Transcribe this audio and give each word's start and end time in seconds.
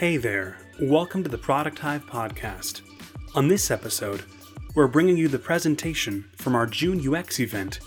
Hey 0.00 0.16
there, 0.16 0.56
welcome 0.80 1.22
to 1.22 1.28
the 1.28 1.36
Product 1.36 1.78
Hive 1.78 2.06
podcast. 2.06 2.80
On 3.34 3.48
this 3.48 3.70
episode, 3.70 4.24
we're 4.74 4.86
bringing 4.86 5.18
you 5.18 5.28
the 5.28 5.38
presentation 5.38 6.24
from 6.36 6.54
our 6.54 6.66
June 6.66 7.06
UX 7.06 7.38
event, 7.38 7.80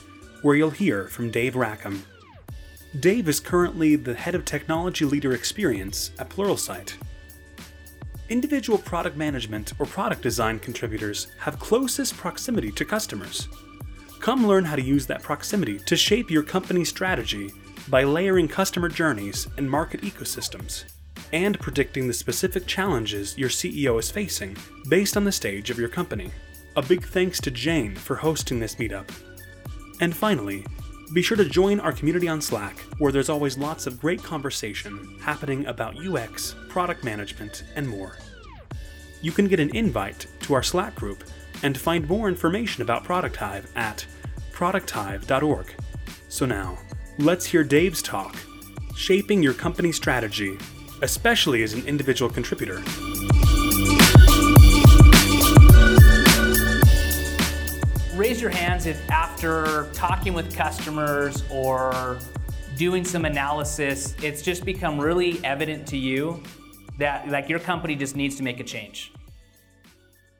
where 0.43 0.55
you'll 0.55 0.69
hear 0.69 1.07
from 1.07 1.31
Dave 1.31 1.55
Rackham. 1.55 2.03
Dave 2.99 3.27
is 3.27 3.39
currently 3.39 3.95
the 3.95 4.13
head 4.13 4.35
of 4.35 4.45
technology 4.45 5.05
leader 5.05 5.33
experience 5.33 6.11
at 6.19 6.29
Pluralsight. 6.29 6.93
Individual 8.29 8.77
product 8.77 9.17
management 9.17 9.73
or 9.79 9.87
product 9.87 10.21
design 10.21 10.59
contributors 10.59 11.27
have 11.39 11.57
closest 11.57 12.15
proximity 12.15 12.71
to 12.71 12.85
customers. 12.85 13.49
Come 14.23 14.47
learn 14.47 14.63
how 14.63 14.77
to 14.77 14.81
use 14.81 15.05
that 15.07 15.21
proximity 15.21 15.79
to 15.79 15.97
shape 15.97 16.31
your 16.31 16.43
company's 16.43 16.87
strategy 16.87 17.51
by 17.89 18.05
layering 18.05 18.47
customer 18.47 18.87
journeys 18.87 19.49
and 19.57 19.69
market 19.69 19.99
ecosystems 19.99 20.85
and 21.33 21.59
predicting 21.59 22.07
the 22.07 22.13
specific 22.13 22.65
challenges 22.65 23.37
your 23.37 23.49
CEO 23.49 23.99
is 23.99 24.09
facing 24.09 24.55
based 24.87 25.17
on 25.17 25.25
the 25.25 25.31
stage 25.33 25.69
of 25.69 25.77
your 25.77 25.89
company. 25.89 26.31
A 26.77 26.81
big 26.81 27.05
thanks 27.05 27.41
to 27.41 27.51
Jane 27.51 27.95
for 27.95 28.15
hosting 28.15 28.61
this 28.61 28.75
meetup. 28.75 29.09
And 29.99 30.15
finally, 30.15 30.65
be 31.13 31.21
sure 31.21 31.35
to 31.35 31.43
join 31.43 31.81
our 31.81 31.91
community 31.91 32.29
on 32.29 32.39
Slack, 32.39 32.79
where 32.99 33.11
there's 33.11 33.27
always 33.27 33.57
lots 33.57 33.87
of 33.87 33.99
great 33.99 34.23
conversation 34.23 35.19
happening 35.21 35.65
about 35.65 35.97
UX, 35.97 36.55
product 36.69 37.03
management, 37.03 37.65
and 37.75 37.85
more. 37.85 38.17
You 39.21 39.33
can 39.33 39.49
get 39.49 39.59
an 39.59 39.75
invite 39.75 40.27
to 40.43 40.53
our 40.53 40.63
Slack 40.63 40.95
group 40.95 41.25
and 41.61 41.77
find 41.77 42.07
more 42.07 42.27
information 42.27 42.81
about 42.81 43.03
Product 43.03 43.35
Hive 43.35 43.71
at 43.75 44.05
producthive.org. 44.51 45.73
So 46.29 46.45
now, 46.45 46.77
let's 47.19 47.45
hear 47.45 47.63
Dave's 47.63 48.01
talk 48.01 48.35
Shaping 48.95 49.43
Your 49.43 49.53
Company 49.53 49.91
Strategy 49.91 50.57
especially 51.03 51.63
as 51.63 51.73
an 51.73 51.85
individual 51.85 52.31
contributor. 52.31 52.81
Raise 58.15 58.41
your 58.41 58.51
hands 58.51 58.85
if 58.85 59.09
after 59.11 59.89
talking 59.93 60.33
with 60.33 60.55
customers 60.55 61.43
or 61.51 62.17
doing 62.77 63.03
some 63.03 63.25
analysis, 63.25 64.15
it's 64.23 64.41
just 64.41 64.63
become 64.63 64.99
really 64.99 65.43
evident 65.43 65.85
to 65.87 65.97
you 65.97 66.41
that 66.97 67.27
like 67.27 67.49
your 67.49 67.59
company 67.59 67.95
just 67.95 68.15
needs 68.15 68.37
to 68.37 68.43
make 68.43 68.61
a 68.61 68.63
change. 68.63 69.11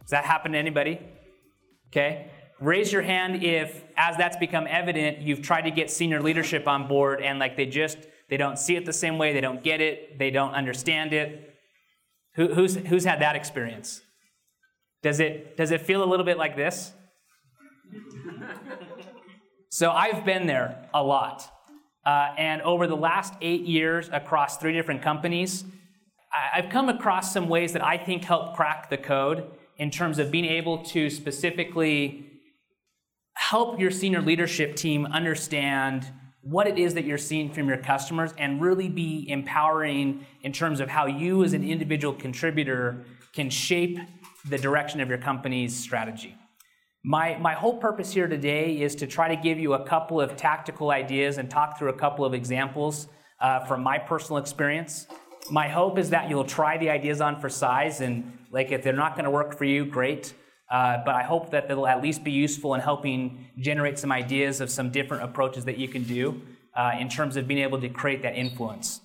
Does 0.04 0.12
that 0.12 0.26
happen 0.26 0.52
to 0.52 0.58
anybody? 0.58 1.00
Okay. 1.88 2.30
Raise 2.60 2.92
your 2.92 3.02
hand 3.02 3.44
if, 3.44 3.84
as 3.98 4.16
that's 4.18 4.38
become 4.38 4.68
evident, 4.68 5.20
you've 5.20 5.42
tried 5.42 5.64
to 5.64 5.72
get 5.72 5.90
senior 5.90 6.22
leadership 6.22 6.68
on 6.68 6.88
board 6.88 7.22
and 7.22 7.40
like 7.40 7.58
they 7.58 7.66
just 7.66 7.98
they 8.30 8.38
don't 8.38 8.58
see 8.58 8.76
it 8.76 8.86
the 8.86 8.94
same 8.94 9.18
way. 9.18 9.34
They 9.34 9.42
don't 9.42 9.64
get 9.64 9.82
it. 9.82 10.18
They 10.18 10.32
don't 10.32 10.54
understand 10.54 11.14
it. 11.14 11.54
Who, 12.36 12.54
who's, 12.54 12.76
who's 12.76 13.06
had 13.06 13.22
that 13.22 13.36
experience? 13.36 14.02
Does 15.04 15.20
it, 15.20 15.56
does 15.58 15.72
it 15.72 15.82
feel 15.82 16.04
a 16.04 16.08
little 16.08 16.26
bit 16.26 16.38
like 16.38 16.56
this? 16.56 16.94
so 19.70 19.92
I've 19.92 20.26
been 20.26 20.48
there 20.48 20.90
a 20.94 21.04
lot. 21.04 21.48
Uh, 22.06 22.34
and 22.38 22.62
over 22.64 22.88
the 22.88 22.98
last 22.98 23.34
eight 23.42 23.62
years 23.62 24.10
across 24.12 24.58
three 24.58 24.74
different 24.74 25.02
companies, 25.02 25.64
I've 26.54 26.70
come 26.70 26.90
across 26.90 27.32
some 27.32 27.48
ways 27.48 27.74
that 27.74 27.84
I 27.84 27.98
think 27.98 28.24
help 28.24 28.56
crack 28.56 28.90
the 28.90 28.98
code 28.98 29.46
in 29.78 29.90
terms 29.92 30.20
of 30.20 30.32
being 30.32 30.46
able 30.46 30.84
to 30.84 31.10
specifically 31.10 32.30
help 33.34 33.80
your 33.80 33.92
senior 33.92 34.22
leadership 34.22 34.76
team 34.76 35.06
understand 35.08 36.12
what 36.42 36.68
it 36.68 36.78
is 36.78 36.94
that 36.94 37.06
you're 37.06 37.18
seeing 37.18 37.52
from 37.52 37.68
your 37.68 37.78
customers 37.78 38.34
and 38.38 38.62
really 38.62 38.90
be 38.90 39.26
empowering 39.30 40.26
in 40.42 40.52
terms 40.52 40.80
of 40.80 40.90
how 40.90 41.06
you 41.06 41.44
as 41.44 41.54
an 41.54 41.64
individual 41.64 42.14
contributor 42.14 43.06
can 43.34 43.50
shape 43.50 43.98
the 44.50 44.58
direction 44.58 45.00
of 45.00 45.08
your 45.08 45.18
company's 45.18 45.76
strategy. 45.76 46.36
My, 47.06 47.38
my 47.38 47.54
whole 47.54 47.78
purpose 47.78 48.14
here 48.14 48.28
today 48.28 48.82
is 48.82 48.96
to 48.96 49.08
try 49.08 49.34
to 49.34 49.42
give 49.42 49.58
you 49.58 49.74
a 49.74 49.86
couple 49.86 50.20
of 50.20 50.36
tactical 50.36 50.92
ideas 50.92 51.38
and 51.38 51.50
talk 51.50 51.78
through 51.78 51.90
a 51.90 51.98
couple 51.98 52.24
of 52.26 52.34
examples 52.34 53.08
uh, 53.40 53.62
from 53.66 53.82
my 53.82 53.98
personal 53.98 54.38
experience. 54.38 55.08
My 55.50 55.68
hope 55.68 55.98
is 55.98 56.10
that 56.12 56.30
you'll 56.30 56.46
try 56.46 56.78
the 56.78 56.90
ideas 56.90 57.22
on 57.22 57.40
for 57.40 57.50
size, 57.50 58.02
and 58.02 58.38
like 58.52 58.72
if 58.72 58.84
they're 58.84 58.94
not 58.94 59.16
going 59.16 59.26
to 59.26 59.32
work 59.32 59.58
for 59.58 59.66
you, 59.66 59.86
great. 59.86 60.34
Uh, 60.72 61.04
but 61.06 61.14
I 61.14 61.24
hope 61.24 61.52
that 61.52 61.68
they'll 61.68 61.86
at 61.86 62.02
least 62.02 62.24
be 62.24 62.32
useful 62.32 62.74
in 62.74 62.82
helping 62.82 63.46
generate 63.60 64.00
some 64.00 64.12
ideas 64.12 64.62
of 64.62 64.72
some 64.72 64.90
different 64.90 65.24
approaches 65.24 65.66
that 65.66 65.78
you 65.78 65.88
can 65.88 66.04
do 66.04 66.42
uh, 66.76 66.94
in 67.00 67.10
terms 67.10 67.36
of 67.36 67.48
being 67.48 67.60
able 67.60 67.80
to 67.82 67.90
create 67.90 68.24
that 68.24 68.36
influence. 68.36 69.02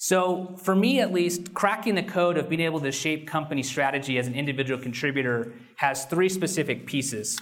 So, 0.00 0.54
for 0.62 0.76
me 0.76 1.00
at 1.00 1.12
least, 1.12 1.54
cracking 1.54 1.96
the 1.96 2.04
code 2.04 2.38
of 2.38 2.48
being 2.48 2.60
able 2.60 2.78
to 2.80 2.92
shape 2.92 3.26
company 3.26 3.64
strategy 3.64 4.16
as 4.16 4.28
an 4.28 4.34
individual 4.34 4.80
contributor 4.80 5.52
has 5.76 6.04
three 6.04 6.28
specific 6.28 6.86
pieces. 6.86 7.40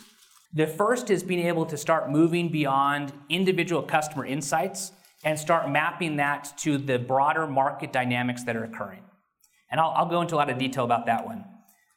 The 0.55 0.67
first 0.67 1.11
is 1.11 1.23
being 1.23 1.47
able 1.47 1.67
to 1.67 1.77
start 1.77 2.11
moving 2.11 2.49
beyond 2.49 3.13
individual 3.29 3.83
customer 3.83 4.25
insights 4.25 4.93
and 5.27 5.37
start 5.37 5.69
mapping 5.69 6.17
that 6.17 6.53
to 6.57 6.79
the 6.79 7.01
broader 7.01 7.49
market 7.49 7.93
dynamics 7.93 8.45
that 8.45 8.55
are 8.55 8.63
occurring. 8.63 9.03
And 9.69 9.81
I'll, 9.81 9.93
I'll 9.97 10.09
go 10.09 10.23
into 10.23 10.37
a 10.37 10.39
lot 10.39 10.49
of 10.49 10.57
detail 10.57 10.85
about 10.85 11.07
that 11.07 11.27
one. 11.27 11.45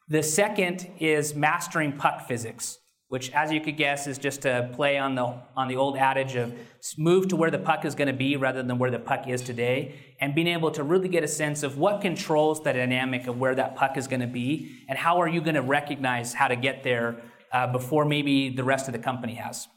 The 0.08 0.24
second 0.24 0.90
is 1.00 1.36
mastering 1.36 1.96
puck 1.96 2.28
physics, 2.28 2.80
which, 3.08 3.32
as 3.32 3.52
you 3.52 3.62
could 3.62 3.78
guess, 3.78 4.08
is 4.08 4.18
just 4.18 4.46
a 4.46 4.72
play 4.74 4.98
on 4.98 5.14
the, 5.14 5.36
on 5.56 5.68
the 5.68 5.76
old 5.76 5.96
adage 5.96 6.36
of 6.36 6.52
move 6.98 7.28
to 7.28 7.36
where 7.36 7.52
the 7.52 7.60
puck 7.60 7.86
is 7.86 7.94
going 7.94 8.08
to 8.08 8.14
be 8.14 8.36
rather 8.36 8.64
than 8.64 8.80
where 8.80 8.90
the 8.90 8.98
puck 8.98 9.28
is 9.28 9.44
today, 9.44 9.94
and 10.20 10.34
being 10.34 10.48
able 10.48 10.72
to 10.72 10.82
really 10.82 11.08
get 11.08 11.24
a 11.24 11.28
sense 11.28 11.62
of 11.62 11.78
what 11.78 12.02
controls 12.02 12.64
the 12.64 12.74
dynamic 12.74 13.28
of 13.28 13.40
where 13.40 13.54
that 13.54 13.76
puck 13.76 13.96
is 13.96 14.08
going 14.08 14.22
to 14.22 14.28
be, 14.28 14.84
and 14.90 14.98
how 14.98 15.22
are 15.22 15.28
you 15.28 15.40
going 15.40 15.54
to 15.54 15.62
recognize 15.62 16.34
how 16.34 16.48
to 16.48 16.56
get 16.56 16.82
there 16.84 17.22
uh, 17.54 17.68
before 17.72 18.06
maybe 18.06 18.50
the 18.50 18.64
rest 18.64 18.88
of 18.88 18.94
the 18.94 19.00
company 19.00 19.36
has. 19.36 19.68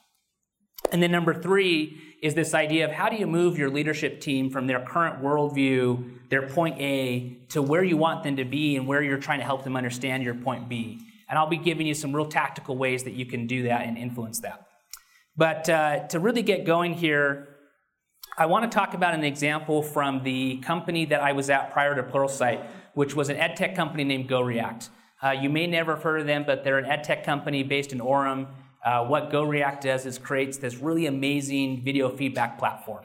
And 0.91 1.03
then 1.03 1.13
number 1.13 1.35
three 1.35 2.12
is 2.23 2.35
this 2.35 2.55
idea 2.55 2.85
of 2.85 2.93
how 2.93 3.09
do 3.09 3.17
you 3.17 3.27
move 3.27 3.59
your 3.59 3.69
leadership 3.69 4.21
team 4.21 4.49
from 4.49 4.69
their 4.69 4.81
current 4.81 5.21
worldview, 5.21 6.29
their 6.31 6.49
point 6.49 6.81
A, 6.81 7.37
to 7.49 7.61
where 7.61 7.83
you 7.83 7.97
want 7.97 8.23
them 8.23 8.37
to 8.37 8.45
be 8.45 8.77
and 8.77 8.87
where 8.87 9.03
you're 9.03 9.19
trying 9.19 9.41
to 9.41 9.45
help 9.45 9.65
them 9.65 9.77
understand 9.77 10.23
your 10.23 10.37
point 10.37 10.69
B. 10.69 11.01
And 11.29 11.37
I'll 11.37 11.49
be 11.49 11.57
giving 11.57 11.85
you 11.85 11.95
some 11.95 12.15
real 12.15 12.27
tactical 12.27 12.77
ways 12.77 13.03
that 13.05 13.15
you 13.15 13.27
can 13.27 13.49
do 13.49 13.65
that 13.65 13.83
and 13.83 13.99
influence 13.99 14.39
that. 14.41 14.67
But 15.37 15.69
uh, 15.69 16.07
to 16.09 16.21
really 16.21 16.43
get 16.43 16.65
going 16.65 16.95
here, 16.95 17.49
I 18.39 18.47
want 18.47 18.71
to 18.71 18.75
talk 18.75 18.95
about 18.95 19.15
an 19.15 19.25
example 19.25 19.83
from 19.83 20.23
the 20.23 20.59
company 20.59 21.07
that 21.07 21.21
I 21.21 21.33
was 21.33 21.51
at 21.51 21.73
prior 21.73 21.97
to 21.97 22.05
Pluralsight, 22.05 22.65
which 22.95 23.17
was 23.17 23.31
an 23.31 23.37
ed 23.37 23.57
tech 23.57 23.75
company 23.75 24.05
named 24.05 24.29
GoReact. 24.29 24.91
Uh, 25.23 25.31
you 25.31 25.51
may 25.51 25.67
never 25.67 25.95
have 25.95 26.05
heard 26.05 26.21
of 26.21 26.27
them, 26.27 26.45
but 26.47 26.63
they're 26.63 26.79
an 26.79 26.85
ed 26.85 27.03
tech 27.03 27.25
company 27.25 27.65
based 27.65 27.93
in 27.93 27.99
Orem 27.99 28.47
uh, 28.85 29.05
what 29.05 29.31
GoReact 29.31 29.81
does 29.81 30.07
is 30.07 30.19
creates 30.19 30.59
this 30.59 30.77
really 30.77 31.07
amazing 31.07 31.83
video 31.85 32.09
feedback 32.09 32.59
platform. 32.59 33.05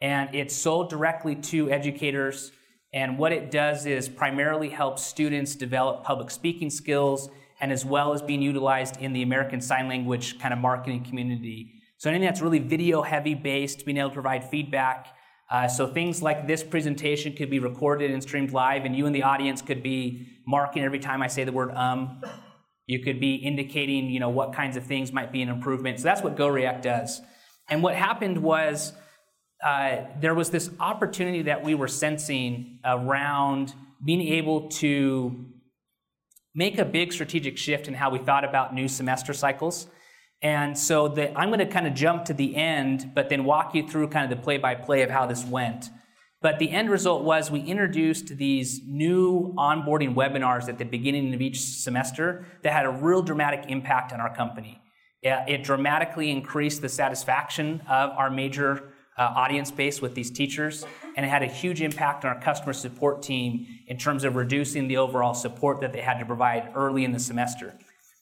And 0.00 0.34
it's 0.34 0.54
sold 0.54 0.90
directly 0.90 1.34
to 1.36 1.70
educators. 1.70 2.52
And 2.92 3.18
what 3.18 3.32
it 3.32 3.50
does 3.50 3.86
is 3.86 4.08
primarily 4.08 4.68
helps 4.68 5.02
students 5.02 5.54
develop 5.56 6.04
public 6.04 6.30
speaking 6.30 6.70
skills 6.70 7.28
and 7.60 7.72
as 7.72 7.84
well 7.84 8.12
as 8.12 8.22
being 8.22 8.42
utilized 8.42 8.96
in 8.98 9.12
the 9.12 9.22
American 9.22 9.60
Sign 9.60 9.88
Language 9.88 10.38
kind 10.38 10.52
of 10.52 10.60
marketing 10.60 11.04
community. 11.04 11.72
So 11.98 12.10
anything 12.10 12.26
that's 12.26 12.40
really 12.40 12.58
video 12.58 13.02
heavy 13.02 13.34
based, 13.34 13.86
being 13.86 13.98
able 13.98 14.10
to 14.10 14.14
provide 14.14 14.44
feedback. 14.50 15.08
Uh, 15.50 15.68
so 15.68 15.86
things 15.86 16.22
like 16.22 16.46
this 16.46 16.62
presentation 16.62 17.34
could 17.34 17.50
be 17.50 17.58
recorded 17.58 18.10
and 18.10 18.22
streamed 18.22 18.52
live, 18.52 18.84
and 18.84 18.96
you 18.96 19.06
and 19.06 19.14
the 19.14 19.22
audience 19.22 19.62
could 19.62 19.82
be 19.82 20.26
marking 20.46 20.82
every 20.82 20.98
time 20.98 21.22
I 21.22 21.28
say 21.28 21.44
the 21.44 21.52
word 21.52 21.70
um 21.74 22.22
you 22.86 23.00
could 23.00 23.18
be 23.18 23.36
indicating, 23.36 24.10
you 24.10 24.20
know, 24.20 24.28
what 24.28 24.52
kinds 24.52 24.76
of 24.76 24.84
things 24.84 25.12
might 25.12 25.32
be 25.32 25.42
an 25.42 25.48
improvement. 25.48 25.98
So 25.98 26.04
that's 26.04 26.22
what 26.22 26.36
GoReact 26.36 26.82
does. 26.82 27.20
And 27.70 27.82
what 27.82 27.94
happened 27.94 28.42
was 28.42 28.92
uh, 29.64 30.02
there 30.20 30.34
was 30.34 30.50
this 30.50 30.70
opportunity 30.78 31.42
that 31.42 31.64
we 31.64 31.74
were 31.74 31.88
sensing 31.88 32.78
around 32.84 33.74
being 34.04 34.20
able 34.20 34.68
to 34.68 35.46
make 36.54 36.78
a 36.78 36.84
big 36.84 37.12
strategic 37.12 37.56
shift 37.56 37.88
in 37.88 37.94
how 37.94 38.10
we 38.10 38.18
thought 38.18 38.44
about 38.44 38.74
new 38.74 38.86
semester 38.86 39.32
cycles. 39.32 39.86
And 40.42 40.76
so 40.76 41.08
the, 41.08 41.36
I'm 41.38 41.48
going 41.48 41.60
to 41.60 41.66
kind 41.66 41.86
of 41.86 41.94
jump 41.94 42.26
to 42.26 42.34
the 42.34 42.54
end, 42.54 43.12
but 43.14 43.30
then 43.30 43.44
walk 43.44 43.74
you 43.74 43.88
through 43.88 44.08
kind 44.08 44.30
of 44.30 44.36
the 44.36 44.42
play 44.42 44.58
by 44.58 44.74
play 44.74 45.00
of 45.02 45.10
how 45.10 45.26
this 45.26 45.42
went. 45.44 45.88
But 46.44 46.58
the 46.58 46.70
end 46.70 46.90
result 46.90 47.24
was 47.24 47.50
we 47.50 47.60
introduced 47.60 48.36
these 48.36 48.82
new 48.86 49.54
onboarding 49.56 50.14
webinars 50.14 50.68
at 50.68 50.76
the 50.76 50.84
beginning 50.84 51.32
of 51.32 51.40
each 51.40 51.58
semester 51.58 52.44
that 52.60 52.74
had 52.74 52.84
a 52.84 52.90
real 52.90 53.22
dramatic 53.22 53.64
impact 53.70 54.12
on 54.12 54.20
our 54.20 54.36
company. 54.36 54.78
It 55.22 55.64
dramatically 55.64 56.30
increased 56.30 56.82
the 56.82 56.90
satisfaction 56.90 57.80
of 57.88 58.10
our 58.10 58.28
major 58.28 58.92
uh, 59.16 59.22
audience 59.22 59.70
base 59.70 60.02
with 60.02 60.14
these 60.14 60.30
teachers, 60.30 60.84
and 61.16 61.24
it 61.24 61.30
had 61.30 61.42
a 61.42 61.46
huge 61.46 61.80
impact 61.80 62.26
on 62.26 62.36
our 62.36 62.42
customer 62.42 62.74
support 62.74 63.22
team 63.22 63.66
in 63.86 63.96
terms 63.96 64.22
of 64.22 64.36
reducing 64.36 64.86
the 64.86 64.98
overall 64.98 65.32
support 65.32 65.80
that 65.80 65.94
they 65.94 66.02
had 66.02 66.18
to 66.18 66.26
provide 66.26 66.70
early 66.74 67.06
in 67.06 67.12
the 67.12 67.18
semester. 67.18 67.72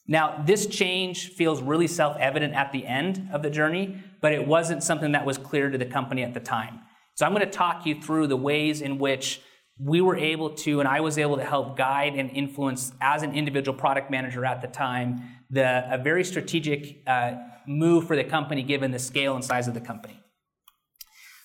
Now, 0.06 0.40
this 0.46 0.66
change 0.66 1.30
feels 1.30 1.60
really 1.60 1.88
self 1.88 2.16
evident 2.18 2.54
at 2.54 2.70
the 2.70 2.86
end 2.86 3.30
of 3.32 3.42
the 3.42 3.50
journey, 3.50 3.98
but 4.20 4.32
it 4.32 4.46
wasn't 4.46 4.84
something 4.84 5.10
that 5.10 5.26
was 5.26 5.38
clear 5.38 5.70
to 5.70 5.78
the 5.78 5.86
company 5.86 6.22
at 6.22 6.34
the 6.34 6.40
time. 6.40 6.82
So, 7.14 7.26
I'm 7.26 7.32
going 7.32 7.44
to 7.44 7.50
talk 7.50 7.86
you 7.86 8.00
through 8.00 8.26
the 8.28 8.36
ways 8.36 8.80
in 8.80 8.98
which 8.98 9.40
we 9.78 10.00
were 10.00 10.16
able 10.16 10.50
to, 10.50 10.80
and 10.80 10.88
I 10.88 11.00
was 11.00 11.18
able 11.18 11.36
to 11.36 11.44
help 11.44 11.76
guide 11.76 12.14
and 12.14 12.30
influence 12.30 12.92
as 13.00 13.22
an 13.22 13.34
individual 13.34 13.76
product 13.76 14.10
manager 14.10 14.44
at 14.44 14.60
the 14.60 14.68
time, 14.68 15.22
the, 15.50 15.84
a 15.92 15.98
very 15.98 16.24
strategic 16.24 17.02
uh, 17.06 17.32
move 17.66 18.06
for 18.06 18.16
the 18.16 18.24
company 18.24 18.62
given 18.62 18.90
the 18.90 18.98
scale 18.98 19.34
and 19.34 19.44
size 19.44 19.68
of 19.68 19.74
the 19.74 19.80
company. 19.80 20.18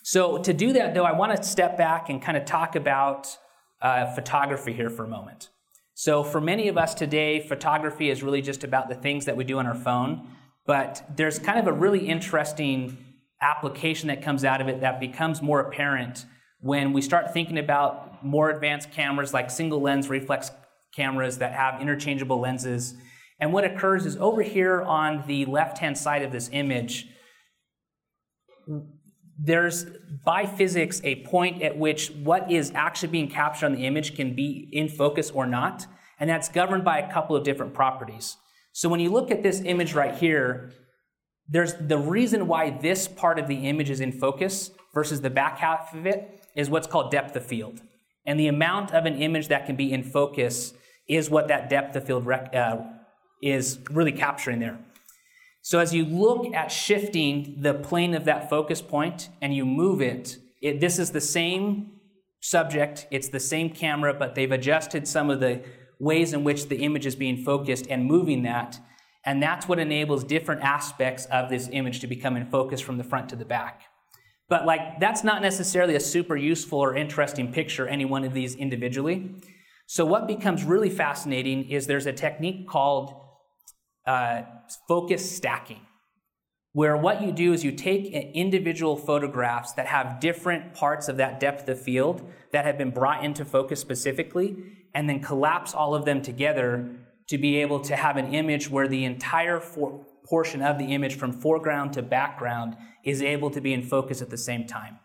So, 0.04 0.38
to 0.38 0.54
do 0.54 0.74
that, 0.74 0.94
though, 0.94 1.04
I 1.04 1.12
want 1.14 1.36
to 1.36 1.44
step 1.44 1.78
back 1.78 2.10
and 2.10 2.22
kind 2.22 2.38
of 2.38 2.46
talk 2.46 2.76
about 2.76 3.28
uh, 3.82 4.14
photography 4.14 4.74
here 4.74 4.90
for 4.90 5.04
a 5.04 5.08
moment. 5.08 5.50
So, 5.96 6.24
for 6.24 6.40
many 6.40 6.68
of 6.68 6.78
us 6.78 6.94
today, 6.94 7.40
photography 7.40 8.10
is 8.10 8.24
really 8.24 8.42
just 8.42 8.64
about 8.64 8.88
the 8.88 8.96
things 8.96 9.26
that 9.26 9.36
we 9.36 9.44
do 9.44 9.58
on 9.58 9.66
our 9.66 9.76
phone, 9.76 10.30
but 10.66 11.04
there's 11.16 11.40
kind 11.40 11.60
of 11.60 11.68
a 11.68 11.74
really 11.74 12.08
interesting 12.08 12.98
application 13.42 14.08
that 14.08 14.22
comes 14.22 14.44
out 14.44 14.62
of 14.62 14.68
it 14.68 14.82
that 14.82 15.00
becomes 15.00 15.42
more 15.42 15.60
apparent 15.60 16.26
when 16.60 16.92
we 16.94 17.02
start 17.02 17.34
thinking 17.34 17.58
about 17.58 18.24
more 18.26 18.50
advanced 18.50 18.92
cameras 18.92 19.34
like 19.34 19.50
single 19.50 19.80
lens 19.80 20.10
reflex 20.10 20.52
cameras 20.96 21.38
that 21.38 21.54
have 21.54 21.82
interchangeable 21.82 22.40
lenses. 22.40 22.96
And 23.40 23.54
what 23.54 23.64
occurs 23.64 24.06
is 24.06 24.18
over 24.18 24.42
here 24.42 24.82
on 24.82 25.24
the 25.28 25.46
left 25.46 25.78
hand 25.78 25.98
side 25.98 26.24
of 26.24 26.32
this 26.32 26.50
image, 26.52 27.08
there's 29.40 29.86
by 30.26 30.48
physics 30.48 31.00
a 31.04 31.24
point 31.24 31.62
at 31.62 31.78
which 31.78 32.10
what 32.10 32.52
is 32.52 32.72
actually 32.74 33.10
being 33.10 33.30
captured 33.30 33.68
on 33.68 33.74
the 33.74 33.86
image 33.86 34.16
can 34.16 34.36
be 34.36 34.68
in 34.72 34.90
focus 34.90 35.30
or 35.30 35.46
not, 35.46 35.86
and 36.20 36.28
that's 36.28 36.50
governed 36.50 36.84
by 36.84 36.98
a 36.98 37.14
couple 37.14 37.36
of 37.36 37.44
different 37.44 37.76
properties. 37.76 38.38
So 38.74 38.90
when 38.90 39.00
you 39.00 39.12
look 39.12 39.30
at 39.30 39.44
this 39.44 39.62
image 39.62 39.94
right 39.94 40.16
here, 40.16 40.72
there's 41.50 41.74
the 41.76 41.98
reason 41.98 42.48
why 42.48 42.70
this 42.70 43.08
part 43.08 43.40
of 43.40 43.48
the 43.48 43.68
image 43.68 43.90
is 43.90 44.02
in 44.02 44.12
focus 44.12 44.72
versus 44.94 45.22
the 45.22 45.30
back 45.30 45.60
half 45.60 45.94
of 45.94 46.06
it 46.06 46.46
is 46.56 46.70
what's 46.70 46.88
called 46.88 47.12
depth 47.12 47.36
of 47.36 47.46
field. 47.46 47.82
And 48.26 48.40
the 48.40 48.48
amount 48.48 48.94
of 48.94 49.06
an 49.06 49.16
image 49.22 49.48
that 49.48 49.66
can 49.66 49.76
be 49.76 49.94
in 49.94 50.04
focus 50.04 50.74
is 51.08 51.30
what 51.30 51.48
that 51.48 51.70
depth 51.70 51.96
of 51.96 52.06
field 52.06 52.26
rec- 52.26 52.54
uh, 52.54 52.78
is 53.42 53.80
really 53.90 54.12
capturing 54.12 54.60
there. 54.60 54.80
So 55.62 55.80
as 55.80 55.94
you 55.94 56.06
look 56.06 56.54
at 56.54 56.72
shifting 56.72 57.58
the 57.62 57.74
plane 57.74 58.14
of 58.14 58.26
that 58.26 58.50
focus 58.50 58.82
point 58.82 59.30
and 59.42 59.56
you 59.56 59.66
move 59.66 60.02
it, 60.02 60.38
it 60.62 60.80
this 60.80 61.00
is 61.00 61.12
the 61.12 61.22
same 61.22 61.92
subject, 62.42 63.08
it's 63.12 63.30
the 63.30 63.40
same 63.40 63.70
camera, 63.70 64.14
but 64.14 64.36
they've 64.36 64.52
adjusted 64.52 65.08
some 65.08 65.30
of 65.30 65.40
the 65.40 65.64
ways 66.00 66.34
in 66.34 66.44
which 66.44 66.70
the 66.70 66.78
image 66.78 67.06
is 67.06 67.16
being 67.16 67.44
focused 67.44 67.88
and 67.90 68.06
moving 68.06 68.44
that. 68.44 68.80
And 69.28 69.44
that's 69.44 69.68
what 69.68 69.78
enables 69.78 70.24
different 70.24 70.62
aspects 70.62 71.26
of 71.26 71.50
this 71.50 71.68
image 71.74 72.00
to 72.00 72.08
become 72.08 72.38
in 72.38 72.46
focus 72.46 72.80
from 72.80 72.98
the 72.98 73.04
front 73.04 73.28
to 73.30 73.36
the 73.36 73.44
back. 73.44 73.82
But 74.48 74.66
like 74.66 75.02
that's 75.02 75.22
not 75.22 75.42
necessarily 75.42 75.96
a 75.96 76.00
super 76.00 76.38
useful 76.38 76.80
or 76.80 76.96
interesting 76.96 77.52
picture, 77.52 77.86
any 77.86 78.06
one 78.06 78.24
of 78.24 78.34
these 78.34 78.56
individually. 78.56 79.36
So 79.86 80.06
what 80.06 80.28
becomes 80.28 80.64
really 80.64 80.90
fascinating 80.90 81.70
is 81.70 81.88
there's 81.88 82.06
a 82.06 82.14
technique 82.14 82.70
called 82.70 83.14
uh, 84.06 84.44
focus 84.88 85.30
stacking, 85.30 85.82
where 86.72 86.96
what 86.96 87.22
you 87.22 87.34
do 87.34 87.52
is 87.52 87.66
you 87.66 87.74
take 87.74 88.06
individual 88.34 88.96
photographs 88.96 89.74
that 89.74 89.88
have 89.88 90.22
different 90.22 90.74
parts 90.74 91.10
of 91.10 91.18
that 91.18 91.42
depth 91.42 91.68
of 91.68 91.82
field 91.82 92.22
that 92.54 92.64
have 92.64 92.78
been 92.78 92.92
brought 92.92 93.26
into 93.26 93.44
focus 93.44 93.82
specifically, 93.82 94.56
and 94.94 95.10
then 95.10 95.20
collapse 95.20 95.74
all 95.74 95.94
of 95.94 96.06
them 96.06 96.22
together 96.22 96.96
to 97.28 97.38
be 97.38 97.58
able 97.58 97.80
to 97.82 97.96
have 97.96 98.18
an 98.18 98.34
image 98.34 98.70
where 98.70 98.88
the 98.88 99.06
entire 99.06 99.60
for- 99.60 100.06
portion 100.26 100.62
of 100.62 100.78
the 100.78 100.86
image 100.86 101.16
from 101.16 101.32
foreground 101.32 101.94
to 101.94 102.02
background 102.02 102.76
is 103.04 103.22
able 103.22 103.50
to 103.50 103.62
be 103.62 103.74
in 103.74 103.82
focus 103.82 104.22
at 104.22 104.30
the 104.30 104.38
same 104.38 104.66
time. 104.66 105.00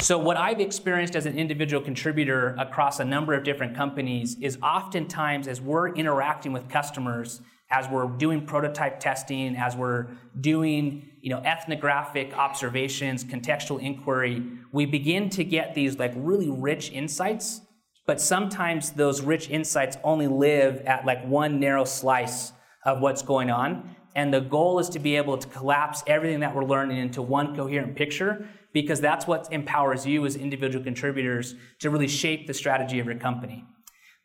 So, 0.00 0.18
what 0.18 0.36
I've 0.36 0.60
experienced 0.60 1.14
as 1.14 1.24
an 1.24 1.38
individual 1.38 1.82
contributor 1.82 2.56
across 2.58 2.98
a 2.98 3.04
number 3.04 3.32
of 3.32 3.44
different 3.44 3.76
companies 3.76 4.36
is 4.40 4.58
oftentimes 4.60 5.46
as 5.46 5.60
we're 5.60 5.94
interacting 5.94 6.52
with 6.52 6.68
customers, 6.68 7.40
as 7.70 7.88
we're 7.88 8.08
doing 8.08 8.44
prototype 8.44 8.98
testing, 8.98 9.56
as 9.56 9.76
we're 9.76 10.08
doing 10.40 11.08
you 11.20 11.30
know, 11.30 11.38
ethnographic 11.38 12.36
observations, 12.36 13.24
contextual 13.24 13.80
inquiry, 13.80 14.42
we 14.72 14.84
begin 14.84 15.30
to 15.30 15.44
get 15.44 15.74
these 15.74 15.98
like 15.98 16.12
really 16.16 16.50
rich 16.50 16.90
insights. 16.90 17.60
But 18.06 18.20
sometimes 18.20 18.90
those 18.90 19.22
rich 19.22 19.48
insights 19.48 19.96
only 20.04 20.26
live 20.26 20.82
at 20.82 21.06
like 21.06 21.24
one 21.26 21.58
narrow 21.58 21.84
slice 21.84 22.52
of 22.84 23.00
what's 23.00 23.22
going 23.22 23.50
on. 23.50 23.96
And 24.14 24.32
the 24.32 24.40
goal 24.40 24.78
is 24.78 24.88
to 24.90 24.98
be 24.98 25.16
able 25.16 25.38
to 25.38 25.48
collapse 25.48 26.02
everything 26.06 26.40
that 26.40 26.54
we're 26.54 26.64
learning 26.64 26.98
into 26.98 27.22
one 27.22 27.56
coherent 27.56 27.96
picture 27.96 28.46
because 28.72 29.00
that's 29.00 29.26
what 29.26 29.50
empowers 29.52 30.06
you 30.06 30.26
as 30.26 30.36
individual 30.36 30.84
contributors 30.84 31.54
to 31.80 31.90
really 31.90 32.08
shape 32.08 32.46
the 32.46 32.54
strategy 32.54 32.98
of 32.98 33.06
your 33.06 33.18
company. 33.18 33.64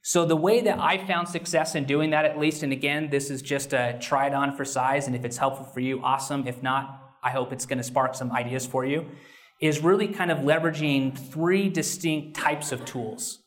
So 0.01 0.25
the 0.25 0.35
way 0.35 0.61
that 0.61 0.79
I 0.79 1.05
found 1.05 1.27
success 1.27 1.75
in 1.75 1.85
doing 1.85 2.11
that, 2.11 2.25
at 2.25 2.39
least, 2.39 2.63
and 2.63 2.71
again, 2.71 3.09
this 3.09 3.29
is 3.29 3.41
just 3.41 3.73
a 3.73 3.97
try 4.01 4.27
it 4.27 4.33
on 4.33 4.55
for 4.55 4.65
size, 4.65 5.07
and 5.07 5.15
if 5.15 5.25
it's 5.25 5.37
helpful 5.37 5.65
for 5.65 5.81
you, 5.81 6.01
awesome. 6.01 6.47
If 6.47 6.63
not, 6.63 7.15
I 7.21 7.31
hope 7.31 7.51
it's 7.51 7.65
going 7.65 7.79
to 7.79 7.83
spark 7.83 8.15
some 8.15 8.31
ideas 8.31 8.65
for 8.65 8.85
you, 8.85 9.07
is 9.61 9.83
really 9.83 10.07
kind 10.07 10.31
of 10.31 10.39
leveraging 10.39 11.17
three 11.17 11.69
distinct 11.69 12.35
types 12.35 12.71
of 12.71 12.85
tools. 12.85 13.39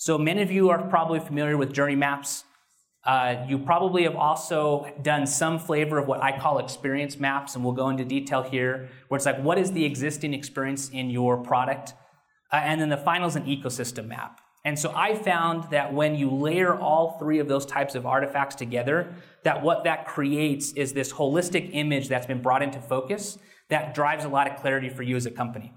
So 0.00 0.16
many 0.16 0.42
of 0.42 0.52
you 0.52 0.70
are 0.70 0.80
probably 0.80 1.18
familiar 1.18 1.56
with 1.56 1.72
journey 1.72 1.96
maps. 1.96 2.44
Uh, 3.04 3.44
you 3.48 3.58
probably 3.58 4.04
have 4.04 4.14
also 4.14 4.86
done 5.02 5.26
some 5.26 5.58
flavor 5.58 5.98
of 5.98 6.06
what 6.06 6.22
I 6.22 6.38
call 6.38 6.60
experience 6.60 7.18
maps, 7.18 7.56
and 7.56 7.64
we'll 7.64 7.72
go 7.72 7.88
into 7.88 8.04
detail 8.04 8.44
here, 8.44 8.90
where 9.08 9.16
it's 9.16 9.26
like, 9.26 9.42
what 9.42 9.58
is 9.58 9.72
the 9.72 9.84
existing 9.84 10.34
experience 10.34 10.88
in 10.90 11.10
your 11.10 11.36
product? 11.36 11.94
Uh, 12.52 12.60
and 12.62 12.80
then 12.80 12.90
the 12.90 12.96
final 12.96 13.26
is 13.26 13.34
an 13.34 13.42
ecosystem 13.46 14.06
map. 14.06 14.40
And 14.64 14.78
so 14.78 14.92
I 14.94 15.16
found 15.16 15.64
that 15.72 15.92
when 15.92 16.14
you 16.14 16.30
layer 16.30 16.78
all 16.78 17.18
three 17.18 17.40
of 17.40 17.48
those 17.48 17.66
types 17.66 17.96
of 17.96 18.06
artifacts 18.06 18.54
together, 18.54 19.12
that 19.42 19.62
what 19.62 19.82
that 19.82 20.06
creates 20.06 20.70
is 20.74 20.92
this 20.92 21.12
holistic 21.12 21.70
image 21.72 22.06
that's 22.06 22.26
been 22.26 22.40
brought 22.40 22.62
into 22.62 22.80
focus 22.80 23.36
that 23.68 23.96
drives 23.96 24.24
a 24.24 24.28
lot 24.28 24.48
of 24.48 24.60
clarity 24.60 24.90
for 24.90 25.02
you 25.02 25.16
as 25.16 25.26
a 25.26 25.30
company. 25.32 25.72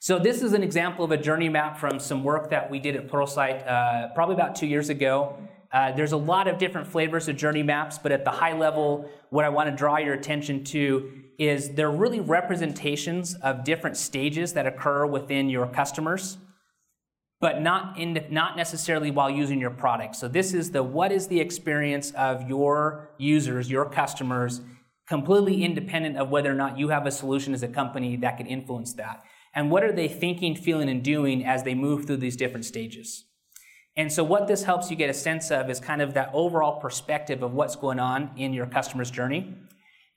So 0.00 0.18
this 0.18 0.42
is 0.42 0.52
an 0.52 0.62
example 0.62 1.04
of 1.04 1.10
a 1.10 1.16
journey 1.16 1.48
map 1.48 1.76
from 1.76 1.98
some 1.98 2.22
work 2.22 2.50
that 2.50 2.70
we 2.70 2.78
did 2.78 2.94
at 2.94 3.08
Pluralsight 3.08 3.66
uh, 3.66 4.08
probably 4.14 4.36
about 4.36 4.54
two 4.54 4.66
years 4.66 4.90
ago. 4.90 5.36
Uh, 5.72 5.90
there's 5.92 6.12
a 6.12 6.16
lot 6.16 6.46
of 6.46 6.56
different 6.56 6.86
flavors 6.86 7.26
of 7.28 7.36
journey 7.36 7.64
maps, 7.64 7.98
but 7.98 8.12
at 8.12 8.24
the 8.24 8.30
high 8.30 8.56
level, 8.56 9.10
what 9.30 9.44
I 9.44 9.48
want 9.48 9.68
to 9.68 9.74
draw 9.74 9.98
your 9.98 10.14
attention 10.14 10.62
to 10.64 11.10
is 11.38 11.70
they're 11.70 11.90
really 11.90 12.20
representations 12.20 13.34
of 13.42 13.64
different 13.64 13.96
stages 13.96 14.52
that 14.52 14.66
occur 14.66 15.04
within 15.04 15.50
your 15.50 15.66
customers 15.66 16.38
but 17.40 17.62
not 17.62 17.98
in 17.98 18.26
not 18.30 18.56
necessarily 18.56 19.10
while 19.10 19.30
using 19.30 19.60
your 19.60 19.70
product. 19.70 20.16
So 20.16 20.28
this 20.28 20.52
is 20.52 20.72
the 20.72 20.82
what 20.82 21.12
is 21.12 21.28
the 21.28 21.40
experience 21.40 22.10
of 22.12 22.48
your 22.48 23.10
users, 23.16 23.70
your 23.70 23.84
customers, 23.88 24.60
completely 25.06 25.62
independent 25.64 26.16
of 26.18 26.30
whether 26.30 26.50
or 26.50 26.56
not 26.56 26.78
you 26.78 26.88
have 26.88 27.06
a 27.06 27.12
solution 27.12 27.54
as 27.54 27.62
a 27.62 27.68
company 27.68 28.16
that 28.16 28.38
can 28.38 28.46
influence 28.46 28.92
that. 28.94 29.22
And 29.58 29.72
what 29.72 29.82
are 29.82 29.90
they 29.90 30.06
thinking, 30.06 30.54
feeling, 30.54 30.88
and 30.88 31.02
doing 31.02 31.44
as 31.44 31.64
they 31.64 31.74
move 31.74 32.06
through 32.06 32.18
these 32.18 32.36
different 32.36 32.64
stages? 32.64 33.24
And 33.96 34.12
so, 34.12 34.22
what 34.22 34.46
this 34.46 34.62
helps 34.62 34.88
you 34.88 34.94
get 34.94 35.10
a 35.10 35.14
sense 35.14 35.50
of 35.50 35.68
is 35.68 35.80
kind 35.80 36.00
of 36.00 36.14
that 36.14 36.30
overall 36.32 36.78
perspective 36.78 37.42
of 37.42 37.54
what's 37.54 37.74
going 37.74 37.98
on 37.98 38.30
in 38.36 38.52
your 38.52 38.66
customer's 38.66 39.10
journey. 39.10 39.52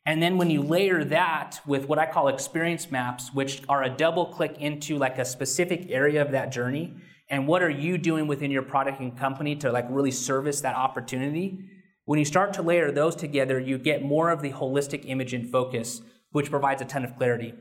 And 0.05 0.21
then 0.21 0.37
when 0.37 0.51
you 0.51 0.61
layer 0.61 1.03
that 1.05 1.59
with 1.65 1.87
what 1.87 1.97
I 1.97 2.05
call 2.05 2.27
experience 2.27 2.91
maps, 2.91 3.33
which 3.33 3.63
are 3.67 3.81
a 3.81 3.89
double 3.89 4.27
click 4.27 4.57
into 4.59 4.99
like 4.99 5.17
a 5.17 5.25
specific 5.25 5.87
area 5.89 6.21
of 6.21 6.29
that 6.33 6.51
journey, 6.51 6.93
and 7.27 7.47
what 7.47 7.63
are 7.63 7.69
you 7.71 7.97
doing 7.97 8.27
within 8.27 8.51
your 8.51 8.61
product 8.61 8.99
and 8.99 9.17
company 9.17 9.55
to 9.55 9.71
like 9.71 9.87
really 9.89 10.11
service 10.11 10.61
that 10.61 10.75
opportunity 10.75 11.65
when 12.05 12.19
you 12.19 12.25
start 12.25 12.53
to 12.53 12.61
layer 12.61 12.91
those 12.91 13.15
together 13.15 13.59
you 13.59 13.79
get 13.79 14.03
more 14.03 14.29
of 14.29 14.43
the 14.43 14.51
holistic 14.51 15.03
image 15.05 15.33
in 15.33 15.47
focus 15.47 16.03
which 16.31 16.51
provides 16.51 16.81
a 16.81 16.85
ton 16.85 17.03
of 17.03 17.15
clarity 17.15 17.55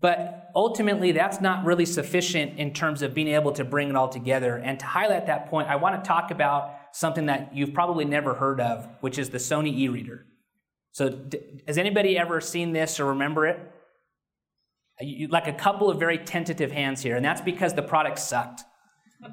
but 0.00 0.50
ultimately 0.54 1.12
that's 1.12 1.40
not 1.40 1.64
really 1.64 1.86
sufficient 1.86 2.58
in 2.58 2.72
terms 2.72 3.02
of 3.02 3.14
being 3.14 3.28
able 3.28 3.52
to 3.52 3.64
bring 3.64 3.88
it 3.88 3.96
all 3.96 4.08
together 4.08 4.56
and 4.56 4.78
to 4.80 4.86
highlight 4.86 5.26
that 5.26 5.48
point 5.48 5.68
i 5.68 5.76
want 5.76 6.02
to 6.02 6.06
talk 6.06 6.30
about 6.30 6.70
something 6.92 7.26
that 7.26 7.54
you've 7.54 7.74
probably 7.74 8.04
never 8.04 8.34
heard 8.34 8.60
of 8.60 8.88
which 9.00 9.18
is 9.18 9.30
the 9.30 9.38
sony 9.38 9.76
e-reader 9.76 10.26
so 10.92 11.26
has 11.66 11.78
anybody 11.78 12.18
ever 12.18 12.40
seen 12.40 12.72
this 12.72 12.98
or 12.98 13.06
remember 13.06 13.46
it 13.46 13.58
like 15.28 15.46
a 15.46 15.52
couple 15.52 15.90
of 15.90 15.98
very 15.98 16.18
tentative 16.18 16.72
hands 16.72 17.02
here, 17.02 17.16
and 17.16 17.24
that's 17.24 17.40
because 17.40 17.74
the 17.74 17.82
product 17.82 18.18
sucked. 18.18 18.62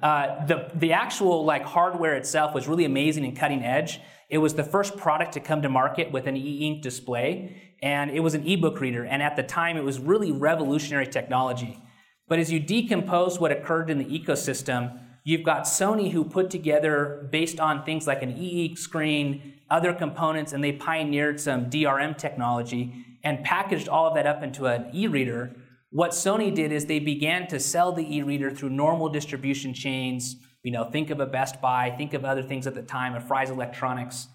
Uh, 0.02 0.46
the 0.46 0.70
the 0.76 0.94
actual 0.94 1.46
like 1.46 1.64
hardware 1.64 2.16
itself 2.16 2.54
was 2.54 2.68
really 2.68 2.86
amazing 2.86 3.26
and 3.26 3.38
cutting 3.38 3.64
edge. 3.64 4.00
It 4.34 4.40
was 4.40 4.56
the 4.56 4.64
first 4.64 4.98
product 4.98 5.34
to 5.34 5.40
come 5.40 5.62
to 5.62 5.70
market 5.70 6.12
with 6.12 6.28
an 6.28 6.36
e-ink 6.36 6.82
display, 6.82 7.76
and 7.82 8.12
it 8.12 8.20
was 8.20 8.34
an 8.34 8.46
e-book 8.46 8.82
reader. 8.82 9.06
And 9.06 9.22
at 9.22 9.36
the 9.36 9.44
time, 9.44 9.78
it 9.78 9.84
was 9.84 10.00
really 10.00 10.32
revolutionary 10.32 11.08
technology. 11.08 11.82
But 12.28 12.40
as 12.40 12.52
you 12.52 12.60
decompose 12.60 13.40
what 13.40 13.52
occurred 13.52 13.90
in 13.90 14.00
the 14.00 14.06
ecosystem, 14.06 15.00
You've 15.26 15.44
got 15.44 15.64
Sony 15.64 16.12
who 16.12 16.26
put 16.26 16.50
together, 16.50 17.30
based 17.32 17.60
on 17.60 17.86
things 17.86 18.06
like 18.06 18.24
an 18.24 18.38
EE 18.38 18.76
screen, 18.76 19.54
other 19.70 19.94
components, 19.94 20.52
and 20.52 20.62
they 20.62 20.74
pioneered 20.74 21.40
some 21.40 21.70
DRM 21.70 22.18
technology 22.18 23.06
and 23.24 23.44
packaged 23.44 23.88
all 23.88 24.08
of 24.08 24.16
that 24.16 24.28
up 24.28 24.44
into 24.44 24.66
an 24.66 24.90
e 24.94 25.08
reader. 25.08 25.56
What 25.92 26.12
Sony 26.12 26.54
did 26.54 26.74
is 26.74 26.86
they 26.86 27.00
began 27.00 27.48
to 27.48 27.60
sell 27.60 27.94
the 27.94 28.18
e 28.18 28.22
reader 28.22 28.52
through 28.52 28.72
normal 28.72 29.08
distribution 29.08 29.74
chains. 29.74 30.36
You 30.64 30.72
know, 30.72 30.86
think 30.86 31.10
of 31.10 31.20
a 31.20 31.26
Best 31.26 31.62
Buy, 31.62 31.92
think 31.92 32.14
of 32.14 32.26
other 32.26 32.42
things 32.42 32.66
at 32.68 32.74
the 32.74 32.82
time, 32.82 33.16
a 33.16 33.22
Fry's 33.22 33.50
Electronics. 33.50 34.28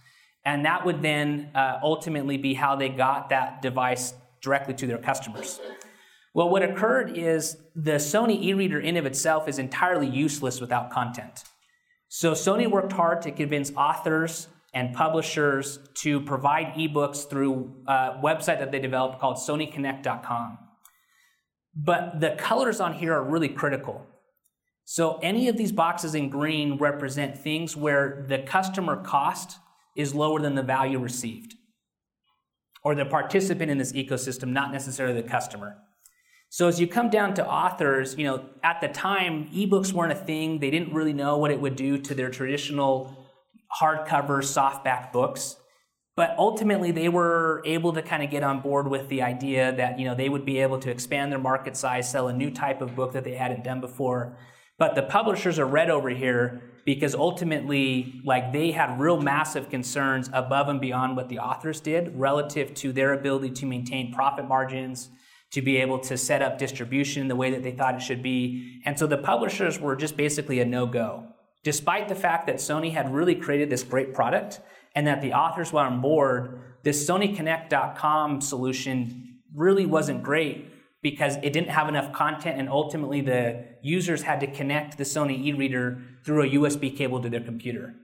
And 0.44 0.64
that 0.64 0.84
would 0.84 1.02
then 1.02 1.50
uh, 1.54 1.80
ultimately 1.82 2.36
be 2.36 2.54
how 2.54 2.76
they 2.76 2.88
got 2.88 3.30
that 3.30 3.62
device 3.62 4.14
directly 4.40 4.74
to 4.74 4.86
their 4.86 4.98
customers. 4.98 5.60
Well, 6.34 6.50
what 6.50 6.62
occurred 6.62 7.16
is 7.16 7.56
the 7.74 7.92
Sony 7.92 8.40
e 8.42 8.54
reader 8.54 8.78
in 8.78 8.96
of 8.96 9.06
itself 9.06 9.48
is 9.48 9.58
entirely 9.58 10.06
useless 10.06 10.60
without 10.60 10.90
content. 10.90 11.44
So 12.08 12.32
Sony 12.32 12.70
worked 12.70 12.92
hard 12.92 13.22
to 13.22 13.30
convince 13.30 13.72
authors 13.76 14.48
and 14.74 14.94
publishers 14.94 15.78
to 15.94 16.20
provide 16.20 16.74
ebooks 16.74 17.28
through 17.28 17.74
a 17.86 18.20
website 18.22 18.58
that 18.58 18.70
they 18.70 18.78
developed 18.78 19.18
called 19.18 19.36
sonyconnect.com. 19.36 20.58
But 21.74 22.20
the 22.20 22.30
colors 22.38 22.80
on 22.80 22.94
here 22.94 23.14
are 23.14 23.24
really 23.24 23.48
critical. 23.48 24.06
So 24.90 25.18
any 25.22 25.48
of 25.48 25.58
these 25.58 25.70
boxes 25.70 26.14
in 26.14 26.30
green 26.30 26.78
represent 26.78 27.36
things 27.36 27.76
where 27.76 28.24
the 28.26 28.38
customer 28.38 28.96
cost 28.96 29.58
is 29.94 30.14
lower 30.14 30.40
than 30.40 30.54
the 30.54 30.62
value 30.62 30.98
received, 30.98 31.56
or 32.82 32.94
the 32.94 33.04
participant 33.04 33.70
in 33.70 33.76
this 33.76 33.92
ecosystem, 33.92 34.48
not 34.48 34.72
necessarily 34.72 35.20
the 35.20 35.28
customer. 35.28 35.76
So 36.48 36.68
as 36.68 36.80
you 36.80 36.86
come 36.86 37.10
down 37.10 37.34
to 37.34 37.46
authors, 37.46 38.16
you 38.16 38.24
know, 38.24 38.46
at 38.64 38.80
the 38.80 38.88
time, 38.88 39.50
ebooks 39.50 39.92
weren't 39.92 40.12
a 40.12 40.14
thing. 40.14 40.58
They 40.58 40.70
didn't 40.70 40.94
really 40.94 41.12
know 41.12 41.36
what 41.36 41.50
it 41.50 41.60
would 41.60 41.76
do 41.76 41.98
to 41.98 42.14
their 42.14 42.30
traditional 42.30 43.28
hardcover 43.82 44.40
softback 44.40 45.12
books. 45.12 45.56
But 46.16 46.34
ultimately, 46.38 46.92
they 46.92 47.10
were 47.10 47.60
able 47.66 47.92
to 47.92 48.00
kind 48.00 48.22
of 48.22 48.30
get 48.30 48.42
on 48.42 48.62
board 48.62 48.88
with 48.88 49.10
the 49.10 49.20
idea 49.20 49.70
that 49.70 49.98
you 49.98 50.06
know 50.06 50.14
they 50.14 50.30
would 50.30 50.46
be 50.46 50.60
able 50.60 50.78
to 50.78 50.90
expand 50.90 51.30
their 51.30 51.38
market 51.38 51.76
size, 51.76 52.10
sell 52.10 52.28
a 52.28 52.32
new 52.32 52.50
type 52.50 52.80
of 52.80 52.96
book 52.96 53.12
that 53.12 53.24
they 53.24 53.34
hadn't 53.34 53.64
done 53.64 53.82
before. 53.82 54.38
But 54.78 54.94
the 54.94 55.02
publishers 55.02 55.58
are 55.58 55.66
red 55.66 55.90
over 55.90 56.08
here 56.08 56.62
because 56.84 57.14
ultimately, 57.14 58.22
like 58.24 58.52
they 58.52 58.70
had 58.70 58.98
real 58.98 59.20
massive 59.20 59.68
concerns 59.68 60.30
above 60.32 60.68
and 60.68 60.80
beyond 60.80 61.16
what 61.16 61.28
the 61.28 61.40
authors 61.40 61.80
did 61.80 62.18
relative 62.18 62.72
to 62.74 62.92
their 62.92 63.12
ability 63.12 63.50
to 63.50 63.66
maintain 63.66 64.12
profit 64.12 64.46
margins, 64.46 65.10
to 65.50 65.60
be 65.60 65.78
able 65.78 65.98
to 65.98 66.16
set 66.16 66.42
up 66.42 66.58
distribution 66.58 67.26
the 67.28 67.36
way 67.36 67.50
that 67.50 67.62
they 67.62 67.72
thought 67.72 67.96
it 67.96 68.02
should 68.02 68.22
be. 68.22 68.80
And 68.84 68.98
so 68.98 69.06
the 69.06 69.18
publishers 69.18 69.80
were 69.80 69.96
just 69.96 70.16
basically 70.16 70.60
a 70.60 70.64
no 70.64 70.86
go. 70.86 71.26
Despite 71.64 72.08
the 72.08 72.14
fact 72.14 72.46
that 72.46 72.56
Sony 72.56 72.92
had 72.92 73.12
really 73.12 73.34
created 73.34 73.68
this 73.68 73.82
great 73.82 74.14
product 74.14 74.60
and 74.94 75.06
that 75.06 75.20
the 75.20 75.32
authors 75.32 75.72
were 75.72 75.80
on 75.80 76.00
board, 76.00 76.60
this 76.84 77.06
SonyConnect.com 77.06 78.40
solution 78.40 79.40
really 79.54 79.86
wasn't 79.86 80.22
great 80.22 80.70
because 81.02 81.36
it 81.36 81.52
didn't 81.52 81.70
have 81.70 81.88
enough 81.88 82.12
content 82.12 82.58
and 82.58 82.68
ultimately 82.68 83.20
the 83.20 83.64
users 83.82 84.22
had 84.22 84.40
to 84.40 84.46
connect 84.46 84.98
the 84.98 85.04
Sony 85.04 85.44
e-reader 85.44 86.02
through 86.24 86.42
a 86.42 86.50
USB 86.50 86.96
cable 86.96 87.20
to 87.22 87.28
their 87.28 87.40
computer. 87.40 87.94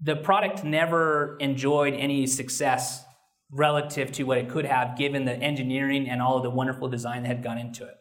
The 0.00 0.16
product 0.16 0.64
never 0.64 1.36
enjoyed 1.38 1.94
any 1.94 2.26
success 2.26 3.04
relative 3.50 4.10
to 4.12 4.24
what 4.24 4.38
it 4.38 4.50
could 4.50 4.64
have 4.64 4.98
given 4.98 5.24
the 5.24 5.34
engineering 5.34 6.08
and 6.08 6.20
all 6.20 6.36
of 6.36 6.42
the 6.42 6.50
wonderful 6.50 6.88
design 6.88 7.22
that 7.22 7.28
had 7.28 7.42
gone 7.42 7.58
into 7.58 7.84
it. 7.84 7.94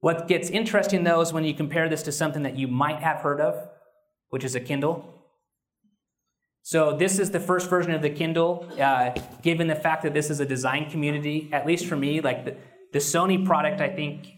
What 0.00 0.28
gets 0.28 0.50
interesting 0.50 1.04
though 1.04 1.20
is 1.20 1.32
when 1.32 1.44
you 1.44 1.54
compare 1.54 1.88
this 1.88 2.02
to 2.04 2.12
something 2.12 2.42
that 2.42 2.56
you 2.56 2.68
might 2.68 3.00
have 3.00 3.18
heard 3.18 3.40
of, 3.40 3.68
which 4.30 4.44
is 4.44 4.54
a 4.54 4.60
Kindle. 4.60 5.17
So 6.68 6.94
this 6.94 7.18
is 7.18 7.30
the 7.30 7.40
first 7.40 7.70
version 7.70 7.92
of 7.92 8.02
the 8.02 8.10
Kindle. 8.10 8.68
Uh, 8.78 9.12
given 9.40 9.68
the 9.68 9.74
fact 9.74 10.02
that 10.02 10.12
this 10.12 10.28
is 10.28 10.38
a 10.38 10.44
design 10.44 10.90
community, 10.90 11.48
at 11.50 11.66
least 11.66 11.86
for 11.86 11.96
me, 11.96 12.20
like 12.20 12.44
the, 12.44 12.58
the 12.92 12.98
Sony 12.98 13.42
product, 13.42 13.80
I 13.80 13.88
think 13.88 14.28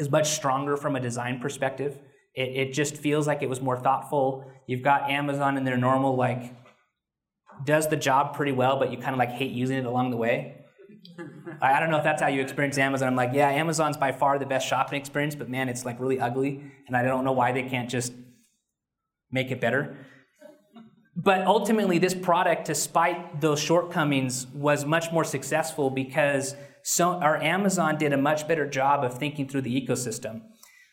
is 0.00 0.10
much 0.10 0.30
stronger 0.30 0.76
from 0.76 0.96
a 0.96 1.00
design 1.00 1.38
perspective. 1.38 1.96
It, 2.34 2.48
it 2.56 2.72
just 2.72 2.96
feels 2.96 3.28
like 3.28 3.40
it 3.40 3.48
was 3.48 3.60
more 3.60 3.76
thoughtful. 3.76 4.50
You've 4.66 4.82
got 4.82 5.08
Amazon 5.08 5.56
in 5.56 5.62
their 5.62 5.76
normal 5.76 6.16
like 6.16 6.56
does 7.64 7.86
the 7.86 7.96
job 7.96 8.34
pretty 8.34 8.50
well, 8.50 8.76
but 8.76 8.90
you 8.90 8.98
kind 8.98 9.12
of 9.12 9.18
like 9.18 9.30
hate 9.30 9.52
using 9.52 9.78
it 9.78 9.86
along 9.86 10.10
the 10.10 10.16
way. 10.16 10.64
I 11.62 11.78
don't 11.78 11.90
know 11.92 11.98
if 11.98 12.04
that's 12.04 12.20
how 12.20 12.26
you 12.26 12.40
experience 12.40 12.78
Amazon. 12.78 13.06
I'm 13.06 13.14
like, 13.14 13.30
yeah, 13.32 13.48
Amazon's 13.50 13.96
by 13.96 14.10
far 14.10 14.40
the 14.40 14.46
best 14.46 14.66
shopping 14.66 15.00
experience, 15.00 15.36
but 15.36 15.48
man, 15.48 15.68
it's 15.68 15.84
like 15.84 16.00
really 16.00 16.18
ugly, 16.18 16.64
and 16.88 16.96
I 16.96 17.04
don't 17.04 17.24
know 17.24 17.30
why 17.30 17.52
they 17.52 17.62
can't 17.62 17.88
just 17.88 18.12
make 19.30 19.52
it 19.52 19.60
better. 19.60 19.96
But 21.20 21.44
ultimately, 21.46 21.98
this 21.98 22.14
product, 22.14 22.66
despite 22.66 23.40
those 23.40 23.58
shortcomings, 23.58 24.46
was 24.54 24.84
much 24.84 25.10
more 25.10 25.24
successful 25.24 25.90
because 25.90 26.54
so 26.82 27.08
our 27.14 27.42
Amazon 27.42 27.98
did 27.98 28.12
a 28.12 28.16
much 28.16 28.46
better 28.46 28.68
job 28.68 29.02
of 29.02 29.18
thinking 29.18 29.48
through 29.48 29.62
the 29.62 29.84
ecosystem. 29.84 30.42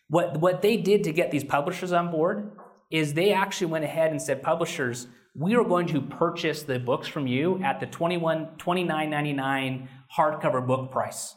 What, 0.10 0.40
what 0.40 0.64
they 0.64 0.78
did 0.78 1.04
to 1.04 1.12
get 1.12 1.30
these 1.30 1.44
publishers 1.44 1.92
on 1.92 2.10
board 2.10 2.52
is 2.90 3.14
they 3.14 3.34
actually 3.34 3.68
went 3.68 3.86
ahead 3.86 4.10
and 4.10 4.20
said, 4.20 4.42
publishers, 4.42 5.06
we 5.36 5.56
are 5.56 5.64
going 5.64 5.86
to 5.88 6.02
purchase 6.02 6.64
the 6.64 6.80
books 6.80 7.08
from 7.08 7.28
you 7.28 7.62
at 7.64 7.80
the 7.80 7.86
21 7.86 8.58
$29.99 8.58 9.88
hardcover 10.18 10.66
book 10.66 10.92
price. 10.92 11.36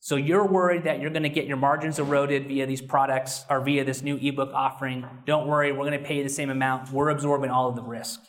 So 0.00 0.16
you're 0.16 0.46
worried 0.46 0.84
that 0.84 1.00
you're 1.00 1.10
going 1.10 1.24
to 1.24 1.28
get 1.28 1.46
your 1.46 1.56
margins 1.56 1.98
eroded 1.98 2.46
via 2.46 2.66
these 2.66 2.82
products 2.82 3.44
or 3.50 3.60
via 3.60 3.84
this 3.84 4.02
new 4.02 4.16
ebook 4.16 4.52
offering. 4.54 5.06
Don't 5.24 5.48
worry, 5.48 5.72
we're 5.72 5.88
going 5.88 6.00
to 6.00 6.06
pay 6.06 6.18
you 6.18 6.22
the 6.22 6.28
same 6.28 6.50
amount. 6.50 6.92
We're 6.92 7.08
absorbing 7.08 7.50
all 7.50 7.68
of 7.68 7.76
the 7.76 7.82
risk. 7.82 8.20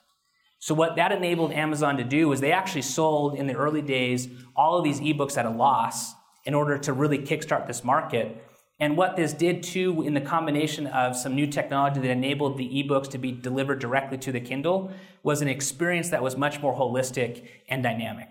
So 0.59 0.73
what 0.73 0.95
that 0.95 1.11
enabled 1.11 1.51
Amazon 1.51 1.97
to 1.97 2.03
do 2.03 2.29
was 2.29 2.41
they 2.41 2.51
actually 2.51 2.81
sold 2.81 3.35
in 3.35 3.45
the 3.45 3.53
early 3.53 3.81
days 3.81 4.27
all 4.55 4.77
of 4.77 4.83
these 4.83 4.99
ebooks 4.99 5.37
at 5.37 5.45
a 5.45 5.51
loss 5.51 6.13
in 6.45 6.53
order 6.53 6.77
to 6.79 6.93
really 6.93 7.19
kickstart 7.19 7.67
this 7.67 7.83
market. 7.83 8.43
And 8.79 8.97
what 8.97 9.15
this 9.15 9.33
did 9.33 9.61
too, 9.63 10.01
in 10.01 10.13
the 10.13 10.21
combination 10.21 10.87
of 10.87 11.15
some 11.15 11.35
new 11.35 11.47
technology 11.47 11.99
that 11.99 12.09
enabled 12.09 12.57
the 12.57 12.67
ebooks 12.67 13.09
to 13.09 13.17
be 13.17 13.31
delivered 13.31 13.79
directly 13.79 14.17
to 14.19 14.31
the 14.31 14.39
Kindle, 14.39 14.91
was 15.23 15.41
an 15.41 15.47
experience 15.47 16.09
that 16.09 16.23
was 16.23 16.37
much 16.37 16.61
more 16.61 16.75
holistic 16.75 17.47
and 17.69 17.83
dynamic. 17.83 18.29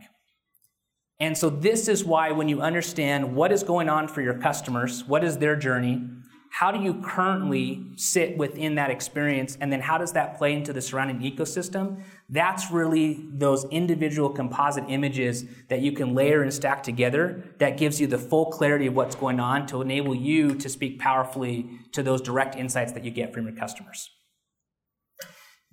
And 1.18 1.36
so, 1.36 1.48
this 1.48 1.88
is 1.88 2.04
why 2.04 2.30
when 2.32 2.48
you 2.48 2.60
understand 2.60 3.34
what 3.34 3.50
is 3.50 3.62
going 3.62 3.88
on 3.88 4.06
for 4.06 4.20
your 4.20 4.34
customers, 4.38 5.04
what 5.04 5.24
is 5.24 5.38
their 5.38 5.56
journey, 5.56 6.02
how 6.50 6.70
do 6.70 6.82
you 6.82 6.94
currently 7.02 7.84
sit 7.96 8.38
within 8.38 8.76
that 8.76 8.90
experience 8.90 9.58
and 9.60 9.70
then 9.70 9.80
how 9.80 9.98
does 9.98 10.12
that 10.12 10.38
play 10.38 10.54
into 10.54 10.72
the 10.72 10.80
surrounding 10.80 11.20
ecosystem? 11.20 12.02
That's 12.30 12.70
really 12.70 13.26
those 13.34 13.66
individual 13.66 14.30
composite 14.30 14.84
images 14.88 15.44
that 15.68 15.80
you 15.80 15.92
can 15.92 16.14
layer 16.14 16.40
and 16.40 16.52
stack 16.52 16.82
together 16.82 17.44
that 17.58 17.76
gives 17.76 18.00
you 18.00 18.06
the 18.06 18.16
full 18.16 18.46
clarity 18.46 18.86
of 18.86 18.94
what's 18.94 19.14
going 19.14 19.38
on 19.38 19.66
to 19.66 19.82
enable 19.82 20.14
you 20.14 20.54
to 20.54 20.68
speak 20.70 20.98
powerfully 20.98 21.68
to 21.92 22.02
those 22.02 22.22
direct 22.22 22.56
insights 22.56 22.92
that 22.92 23.04
you 23.04 23.10
get 23.10 23.34
from 23.34 23.46
your 23.46 23.54
customers. 23.54 24.08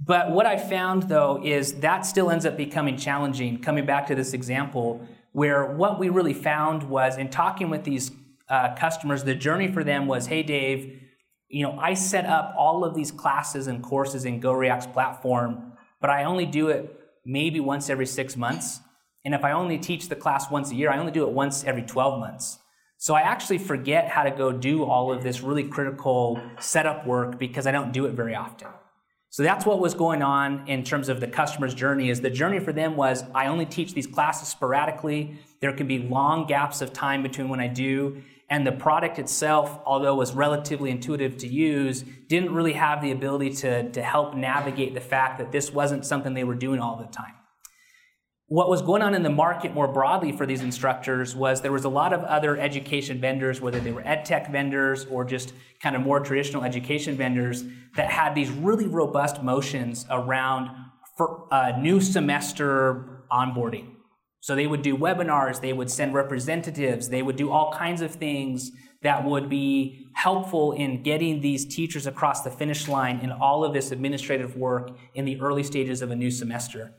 But 0.05 0.31
what 0.31 0.45
i 0.45 0.57
found 0.57 1.03
though 1.03 1.39
is 1.41 1.75
that 1.75 2.05
still 2.05 2.29
ends 2.29 2.45
up 2.45 2.57
becoming 2.57 2.97
challenging. 2.97 3.62
Coming 3.62 3.85
back 3.85 4.07
to 4.07 4.15
this 4.15 4.33
example 4.33 5.07
where 5.34 5.66
what 5.66 6.00
we 6.00 6.10
really 6.10 6.34
found 6.34 6.84
was 6.84 7.18
in 7.18 7.30
talking 7.30 7.70
with 7.70 7.84
these 7.84 8.12
uh, 8.50 8.75
customers, 8.75 9.24
the 9.24 9.36
journey 9.36 9.72
for 9.72 9.84
them 9.84 10.08
was, 10.08 10.28
hey, 10.28 10.44
Dave, 10.44 11.02
you 11.50 11.63
know, 11.63 11.78
I 11.80 11.94
set 11.96 12.25
up 12.25 12.56
all 12.58 12.86
of 12.86 12.96
these 12.96 13.12
classes 13.12 13.68
and 13.68 13.84
courses 13.84 14.25
in 14.25 14.42
GoReact's 14.42 14.88
platform, 14.88 15.74
but 16.00 16.10
I 16.10 16.24
only 16.24 16.46
do 16.46 16.70
it 16.70 17.00
maybe 17.25 17.60
once 17.60 17.90
every 17.90 18.06
six 18.06 18.36
months. 18.38 18.80
And 19.25 19.34
if 19.34 19.44
I 19.44 19.52
only 19.52 19.78
teach 19.78 20.10
the 20.10 20.16
class 20.16 20.50
once 20.52 20.72
a 20.72 20.75
year, 20.75 20.92
I 20.92 20.98
only 20.98 21.12
do 21.12 21.28
it 21.28 21.32
once 21.32 21.63
every 21.63 21.84
12 21.84 22.20
months. 22.20 22.60
So 22.98 23.16
I 23.16 23.22
actually 23.22 23.58
forget 23.58 24.08
how 24.08 24.24
to 24.24 24.32
go 24.32 24.52
do 24.52 24.84
all 24.84 25.12
of 25.12 25.24
this 25.24 25.42
really 25.42 25.63
critical 25.63 26.42
setup 26.60 27.06
work 27.06 27.38
because 27.38 27.68
I 27.68 27.72
don't 27.72 27.92
do 27.92 28.06
it 28.06 28.13
very 28.13 28.36
often. 28.36 28.70
So 29.34 29.42
that's 29.42 29.66
what 29.66 29.80
was 29.80 29.96
going 29.96 30.22
on 30.22 30.68
in 30.68 30.84
terms 30.84 31.10
of 31.10 31.20
the 31.20 31.25
customer's 31.25 31.74
journey 31.74 32.12
is 32.12 32.22
the 32.22 32.30
journey 32.30 32.60
for 32.60 32.72
them 32.72 32.96
was 32.96 33.24
I 33.34 33.48
only 33.48 33.66
teach 33.66 33.96
these 33.96 34.06
classes 34.06 34.48
sporadically. 34.48 35.40
There 35.60 35.74
can 35.74 35.88
be 35.88 35.98
long 35.98 36.46
gaps 36.46 36.84
of 36.84 36.94
time 36.94 37.24
between 37.24 37.50
when 37.50 37.60
I 37.60 37.68
do 37.68 38.22
and 38.52 38.68
the 38.68 38.72
product 38.72 39.18
itself, 39.18 39.80
although 39.88 40.13
it 40.13 40.18
was 40.18 40.34
relatively 40.34 40.92
intuitive 40.92 41.36
to 41.38 41.48
use, 41.48 42.04
didn't 42.28 42.54
really 42.54 42.74
have 42.74 43.02
the 43.02 43.10
ability 43.10 43.56
to, 43.56 43.90
to 43.90 44.04
help 44.04 44.36
navigate 44.36 44.94
the 44.94 45.02
fact 45.02 45.40
that 45.40 45.52
this 45.52 45.72
wasn't 45.72 46.06
something 46.06 46.36
they 46.36 46.44
were 46.44 46.54
doing 46.54 46.80
all 46.80 46.98
the 46.98 47.08
time. 47.08 47.34
What 48.53 48.69
was 48.69 48.83
going 48.83 49.01
on 49.01 49.15
in 49.15 49.24
the 49.24 49.31
market 49.31 49.74
more 49.74 49.88
broadly 49.88 50.31
for 50.31 50.45
these 50.45 50.62
instructors 50.62 51.36
was 51.36 51.62
there 51.62 51.72
was 51.72 51.86
a 51.86 51.89
lot 51.89 52.13
of 52.13 52.22
other 52.22 52.55
education 52.55 53.19
vendors, 53.19 53.60
whether 53.60 53.79
they 53.79 53.91
were 53.91 54.05
ed 54.05 54.25
tech 54.25 54.51
vendors 54.51 55.05
or 55.05 55.25
just 55.25 55.53
kind 55.81 55.95
of 55.95 56.03
more 56.03 56.19
traditional 56.19 56.63
education 56.63 57.17
vendors, 57.17 57.63
that 57.95 58.12
had 58.12 58.36
these 58.36 58.51
really 58.51 58.86
robust 58.86 59.41
motions 59.41 60.05
around 60.12 60.69
for, 61.17 61.51
uh, 61.51 61.75
new 61.79 62.00
semester 62.00 63.24
onboarding. 63.31 63.88
So 64.41 64.53
they 64.53 64.67
would 64.67 64.83
do 64.83 64.95
webinars, 64.95 65.60
they 65.60 65.74
would 65.74 65.89
send 65.89 66.13
representatives, 66.13 67.10
they 67.10 67.24
would 67.24 67.38
do 67.38 67.50
all 67.50 67.74
kinds 67.74 68.03
of 68.03 68.12
things 68.12 68.69
that 69.01 69.25
would 69.25 69.50
be 69.50 70.05
helpful 70.13 70.74
in 70.74 71.01
getting 71.01 71.41
these 71.41 71.65
teachers 71.65 72.05
across 72.05 72.43
the 72.43 72.51
finish 72.51 72.88
line 72.88 73.17
in 73.22 73.31
all 73.31 73.65
of 73.65 73.74
this 73.74 73.91
administrative 73.91 74.55
work 74.55 74.91
in 75.15 75.25
the 75.25 75.41
early 75.41 75.63
stages 75.63 76.03
of 76.03 76.12
a 76.12 76.15
new 76.15 76.29
semester. 76.29 76.93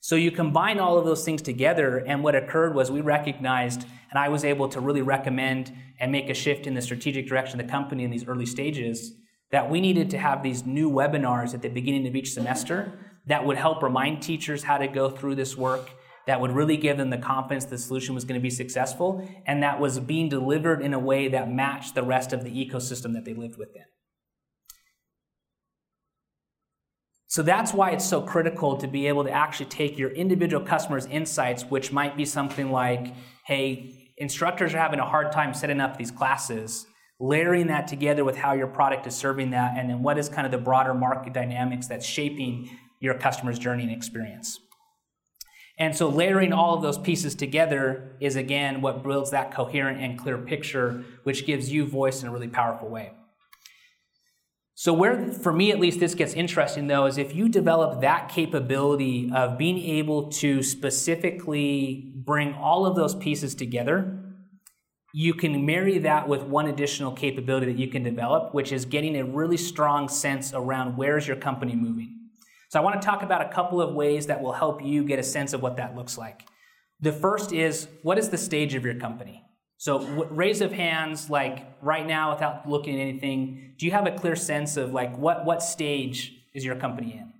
So 0.00 0.16
you 0.16 0.30
combine 0.30 0.78
all 0.78 0.98
of 0.98 1.04
those 1.04 1.24
things 1.24 1.42
together, 1.42 1.98
and 1.98 2.24
what 2.24 2.34
occurred 2.34 2.74
was 2.74 2.90
we 2.90 3.02
recognized, 3.02 3.86
and 4.10 4.18
I 4.18 4.30
was 4.30 4.44
able 4.44 4.68
to 4.70 4.80
really 4.80 5.02
recommend 5.02 5.72
and 6.00 6.10
make 6.10 6.30
a 6.30 6.34
shift 6.34 6.66
in 6.66 6.74
the 6.74 6.80
strategic 6.80 7.28
direction 7.28 7.60
of 7.60 7.66
the 7.66 7.70
company 7.70 8.04
in 8.04 8.10
these 8.10 8.26
early 8.26 8.46
stages, 8.46 9.12
that 9.50 9.68
we 9.68 9.80
needed 9.80 10.08
to 10.10 10.18
have 10.18 10.42
these 10.42 10.64
new 10.64 10.90
webinars 10.90 11.52
at 11.52 11.60
the 11.60 11.68
beginning 11.68 12.06
of 12.06 12.16
each 12.16 12.32
semester 12.32 12.92
that 13.26 13.44
would 13.44 13.58
help 13.58 13.82
remind 13.82 14.22
teachers 14.22 14.62
how 14.62 14.78
to 14.78 14.88
go 14.88 15.10
through 15.10 15.34
this 15.34 15.56
work 15.56 15.90
that 16.26 16.40
would 16.40 16.52
really 16.52 16.76
give 16.76 16.96
them 16.96 17.10
the 17.10 17.18
confidence 17.18 17.64
the 17.64 17.78
solution 17.78 18.14
was 18.14 18.24
going 18.24 18.38
to 18.38 18.42
be 18.42 18.50
successful 18.50 19.28
and 19.46 19.62
that 19.62 19.80
was 19.80 19.98
being 19.98 20.28
delivered 20.28 20.80
in 20.80 20.94
a 20.94 20.98
way 20.98 21.28
that 21.28 21.50
matched 21.50 21.94
the 21.94 22.02
rest 22.02 22.32
of 22.32 22.44
the 22.44 22.50
ecosystem 22.50 23.12
that 23.12 23.24
they 23.24 23.34
lived 23.34 23.56
within. 23.58 23.84
So 27.30 27.44
that's 27.44 27.72
why 27.72 27.90
it's 27.90 28.04
so 28.04 28.20
critical 28.20 28.76
to 28.78 28.88
be 28.88 29.06
able 29.06 29.22
to 29.22 29.30
actually 29.30 29.66
take 29.66 29.96
your 29.96 30.10
individual 30.10 30.66
customers' 30.66 31.06
insights, 31.06 31.62
which 31.62 31.92
might 31.92 32.16
be 32.16 32.24
something 32.24 32.72
like, 32.72 33.14
hey, 33.46 34.12
instructors 34.16 34.74
are 34.74 34.78
having 34.78 34.98
a 34.98 35.06
hard 35.06 35.30
time 35.30 35.54
setting 35.54 35.80
up 35.80 35.96
these 35.96 36.10
classes, 36.10 36.88
layering 37.20 37.68
that 37.68 37.86
together 37.86 38.24
with 38.24 38.36
how 38.36 38.54
your 38.54 38.66
product 38.66 39.06
is 39.06 39.14
serving 39.14 39.50
that, 39.50 39.78
and 39.78 39.88
then 39.88 40.02
what 40.02 40.18
is 40.18 40.28
kind 40.28 40.44
of 40.44 40.50
the 40.50 40.58
broader 40.58 40.92
market 40.92 41.32
dynamics 41.32 41.86
that's 41.86 42.04
shaping 42.04 42.68
your 42.98 43.14
customer's 43.14 43.60
journey 43.60 43.84
and 43.84 43.92
experience. 43.92 44.58
And 45.78 45.94
so 45.94 46.08
layering 46.08 46.52
all 46.52 46.74
of 46.74 46.82
those 46.82 46.98
pieces 46.98 47.36
together 47.36 48.16
is 48.20 48.34
again 48.34 48.80
what 48.80 49.04
builds 49.04 49.30
that 49.30 49.54
coherent 49.54 50.00
and 50.00 50.18
clear 50.18 50.36
picture, 50.36 51.04
which 51.22 51.46
gives 51.46 51.70
you 51.70 51.86
voice 51.86 52.22
in 52.22 52.28
a 52.28 52.32
really 52.32 52.48
powerful 52.48 52.88
way. 52.88 53.12
So, 54.80 54.94
where 54.94 55.30
for 55.30 55.52
me 55.52 55.72
at 55.72 55.78
least 55.78 56.00
this 56.00 56.14
gets 56.14 56.32
interesting 56.32 56.86
though 56.86 57.04
is 57.04 57.18
if 57.18 57.34
you 57.34 57.50
develop 57.50 58.00
that 58.00 58.30
capability 58.30 59.30
of 59.30 59.58
being 59.58 59.76
able 59.76 60.30
to 60.40 60.62
specifically 60.62 62.14
bring 62.14 62.54
all 62.54 62.86
of 62.86 62.96
those 62.96 63.14
pieces 63.14 63.54
together, 63.54 64.24
you 65.12 65.34
can 65.34 65.66
marry 65.66 65.98
that 65.98 66.26
with 66.26 66.44
one 66.44 66.66
additional 66.66 67.12
capability 67.12 67.66
that 67.66 67.78
you 67.78 67.88
can 67.88 68.02
develop, 68.02 68.54
which 68.54 68.72
is 68.72 68.86
getting 68.86 69.18
a 69.18 69.22
really 69.22 69.58
strong 69.58 70.08
sense 70.08 70.54
around 70.54 70.96
where's 70.96 71.28
your 71.28 71.36
company 71.36 71.76
moving. 71.76 72.30
So 72.70 72.80
I 72.80 72.82
want 72.82 72.98
to 72.98 73.04
talk 73.04 73.22
about 73.22 73.42
a 73.42 73.52
couple 73.52 73.82
of 73.82 73.94
ways 73.94 74.28
that 74.28 74.40
will 74.40 74.54
help 74.54 74.82
you 74.82 75.04
get 75.04 75.18
a 75.18 75.22
sense 75.22 75.52
of 75.52 75.60
what 75.60 75.76
that 75.76 75.94
looks 75.94 76.16
like. 76.16 76.46
The 77.00 77.12
first 77.12 77.52
is 77.52 77.86
what 78.00 78.16
is 78.16 78.30
the 78.30 78.38
stage 78.38 78.74
of 78.74 78.86
your 78.86 78.94
company? 78.94 79.44
So 79.80 79.98
raise 80.30 80.60
of 80.60 80.72
hands, 80.72 81.30
like 81.30 81.64
right 81.80 82.06
now, 82.06 82.34
without 82.34 82.68
looking 82.68 83.00
at 83.00 83.00
anything, 83.00 83.72
do 83.78 83.86
you 83.86 83.92
have 83.92 84.06
a 84.06 84.10
clear 84.10 84.36
sense 84.36 84.76
of 84.76 84.92
like 84.92 85.16
what 85.16 85.46
what 85.46 85.62
stage 85.62 86.34
is 86.52 86.66
your 86.66 86.76
company 86.76 87.14
in? 87.14 87.32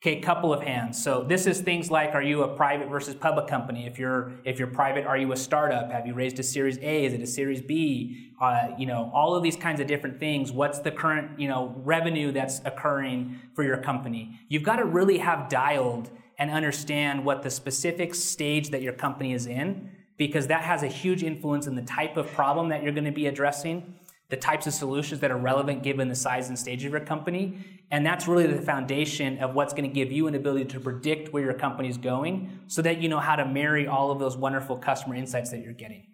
Okay, 0.00 0.20
couple 0.20 0.54
of 0.54 0.62
hands. 0.62 1.02
So 1.02 1.24
this 1.24 1.48
is 1.48 1.60
things 1.62 1.90
like 1.90 2.14
are 2.14 2.22
you 2.22 2.44
a 2.44 2.54
private 2.54 2.88
versus 2.88 3.16
public 3.16 3.48
company? 3.48 3.88
If 3.88 3.98
you're 3.98 4.34
if 4.44 4.60
you're 4.60 4.68
private, 4.68 5.04
are 5.04 5.18
you 5.18 5.32
a 5.32 5.36
startup? 5.36 5.90
Have 5.90 6.06
you 6.06 6.14
raised 6.14 6.38
a 6.38 6.44
Series 6.44 6.78
A? 6.78 7.06
Is 7.06 7.12
it 7.12 7.20
a 7.20 7.26
Series 7.26 7.60
B? 7.60 8.30
Uh, 8.40 8.68
you 8.78 8.86
know, 8.86 9.10
all 9.12 9.34
of 9.34 9.42
these 9.42 9.56
kinds 9.56 9.80
of 9.80 9.88
different 9.88 10.20
things. 10.20 10.52
What's 10.52 10.78
the 10.78 10.92
current 10.92 11.40
you 11.40 11.48
know 11.48 11.74
revenue 11.78 12.30
that's 12.30 12.60
occurring 12.64 13.40
for 13.56 13.64
your 13.64 13.78
company? 13.78 14.38
You've 14.48 14.62
got 14.62 14.76
to 14.76 14.84
really 14.84 15.18
have 15.18 15.48
dialed 15.48 16.08
and 16.38 16.52
understand 16.52 17.24
what 17.24 17.42
the 17.42 17.50
specific 17.50 18.14
stage 18.14 18.70
that 18.70 18.80
your 18.80 18.92
company 18.92 19.32
is 19.32 19.48
in, 19.48 19.90
because 20.20 20.48
that 20.48 20.60
has 20.60 20.82
a 20.82 20.86
huge 20.86 21.22
influence 21.22 21.66
in 21.66 21.74
the 21.74 21.82
type 21.82 22.18
of 22.18 22.30
problem 22.32 22.68
that 22.68 22.82
you're 22.82 22.92
going 22.92 23.06
to 23.06 23.10
be 23.10 23.26
addressing 23.26 23.94
the 24.28 24.36
types 24.36 24.66
of 24.66 24.74
solutions 24.74 25.18
that 25.22 25.30
are 25.30 25.38
relevant 25.38 25.82
given 25.82 26.08
the 26.08 26.14
size 26.14 26.50
and 26.50 26.58
stage 26.58 26.84
of 26.84 26.92
your 26.92 27.00
company. 27.00 27.56
And 27.90 28.04
that's 28.04 28.28
really 28.28 28.46
the 28.46 28.60
foundation 28.60 29.38
of 29.38 29.54
what's 29.54 29.72
going 29.72 29.88
to 29.88 29.94
give 29.94 30.12
you 30.12 30.26
an 30.26 30.34
ability 30.34 30.66
to 30.66 30.78
predict 30.78 31.32
where 31.32 31.42
your 31.42 31.54
company 31.54 31.88
is 31.88 31.96
going 31.96 32.60
so 32.66 32.82
that 32.82 33.00
you 33.00 33.08
know 33.08 33.18
how 33.18 33.34
to 33.34 33.46
marry 33.46 33.86
all 33.86 34.10
of 34.10 34.18
those 34.18 34.36
wonderful 34.36 34.76
customer 34.76 35.14
insights 35.14 35.52
that 35.52 35.62
you're 35.62 35.72
getting. 35.72 36.06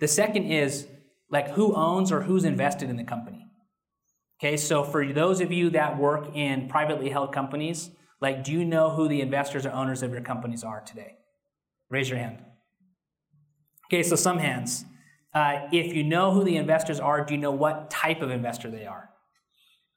The 0.00 0.06
second 0.06 0.52
is 0.52 0.86
like 1.30 1.48
who 1.52 1.74
owns 1.74 2.12
or 2.12 2.20
who's 2.20 2.44
invested 2.44 2.90
in 2.90 2.98
the 2.98 3.04
company. 3.04 3.46
Okay, 4.38 4.58
so 4.58 4.84
for 4.84 5.10
those 5.10 5.40
of 5.40 5.50
you 5.50 5.70
that 5.70 5.96
work 5.96 6.36
in 6.36 6.68
privately 6.68 7.08
held 7.08 7.32
companies, 7.32 7.88
like 8.20 8.44
do 8.44 8.52
you 8.52 8.66
know 8.66 8.90
who 8.90 9.08
the 9.08 9.22
investors 9.22 9.64
or 9.64 9.72
owners 9.72 10.02
of 10.02 10.10
your 10.10 10.20
companies 10.20 10.62
are 10.62 10.82
today? 10.82 11.14
Raise 11.88 12.10
your 12.10 12.18
hand. 12.18 12.44
Okay, 13.94 14.02
so 14.02 14.16
some 14.16 14.38
hands. 14.38 14.84
Uh, 15.32 15.68
if 15.70 15.94
you 15.94 16.02
know 16.02 16.32
who 16.32 16.42
the 16.42 16.56
investors 16.56 16.98
are, 16.98 17.24
do 17.24 17.32
you 17.32 17.38
know 17.38 17.52
what 17.52 17.90
type 17.90 18.22
of 18.22 18.30
investor 18.32 18.68
they 18.68 18.86
are? 18.86 19.08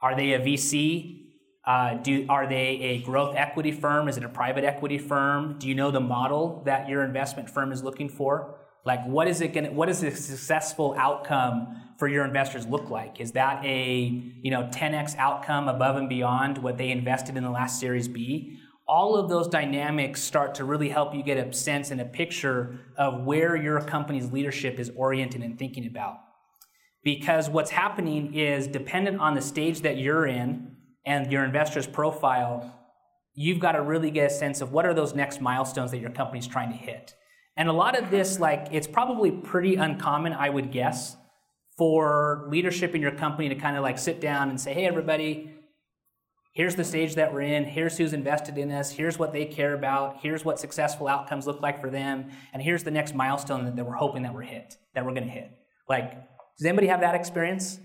Are 0.04 0.16
they 0.16 0.34
a 0.34 0.40
VC? 0.40 1.24
Uh, 1.66 1.96
do, 1.96 2.28
are 2.30 2.46
they 2.46 2.80
a 2.80 3.02
growth 3.02 3.36
equity 3.36 3.72
firm? 3.72 4.08
Is 4.08 4.16
it 4.16 4.24
a 4.24 4.30
private 4.30 4.64
equity 4.64 5.00
firm? 5.00 5.58
Do 5.58 5.68
you 5.68 5.74
know 5.74 5.90
the 5.90 6.00
model 6.00 6.62
that 6.68 6.88
your 6.88 7.04
investment 7.04 7.50
firm 7.50 7.72
is 7.72 7.82
looking 7.82 8.08
for? 8.08 8.60
Like, 8.86 9.04
what 9.08 9.28
is 9.28 9.42
it 9.42 9.54
going? 9.54 9.74
What 9.76 9.88
does 9.88 10.04
a 10.04 10.12
successful 10.12 10.94
outcome 10.96 11.82
for 11.98 12.08
your 12.08 12.24
investors 12.24 12.68
look 12.68 12.92
like? 12.92 13.20
Is 13.20 13.32
that 13.32 13.66
a 13.66 13.98
you 14.44 14.52
know 14.52 14.70
10x 14.72 15.16
outcome 15.18 15.68
above 15.68 15.96
and 15.96 16.08
beyond 16.08 16.60
what 16.60 16.78
they 16.78 16.92
invested 16.92 17.36
in 17.36 17.44
the 17.44 17.50
last 17.50 17.80
Series 17.80 18.08
B? 18.08 18.60
All 18.88 19.18
of 19.18 19.30
those 19.30 19.48
dynamics 19.48 20.22
start 20.22 20.56
to 20.56 20.64
really 20.64 20.90
help 20.90 21.14
you 21.14 21.22
get 21.22 21.38
a 21.38 21.52
sense 21.54 21.92
and 21.92 22.00
a 22.00 22.06
picture 22.06 22.80
of 22.98 23.26
where 23.26 23.56
your 23.56 23.82
company's 23.82 24.32
leadership 24.32 24.80
is 24.80 24.92
oriented 24.96 25.42
and 25.42 25.60
thinking 25.60 25.86
about. 25.86 26.20
Because 27.04 27.50
what's 27.50 27.72
happening 27.72 28.34
is 28.34 28.68
dependent 28.68 29.20
on 29.20 29.34
the 29.34 29.42
stage 29.42 29.82
that 29.82 29.98
you're 29.98 30.26
in 30.26 30.76
and 31.06 31.32
your 31.32 31.44
investor's 31.44 31.88
profile, 31.88 32.74
you've 33.34 33.60
got 33.60 33.74
to 33.74 33.82
really 33.82 34.10
get 34.10 34.32
a 34.32 34.34
sense 34.34 34.62
of 34.62 34.72
what 34.72 34.86
are 34.86 34.94
those 34.94 35.14
next 35.14 35.42
milestones 35.42 35.92
that 35.92 36.00
your 36.00 36.10
company's 36.10 36.48
trying 36.48 36.72
to 36.72 36.78
hit. 36.78 37.14
And 37.58 37.70
a 37.70 37.74
lot 37.74 37.98
of 37.98 38.10
this, 38.10 38.40
like, 38.40 38.68
it's 38.72 38.88
probably 38.88 39.32
pretty 39.32 39.76
uncommon, 39.76 40.34
I 40.34 40.50
would 40.50 40.72
guess, 40.72 41.18
for 41.78 42.48
leadership 42.50 42.96
in 42.96 43.02
your 43.02 43.12
company 43.12 43.50
to 43.50 43.56
kind 43.56 43.76
of 43.76 43.84
like 43.84 43.98
sit 43.98 44.22
down 44.22 44.50
and 44.50 44.60
say, 44.60 44.74
hey, 44.74 44.86
everybody, 44.86 45.52
here's 46.58 46.76
the 46.76 46.84
stage 46.84 47.14
that 47.14 47.32
we're 47.32 47.42
in, 47.42 47.64
here's 47.64 48.00
who's 48.00 48.14
invested 48.14 48.58
in 48.58 48.72
us, 48.72 48.90
here's 48.90 49.20
what 49.20 49.32
they 49.32 49.46
care 49.46 49.76
about, 49.76 50.18
here's 50.24 50.44
what 50.44 50.60
successful 50.60 51.08
outcomes 51.08 51.46
look 51.46 51.62
like 51.62 51.80
for 51.80 51.92
them, 51.92 52.32
and 52.52 52.64
here's 52.64 52.84
the 52.84 52.90
next 52.90 53.14
milestone 53.14 53.64
that, 53.64 53.76
that 53.76 53.86
we're 53.86 53.94
hoping 53.94 54.24
that 54.24 54.34
we're 54.34 54.42
hit, 54.42 54.76
that 54.96 55.06
we're 55.06 55.14
gonna 55.14 55.28
hit. 55.28 55.52
Like, 55.88 56.14
does 56.58 56.66
anybody 56.66 56.88
have 56.88 57.02
that 57.02 57.14
experience? 57.14 57.80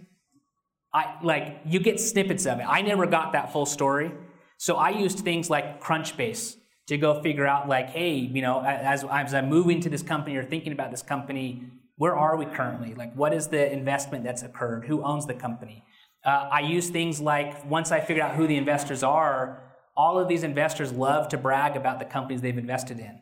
I 0.95 1.19
like 1.23 1.61
you 1.67 1.81
get 1.81 2.01
snippets 2.01 2.47
of 2.47 2.61
it. 2.61 2.67
I 2.67 2.81
never 2.81 3.05
got 3.05 3.35
that 3.35 3.53
full 3.53 3.67
story. 3.67 4.11
So 4.57 4.77
I 4.77 4.89
used 4.89 5.19
things 5.19 5.51
like 5.51 5.83
Crunchbase 5.83 6.57
to 6.87 6.97
go 6.97 7.21
figure 7.21 7.47
out 7.47 7.69
like, 7.69 7.91
hey, 7.91 8.15
you 8.15 8.41
know, 8.41 8.63
as, 8.63 9.05
as 9.05 9.35
I'm 9.35 9.51
moving 9.51 9.83
to 9.83 9.91
this 9.91 10.03
company 10.03 10.37
or 10.37 10.45
thinking 10.45 10.73
about 10.73 10.91
this 10.91 11.03
company, 11.03 11.65
where 11.97 12.17
are 12.17 12.37
we 12.39 12.47
currently? 12.47 12.95
Like, 12.95 13.15
what 13.15 13.35
is 13.35 13.49
the 13.49 13.71
investment 13.71 14.25
that's 14.25 14.43
occurred? 14.43 14.87
Who 14.87 15.03
owns 15.03 15.27
the 15.27 15.35
company? 15.35 15.85
Uh, 16.25 16.49
I 16.53 16.61
use 16.61 16.91
things 16.91 17.21
like 17.21 17.69
once 17.69 17.91
I 17.91 18.01
figured 18.01 18.25
out 18.25 18.37
who 18.37 18.47
the 18.47 18.57
investors 18.57 19.03
are, 19.03 19.75
all 19.97 20.19
of 20.19 20.29
these 20.29 20.43
investors 20.43 20.93
love 20.93 21.29
to 21.29 21.39
brag 21.39 21.77
about 21.77 21.99
the 21.99 22.05
companies 22.05 22.41
they've 22.41 22.57
invested 22.57 22.99
in. 22.99 23.21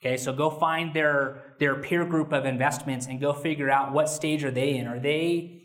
Okay, 0.00 0.16
so 0.16 0.32
go 0.32 0.50
find 0.50 0.94
their 0.94 1.54
their 1.58 1.74
peer 1.76 2.04
group 2.04 2.32
of 2.32 2.44
investments 2.44 3.06
and 3.06 3.20
go 3.20 3.32
figure 3.32 3.70
out 3.70 3.92
what 3.92 4.08
stage 4.08 4.44
are 4.44 4.50
they 4.50 4.76
in. 4.76 4.86
Are 4.86 5.00
they 5.00 5.62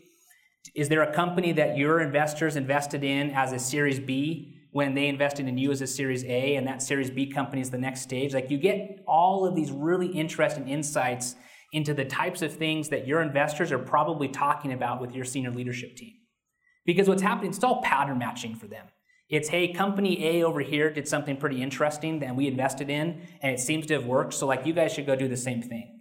is 0.74 0.88
there 0.88 1.02
a 1.02 1.12
company 1.12 1.52
that 1.52 1.76
your 1.76 2.00
investors 2.00 2.56
invested 2.56 3.04
in 3.04 3.30
as 3.30 3.52
a 3.52 3.58
Series 3.58 4.00
B 4.00 4.58
when 4.70 4.94
they 4.94 5.06
invested 5.08 5.46
in 5.46 5.58
you 5.58 5.70
as 5.70 5.82
a 5.82 5.86
Series 5.86 6.24
A, 6.24 6.56
and 6.56 6.66
that 6.66 6.82
Series 6.82 7.10
B 7.10 7.30
company 7.30 7.60
is 7.60 7.70
the 7.70 7.78
next 7.78 8.00
stage? 8.02 8.32
Like 8.32 8.50
you 8.50 8.58
get 8.58 9.04
all 9.06 9.46
of 9.46 9.54
these 9.54 9.70
really 9.70 10.08
interesting 10.08 10.68
insights 10.68 11.36
into 11.72 11.94
the 11.94 12.04
types 12.04 12.42
of 12.42 12.54
things 12.54 12.88
that 12.88 13.06
your 13.06 13.22
investors 13.22 13.70
are 13.70 13.78
probably 13.78 14.28
talking 14.28 14.72
about 14.72 15.00
with 15.00 15.14
your 15.14 15.24
senior 15.24 15.50
leadership 15.50 15.96
team. 15.96 16.14
Because 16.84 17.08
what's 17.08 17.22
happening, 17.22 17.50
it's 17.50 17.62
all 17.62 17.82
pattern 17.82 18.18
matching 18.18 18.54
for 18.54 18.66
them. 18.66 18.86
It's, 19.28 19.48
hey, 19.48 19.72
company 19.72 20.26
A 20.26 20.44
over 20.44 20.60
here 20.60 20.90
did 20.90 21.08
something 21.08 21.36
pretty 21.36 21.62
interesting 21.62 22.20
that 22.20 22.36
we 22.36 22.46
invested 22.48 22.90
in, 22.90 23.22
and 23.40 23.52
it 23.54 23.60
seems 23.60 23.86
to 23.86 23.94
have 23.94 24.04
worked, 24.04 24.34
so 24.34 24.46
like 24.46 24.66
you 24.66 24.74
guys 24.74 24.92
should 24.92 25.06
go 25.06 25.16
do 25.16 25.26
the 25.26 25.36
same 25.36 25.62
thing. 25.62 26.00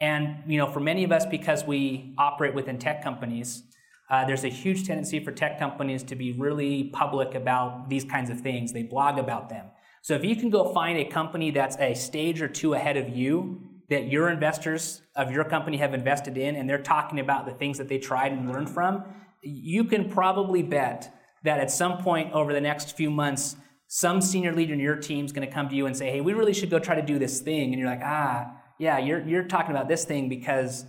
And, 0.00 0.42
you 0.46 0.58
know, 0.58 0.66
for 0.70 0.80
many 0.80 1.04
of 1.04 1.12
us, 1.12 1.26
because 1.26 1.64
we 1.64 2.14
operate 2.18 2.54
within 2.54 2.78
tech 2.78 3.02
companies, 3.02 3.62
uh, 4.10 4.24
there's 4.24 4.44
a 4.44 4.48
huge 4.48 4.86
tendency 4.86 5.22
for 5.22 5.32
tech 5.32 5.58
companies 5.58 6.02
to 6.04 6.16
be 6.16 6.32
really 6.32 6.84
public 6.84 7.34
about 7.34 7.90
these 7.90 8.04
kinds 8.04 8.30
of 8.30 8.40
things. 8.40 8.72
They 8.72 8.82
blog 8.82 9.18
about 9.18 9.48
them. 9.50 9.66
So 10.02 10.14
if 10.14 10.24
you 10.24 10.34
can 10.34 10.50
go 10.50 10.72
find 10.72 10.98
a 10.98 11.04
company 11.04 11.50
that's 11.50 11.76
a 11.78 11.94
stage 11.94 12.40
or 12.40 12.48
two 12.48 12.74
ahead 12.74 12.96
of 12.96 13.08
you 13.08 13.60
that 13.90 14.08
your 14.08 14.30
investors 14.30 15.02
of 15.16 15.30
your 15.30 15.44
company 15.44 15.76
have 15.78 15.94
invested 15.94 16.38
in 16.38 16.56
and 16.56 16.68
they're 16.68 16.82
talking 16.82 17.20
about 17.20 17.46
the 17.46 17.52
things 17.52 17.78
that 17.78 17.88
they 17.88 17.98
tried 17.98 18.32
and 18.32 18.50
learned 18.50 18.70
from, 18.70 19.04
you 19.42 19.84
can 19.84 20.08
probably 20.10 20.62
bet 20.62 21.12
that 21.44 21.60
at 21.60 21.70
some 21.70 21.98
point 21.98 22.32
over 22.32 22.52
the 22.52 22.60
next 22.60 22.96
few 22.96 23.10
months, 23.10 23.56
Some 23.90 24.20
senior 24.20 24.52
leader 24.52 24.74
in 24.74 24.80
your 24.80 24.96
team 24.96 25.24
is 25.24 25.32
going 25.32 25.48
to 25.48 25.52
come 25.52 25.70
to 25.70 25.74
you 25.74 25.86
and 25.86 25.96
say, 25.96 26.10
hey, 26.10 26.20
we 26.20 26.34
really 26.34 26.52
should 26.52 26.68
go 26.68 26.78
try 26.78 26.94
to 26.94 27.02
do 27.02 27.18
this 27.18 27.40
thing. 27.40 27.72
And 27.72 27.80
you're 27.80 27.88
like, 27.88 28.02
ah, 28.04 28.52
yeah, 28.78 28.98
you're, 28.98 29.26
you're 29.26 29.44
talking 29.44 29.70
about 29.70 29.88
this 29.88 30.04
thing 30.04 30.28
because 30.28 30.84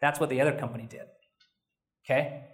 that's 0.00 0.18
what 0.18 0.30
the 0.30 0.40
other 0.40 0.58
company 0.58 0.86
did. 0.88 1.02
Okay? 2.06 2.44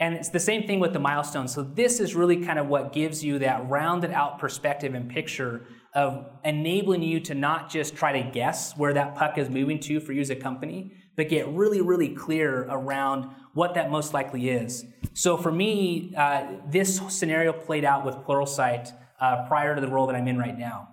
And 0.00 0.14
it's 0.14 0.30
the 0.30 0.40
same 0.40 0.66
thing 0.66 0.80
with 0.80 0.94
the 0.94 0.98
milestones. 0.98 1.52
So 1.52 1.62
this 1.62 2.00
is 2.00 2.14
really 2.14 2.42
kind 2.42 2.58
of 2.58 2.66
what 2.66 2.94
gives 2.94 3.22
you 3.22 3.38
that 3.40 3.68
rounded 3.68 4.10
out 4.10 4.38
perspective 4.38 4.94
and 4.94 5.10
picture 5.10 5.66
of 5.94 6.24
enabling 6.44 7.02
you 7.02 7.20
to 7.20 7.34
not 7.34 7.68
just 7.68 7.94
try 7.94 8.22
to 8.22 8.30
guess 8.30 8.74
where 8.78 8.94
that 8.94 9.14
puck 9.14 9.36
is 9.36 9.50
moving 9.50 9.78
to 9.80 10.00
for 10.00 10.14
you 10.14 10.22
as 10.22 10.30
a 10.30 10.34
company, 10.34 10.92
but 11.14 11.28
get 11.28 11.46
really, 11.48 11.82
really 11.82 12.08
clear 12.08 12.62
around 12.70 13.30
what 13.54 13.74
that 13.74 13.90
most 13.90 14.14
likely 14.14 14.48
is. 14.48 14.84
So 15.14 15.36
for 15.36 15.52
me, 15.52 16.14
uh, 16.16 16.46
this 16.68 17.00
scenario 17.08 17.52
played 17.52 17.84
out 17.84 18.04
with 18.04 18.14
Pluralsight 18.16 18.92
uh, 19.20 19.46
prior 19.46 19.74
to 19.74 19.80
the 19.80 19.88
role 19.88 20.06
that 20.06 20.16
I'm 20.16 20.26
in 20.28 20.38
right 20.38 20.58
now. 20.58 20.88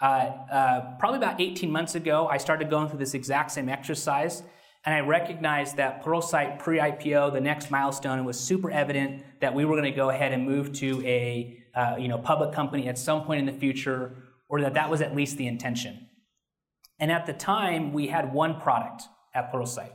Uh, 0.00 0.04
uh 0.04 0.96
probably 0.98 1.18
about 1.18 1.40
18 1.40 1.70
months 1.70 1.94
ago, 1.94 2.26
I 2.26 2.38
started 2.38 2.68
going 2.70 2.88
through 2.88 2.98
this 2.98 3.14
exact 3.14 3.52
same 3.52 3.68
exercise, 3.68 4.42
and 4.84 4.94
I 4.94 5.00
recognized 5.00 5.76
that 5.76 6.04
Pluralsight 6.04 6.58
pre-IPO, 6.58 7.32
the 7.32 7.40
next 7.40 7.70
milestone, 7.70 8.18
it 8.18 8.22
was 8.22 8.38
super 8.38 8.70
evident 8.70 9.22
that 9.40 9.54
we 9.54 9.64
were 9.64 9.74
going 9.74 9.90
to 9.90 9.96
go 9.96 10.10
ahead 10.10 10.32
and 10.32 10.44
move 10.44 10.72
to 10.74 11.04
a 11.06 11.58
uh, 11.74 11.96
you 11.98 12.08
know 12.08 12.18
public 12.18 12.52
company 12.52 12.88
at 12.88 12.98
some 12.98 13.24
point 13.24 13.40
in 13.40 13.46
the 13.46 13.58
future, 13.58 14.16
or 14.48 14.60
that 14.60 14.74
that 14.74 14.90
was 14.90 15.00
at 15.00 15.14
least 15.16 15.36
the 15.36 15.46
intention. 15.46 16.08
And 17.00 17.10
at 17.10 17.26
the 17.26 17.32
time, 17.32 17.92
we 17.92 18.06
had 18.08 18.32
one 18.32 18.60
product 18.60 19.04
at 19.34 19.52
Pluralsight. 19.52 19.92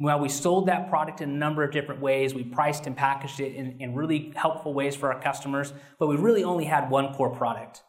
Well, 0.00 0.20
we 0.20 0.28
sold 0.28 0.66
that 0.66 0.88
product 0.88 1.20
in 1.20 1.30
a 1.30 1.32
number 1.32 1.64
of 1.64 1.72
different 1.72 2.00
ways. 2.00 2.32
We 2.32 2.44
priced 2.44 2.86
and 2.86 2.96
packaged 2.96 3.40
it 3.40 3.56
in, 3.56 3.80
in 3.80 3.94
really 3.94 4.32
helpful 4.36 4.72
ways 4.72 4.94
for 4.94 5.12
our 5.12 5.20
customers, 5.20 5.72
but 5.98 6.06
we 6.06 6.16
really 6.16 6.44
only 6.44 6.66
had 6.66 6.88
one 6.88 7.12
core 7.14 7.34
product. 7.34 7.82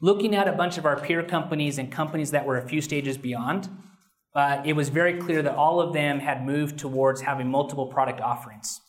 Looking 0.00 0.34
at 0.34 0.48
a 0.48 0.52
bunch 0.52 0.78
of 0.78 0.84
our 0.84 0.98
peer 0.98 1.22
companies 1.22 1.78
and 1.78 1.92
companies 1.92 2.32
that 2.32 2.44
were 2.44 2.58
a 2.58 2.68
few 2.68 2.80
stages 2.80 3.16
beyond, 3.16 3.68
uh, 4.34 4.62
it 4.64 4.72
was 4.72 4.88
very 4.88 5.20
clear 5.20 5.42
that 5.42 5.54
all 5.54 5.80
of 5.80 5.92
them 5.92 6.18
had 6.18 6.44
moved 6.44 6.76
towards 6.76 7.20
having 7.20 7.48
multiple 7.48 7.86
product 7.86 8.20
offerings. 8.20 8.80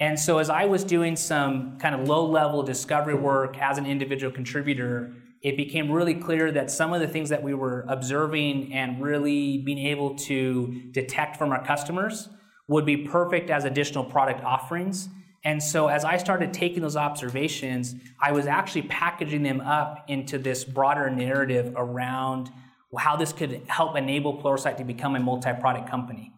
And 0.00 0.18
so, 0.18 0.38
as 0.38 0.50
I 0.50 0.64
was 0.64 0.82
doing 0.82 1.14
some 1.14 1.78
kind 1.78 1.94
of 1.94 2.08
low 2.08 2.26
level 2.26 2.62
discovery 2.64 3.14
work 3.14 3.58
as 3.58 3.78
an 3.78 3.86
individual 3.86 4.32
contributor, 4.32 5.12
it 5.42 5.56
became 5.56 5.90
really 5.90 6.14
clear 6.14 6.52
that 6.52 6.70
some 6.70 6.92
of 6.92 7.00
the 7.00 7.08
things 7.08 7.30
that 7.30 7.42
we 7.42 7.54
were 7.54 7.86
observing 7.88 8.74
and 8.74 9.00
really 9.00 9.58
being 9.58 9.78
able 9.78 10.14
to 10.14 10.88
detect 10.90 11.36
from 11.36 11.50
our 11.50 11.64
customers 11.64 12.28
would 12.68 12.84
be 12.84 12.98
perfect 12.98 13.50
as 13.50 13.64
additional 13.64 14.04
product 14.04 14.44
offerings. 14.44 15.08
And 15.42 15.62
so, 15.62 15.88
as 15.88 16.04
I 16.04 16.18
started 16.18 16.52
taking 16.52 16.82
those 16.82 16.96
observations, 16.96 17.94
I 18.20 18.32
was 18.32 18.46
actually 18.46 18.82
packaging 18.82 19.42
them 19.42 19.62
up 19.62 20.04
into 20.08 20.38
this 20.38 20.64
broader 20.64 21.08
narrative 21.08 21.72
around 21.76 22.50
how 22.96 23.16
this 23.16 23.32
could 23.32 23.62
help 23.66 23.96
enable 23.96 24.42
Pluralsight 24.42 24.76
to 24.76 24.84
become 24.84 25.16
a 25.16 25.20
multi 25.20 25.52
product 25.58 25.88
company. 25.88 26.32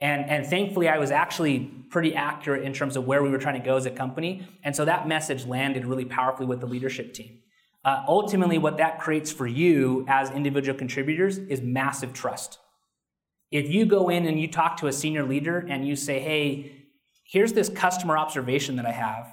And, 0.00 0.28
and 0.28 0.46
thankfully, 0.46 0.88
I 0.88 0.98
was 0.98 1.10
actually 1.10 1.70
pretty 1.90 2.14
accurate 2.14 2.64
in 2.64 2.72
terms 2.72 2.96
of 2.96 3.06
where 3.06 3.22
we 3.22 3.30
were 3.30 3.38
trying 3.38 3.60
to 3.60 3.64
go 3.64 3.76
as 3.76 3.86
a 3.86 3.90
company. 3.90 4.46
And 4.62 4.74
so 4.74 4.84
that 4.84 5.08
message 5.08 5.46
landed 5.46 5.86
really 5.86 6.04
powerfully 6.04 6.46
with 6.46 6.60
the 6.60 6.66
leadership 6.66 7.14
team. 7.14 7.38
Uh, 7.86 8.02
ultimately, 8.08 8.58
what 8.58 8.78
that 8.78 8.98
creates 8.98 9.30
for 9.30 9.46
you 9.46 10.04
as 10.08 10.32
individual 10.32 10.76
contributors 10.76 11.38
is 11.38 11.62
massive 11.62 12.12
trust. 12.12 12.58
If 13.52 13.70
you 13.70 13.86
go 13.86 14.08
in 14.08 14.26
and 14.26 14.40
you 14.40 14.48
talk 14.48 14.76
to 14.78 14.88
a 14.88 14.92
senior 14.92 15.22
leader 15.22 15.64
and 15.68 15.86
you 15.86 15.94
say, 15.94 16.18
hey, 16.18 16.88
here's 17.24 17.52
this 17.52 17.68
customer 17.68 18.18
observation 18.18 18.74
that 18.76 18.86
I 18.86 18.90
have, 18.90 19.32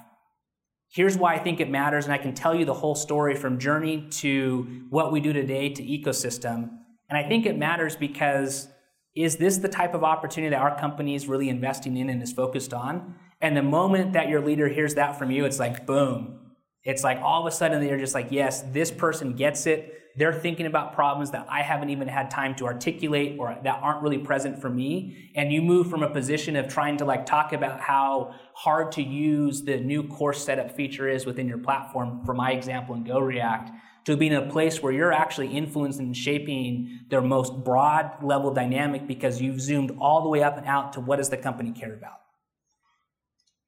here's 0.88 1.18
why 1.18 1.34
I 1.34 1.38
think 1.40 1.58
it 1.58 1.68
matters, 1.68 2.04
and 2.04 2.14
I 2.14 2.18
can 2.18 2.32
tell 2.32 2.54
you 2.54 2.64
the 2.64 2.74
whole 2.74 2.94
story 2.94 3.34
from 3.34 3.58
journey 3.58 4.06
to 4.22 4.84
what 4.88 5.10
we 5.10 5.18
do 5.18 5.32
today 5.32 5.70
to 5.70 5.82
ecosystem. 5.82 6.70
And 7.08 7.18
I 7.18 7.28
think 7.28 7.46
it 7.46 7.58
matters 7.58 7.96
because 7.96 8.68
is 9.16 9.36
this 9.36 9.56
the 9.58 9.68
type 9.68 9.94
of 9.94 10.04
opportunity 10.04 10.50
that 10.50 10.62
our 10.62 10.78
company 10.78 11.16
is 11.16 11.26
really 11.26 11.48
investing 11.48 11.96
in 11.96 12.08
and 12.08 12.22
is 12.22 12.32
focused 12.32 12.72
on? 12.72 13.16
And 13.40 13.56
the 13.56 13.62
moment 13.64 14.12
that 14.12 14.28
your 14.28 14.40
leader 14.40 14.68
hears 14.68 14.94
that 14.94 15.18
from 15.18 15.32
you, 15.32 15.44
it's 15.44 15.58
like, 15.58 15.86
boom, 15.86 16.38
it's 16.84 17.02
like 17.02 17.18
all 17.20 17.40
of 17.40 17.52
a 17.52 17.56
sudden 17.56 17.80
they're 17.80 17.98
just 17.98 18.14
like, 18.14 18.28
yes, 18.30 18.62
this 18.72 18.90
person 18.90 19.34
gets 19.34 19.66
it. 19.66 20.00
They're 20.16 20.34
thinking 20.34 20.66
about 20.66 20.92
problems 20.92 21.32
that 21.32 21.46
I 21.50 21.62
haven't 21.62 21.90
even 21.90 22.06
had 22.06 22.30
time 22.30 22.54
to 22.56 22.66
articulate 22.66 23.36
or 23.38 23.58
that 23.64 23.80
aren't 23.82 24.02
really 24.02 24.18
present 24.18 24.60
for 24.60 24.70
me. 24.70 25.32
And 25.34 25.50
you 25.50 25.60
move 25.60 25.90
from 25.90 26.02
a 26.02 26.10
position 26.10 26.54
of 26.54 26.68
trying 26.68 26.98
to 26.98 27.04
like 27.04 27.26
talk 27.26 27.52
about 27.52 27.80
how 27.80 28.34
hard 28.52 28.92
to 28.92 29.02
use 29.02 29.62
the 29.62 29.78
new 29.78 30.06
course 30.06 30.44
setup 30.44 30.70
feature 30.76 31.08
is 31.08 31.26
within 31.26 31.48
your 31.48 31.58
platform, 31.58 32.24
for 32.24 32.34
my 32.34 32.52
example 32.52 32.94
in 32.94 33.02
Go 33.02 33.18
React, 33.18 33.72
to 34.04 34.16
being 34.16 34.32
in 34.32 34.42
a 34.42 34.50
place 34.52 34.82
where 34.82 34.92
you're 34.92 35.12
actually 35.12 35.48
influencing 35.48 36.06
and 36.06 36.16
shaping 36.16 37.00
their 37.08 37.22
most 37.22 37.64
broad 37.64 38.22
level 38.22 38.52
dynamic 38.52 39.08
because 39.08 39.40
you've 39.40 39.60
zoomed 39.60 39.96
all 39.98 40.22
the 40.22 40.28
way 40.28 40.42
up 40.42 40.58
and 40.58 40.66
out 40.66 40.92
to 40.92 41.00
what 41.00 41.16
does 41.16 41.30
the 41.30 41.38
company 41.38 41.72
care 41.72 41.94
about 41.94 42.23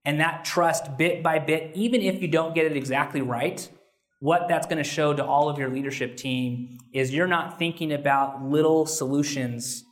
and 0.07 0.21
that 0.21 0.45
trust 0.45 0.97
bit 0.97 1.23
by 1.23 1.40
bit, 1.40 1.73
even 1.75 2.01
if 2.01 2.23
you 2.23 2.29
don't 2.29 2.55
get 2.55 2.64
it 2.64 2.77
exactly 2.77 3.21
right, 3.21 3.69
what 4.21 4.47
that's 4.49 4.66
going 4.66 4.79
to 4.79 4.88
show 4.88 5.12
to 5.12 5.25
all 5.25 5.49
of 5.49 5.59
your 5.59 5.69
leadership 5.69 6.16
team 6.16 6.79
is 6.95 7.12
you're 7.12 7.27
not 7.27 7.59
thinking 7.59 7.92
about 7.92 8.42
little 8.42 8.87
solutions 8.87 9.85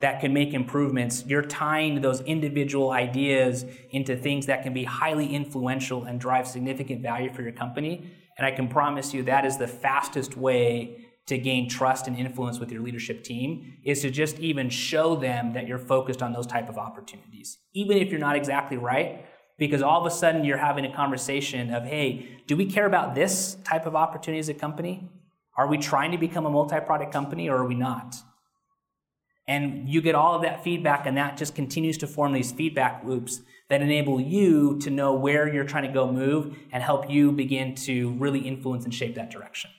that 0.00 0.20
can 0.20 0.32
make 0.32 0.52
improvements. 0.52 1.24
You're 1.26 1.42
tying 1.42 2.00
those 2.02 2.20
individual 2.20 2.90
ideas 2.90 3.64
into 3.90 4.14
things 4.14 4.46
that 4.46 4.62
can 4.62 4.74
be 4.74 4.84
highly 4.84 5.34
influential 5.34 6.04
and 6.04 6.20
drive 6.20 6.46
significant 6.46 7.02
value 7.02 7.32
for 7.32 7.42
your 7.42 7.52
company. 7.52 8.12
And 8.36 8.46
I 8.46 8.50
can 8.50 8.68
promise 8.68 9.14
you 9.14 9.22
that 9.24 9.44
is 9.46 9.56
the 9.56 9.68
fastest 9.68 10.36
way 10.36 11.06
to 11.26 11.38
gain 11.38 11.68
trust 11.68 12.08
and 12.08 12.16
influence 12.16 12.58
with 12.58 12.70
your 12.72 12.82
leadership 12.82 13.22
team 13.22 13.78
is 13.84 14.02
to 14.02 14.10
just 14.10 14.38
even 14.40 14.68
show 14.68 15.14
them 15.14 15.52
that 15.52 15.68
you're 15.68 15.78
focused 15.78 16.22
on 16.22 16.32
those 16.32 16.46
type 16.46 16.68
of 16.68 16.78
opportunities. 16.78 17.58
Even 17.74 17.96
if 17.98 18.10
you're 18.10 18.20
not 18.20 18.36
exactly 18.36 18.76
right, 18.76 19.24
because 19.62 19.80
all 19.80 20.04
of 20.04 20.12
a 20.12 20.14
sudden 20.14 20.44
you're 20.44 20.56
having 20.56 20.84
a 20.84 20.92
conversation 20.92 21.72
of, 21.72 21.84
hey, 21.84 22.40
do 22.48 22.56
we 22.56 22.66
care 22.66 22.84
about 22.84 23.14
this 23.14 23.56
type 23.62 23.86
of 23.86 23.94
opportunity 23.94 24.40
as 24.40 24.48
a 24.48 24.54
company? 24.54 25.08
Are 25.56 25.68
we 25.68 25.78
trying 25.78 26.10
to 26.10 26.18
become 26.18 26.46
a 26.46 26.50
multi 26.50 26.80
product 26.80 27.12
company 27.12 27.48
or 27.48 27.58
are 27.58 27.64
we 27.64 27.76
not? 27.76 28.16
And 29.46 29.88
you 29.88 30.02
get 30.02 30.16
all 30.16 30.34
of 30.34 30.42
that 30.42 30.64
feedback, 30.64 31.06
and 31.06 31.16
that 31.16 31.36
just 31.36 31.54
continues 31.54 31.96
to 31.98 32.08
form 32.08 32.32
these 32.32 32.50
feedback 32.50 33.04
loops 33.04 33.42
that 33.68 33.80
enable 33.80 34.20
you 34.20 34.80
to 34.80 34.90
know 34.90 35.14
where 35.14 35.52
you're 35.52 35.62
trying 35.62 35.86
to 35.86 35.92
go 35.92 36.10
move 36.10 36.56
and 36.72 36.82
help 36.82 37.08
you 37.08 37.30
begin 37.30 37.76
to 37.86 38.14
really 38.14 38.40
influence 38.40 38.84
and 38.84 38.92
shape 38.92 39.14
that 39.14 39.30
direction. 39.30 39.70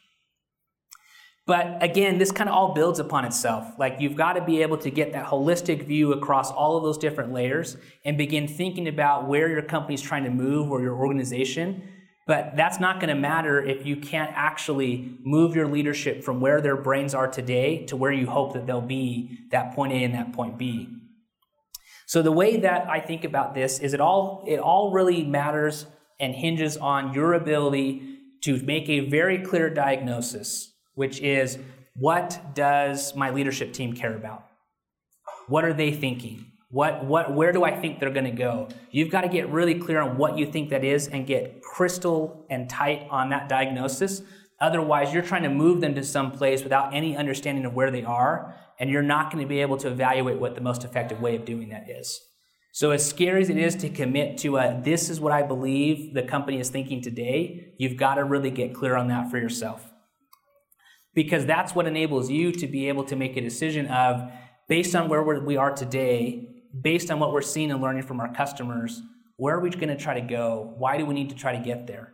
But 1.45 1.83
again, 1.83 2.19
this 2.19 2.31
kind 2.31 2.49
of 2.49 2.55
all 2.55 2.73
builds 2.73 2.99
upon 2.99 3.25
itself. 3.25 3.67
Like 3.77 3.97
you've 3.99 4.15
got 4.15 4.33
to 4.33 4.45
be 4.45 4.61
able 4.61 4.77
to 4.77 4.89
get 4.89 5.11
that 5.11 5.25
holistic 5.25 5.85
view 5.85 6.13
across 6.13 6.51
all 6.51 6.77
of 6.77 6.83
those 6.83 6.97
different 6.97 7.33
layers 7.33 7.75
and 8.05 8.17
begin 8.17 8.47
thinking 8.47 8.87
about 8.87 9.27
where 9.27 9.49
your 9.49 9.61
company's 9.61 10.01
trying 10.01 10.23
to 10.23 10.29
move 10.29 10.71
or 10.71 10.81
your 10.81 10.95
organization. 10.95 11.83
But 12.25 12.55
that's 12.55 12.79
not 12.79 13.01
going 13.01 13.13
to 13.13 13.19
matter 13.19 13.61
if 13.61 13.85
you 13.85 13.97
can't 13.97 14.31
actually 14.33 15.17
move 15.21 15.53
your 15.53 15.67
leadership 15.67 16.23
from 16.23 16.39
where 16.39 16.61
their 16.61 16.77
brains 16.77 17.13
are 17.13 17.27
today 17.27 17.85
to 17.87 17.97
where 17.97 18.13
you 18.13 18.27
hope 18.27 18.53
that 18.53 18.65
they'll 18.65 18.79
be, 18.79 19.39
that 19.51 19.75
point 19.75 19.91
A 19.91 19.97
and 19.97 20.13
that 20.13 20.31
point 20.31 20.57
B. 20.57 20.87
So 22.05 22.21
the 22.21 22.31
way 22.31 22.57
that 22.57 22.89
I 22.89 23.01
think 23.01 23.25
about 23.25 23.53
this 23.53 23.79
is 23.79 23.93
it 23.93 23.99
all 23.99 24.45
it 24.47 24.59
all 24.59 24.91
really 24.91 25.23
matters 25.23 25.87
and 26.21 26.33
hinges 26.33 26.77
on 26.77 27.13
your 27.13 27.33
ability 27.33 28.19
to 28.43 28.61
make 28.63 28.87
a 28.87 29.01
very 29.09 29.39
clear 29.39 29.69
diagnosis 29.69 30.72
which 30.95 31.19
is 31.21 31.57
what 31.95 32.41
does 32.55 33.15
my 33.15 33.29
leadership 33.29 33.73
team 33.73 33.93
care 33.93 34.15
about? 34.15 34.45
What 35.47 35.63
are 35.65 35.73
they 35.73 35.91
thinking? 35.91 36.45
What, 36.69 37.05
what, 37.05 37.33
where 37.33 37.51
do 37.51 37.63
I 37.63 37.79
think 37.79 37.99
they're 37.99 38.09
going 38.09 38.25
to 38.25 38.31
go? 38.31 38.67
You've 38.89 39.11
got 39.11 39.21
to 39.21 39.27
get 39.27 39.49
really 39.49 39.75
clear 39.75 40.01
on 40.01 40.17
what 40.17 40.39
you 40.39 40.45
think 40.47 40.69
that 40.71 40.83
is 40.83 41.07
and 41.07 41.27
get 41.27 41.61
crystal 41.61 42.47
and 42.49 42.67
tight 42.67 43.07
on 43.11 43.29
that 43.29 43.47
diagnosis. 43.47 44.23
Otherwise, 44.59 45.13
you're 45.13 45.21
trying 45.21 45.43
to 45.43 45.49
move 45.49 45.81
them 45.81 45.93
to 45.93 46.03
some 46.03 46.31
place 46.31 46.63
without 46.63 46.93
any 46.93 47.15
understanding 47.15 47.65
of 47.65 47.75
where 47.75 47.91
they 47.91 48.03
are, 48.03 48.55
and 48.79 48.89
you're 48.89 49.03
not 49.03 49.31
going 49.31 49.43
to 49.43 49.47
be 49.47 49.59
able 49.59 49.77
to 49.77 49.87
evaluate 49.87 50.39
what 50.39 50.55
the 50.55 50.61
most 50.61 50.83
effective 50.83 51.21
way 51.21 51.35
of 51.35 51.45
doing 51.45 51.69
that 51.69 51.87
is. 51.89 52.19
So, 52.71 52.89
as 52.89 53.07
scary 53.07 53.43
as 53.43 53.51
it 53.51 53.57
is 53.57 53.75
to 53.75 53.89
commit 53.89 54.39
to 54.39 54.57
a 54.57 54.81
this 54.81 55.11
is 55.11 55.19
what 55.19 55.31
I 55.31 55.43
believe 55.43 56.15
the 56.15 56.23
company 56.23 56.59
is 56.59 56.71
thinking 56.71 57.01
today, 57.01 57.73
you've 57.77 57.97
got 57.97 58.15
to 58.15 58.23
really 58.23 58.49
get 58.49 58.73
clear 58.73 58.95
on 58.95 59.09
that 59.09 59.29
for 59.29 59.37
yourself 59.37 59.92
because 61.13 61.45
that's 61.45 61.75
what 61.75 61.85
enables 61.85 62.29
you 62.29 62.51
to 62.51 62.67
be 62.67 62.87
able 62.87 63.03
to 63.05 63.15
make 63.15 63.37
a 63.37 63.41
decision 63.41 63.87
of 63.87 64.31
based 64.67 64.95
on 64.95 65.09
where 65.09 65.23
we 65.23 65.57
are 65.57 65.71
today 65.71 66.49
based 66.81 67.11
on 67.11 67.19
what 67.19 67.31
we're 67.31 67.41
seeing 67.41 67.71
and 67.71 67.81
learning 67.81 68.03
from 68.03 68.19
our 68.19 68.33
customers 68.33 69.01
where 69.37 69.55
are 69.55 69.59
we 69.59 69.69
going 69.71 69.87
to 69.87 69.97
try 69.97 70.13
to 70.13 70.25
go? 70.25 70.73
Why 70.77 70.97
do 70.97 71.05
we 71.05 71.13
need 71.13 71.29
to 71.29 71.35
try 71.35 71.57
to 71.57 71.63
get 71.63 71.87
there? 71.87 72.13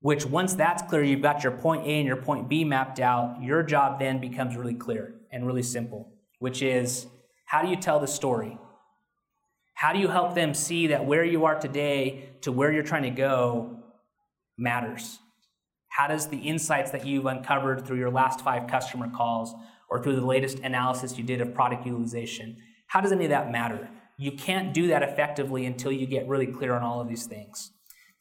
Which 0.00 0.24
once 0.24 0.54
that's 0.54 0.82
clear 0.82 1.02
you've 1.02 1.22
got 1.22 1.42
your 1.42 1.52
point 1.52 1.86
a 1.86 1.90
and 1.90 2.06
your 2.06 2.16
point 2.16 2.48
b 2.48 2.64
mapped 2.64 2.98
out 3.00 3.42
your 3.42 3.62
job 3.62 3.98
then 3.98 4.20
becomes 4.20 4.56
really 4.56 4.74
clear 4.74 5.14
and 5.30 5.46
really 5.46 5.62
simple 5.62 6.12
which 6.38 6.62
is 6.62 7.06
how 7.44 7.62
do 7.62 7.68
you 7.68 7.76
tell 7.76 8.00
the 8.00 8.06
story? 8.08 8.58
How 9.74 9.92
do 9.92 9.98
you 9.98 10.08
help 10.08 10.34
them 10.34 10.54
see 10.54 10.88
that 10.88 11.04
where 11.04 11.24
you 11.24 11.44
are 11.44 11.58
today 11.58 12.30
to 12.40 12.50
where 12.50 12.72
you're 12.72 12.82
trying 12.82 13.04
to 13.04 13.10
go 13.10 13.82
matters 14.58 15.18
How 15.96 16.06
does 16.06 16.28
the 16.28 16.38
insights 16.38 16.90
that 16.92 17.06
you've 17.06 17.26
uncovered 17.26 17.86
through 17.86 17.98
your 17.98 18.10
last 18.10 18.40
five 18.40 18.66
customer 18.66 19.10
calls 19.10 19.54
or 19.90 20.02
through 20.02 20.16
the 20.16 20.24
latest 20.24 20.60
analysis 20.60 21.18
you 21.18 21.24
did 21.24 21.42
of 21.42 21.52
product 21.52 21.84
utilization, 21.84 22.56
how 22.86 23.02
does 23.02 23.12
any 23.12 23.24
of 23.24 23.30
that 23.30 23.52
matter? 23.52 23.90
You 24.16 24.32
can't 24.32 24.72
do 24.72 24.86
that 24.86 25.02
effectively 25.02 25.66
until 25.66 25.92
you 25.92 26.06
get 26.06 26.26
really 26.26 26.46
clear 26.46 26.72
on 26.72 26.82
all 26.82 27.02
of 27.02 27.08
these 27.08 27.26
things. 27.26 27.72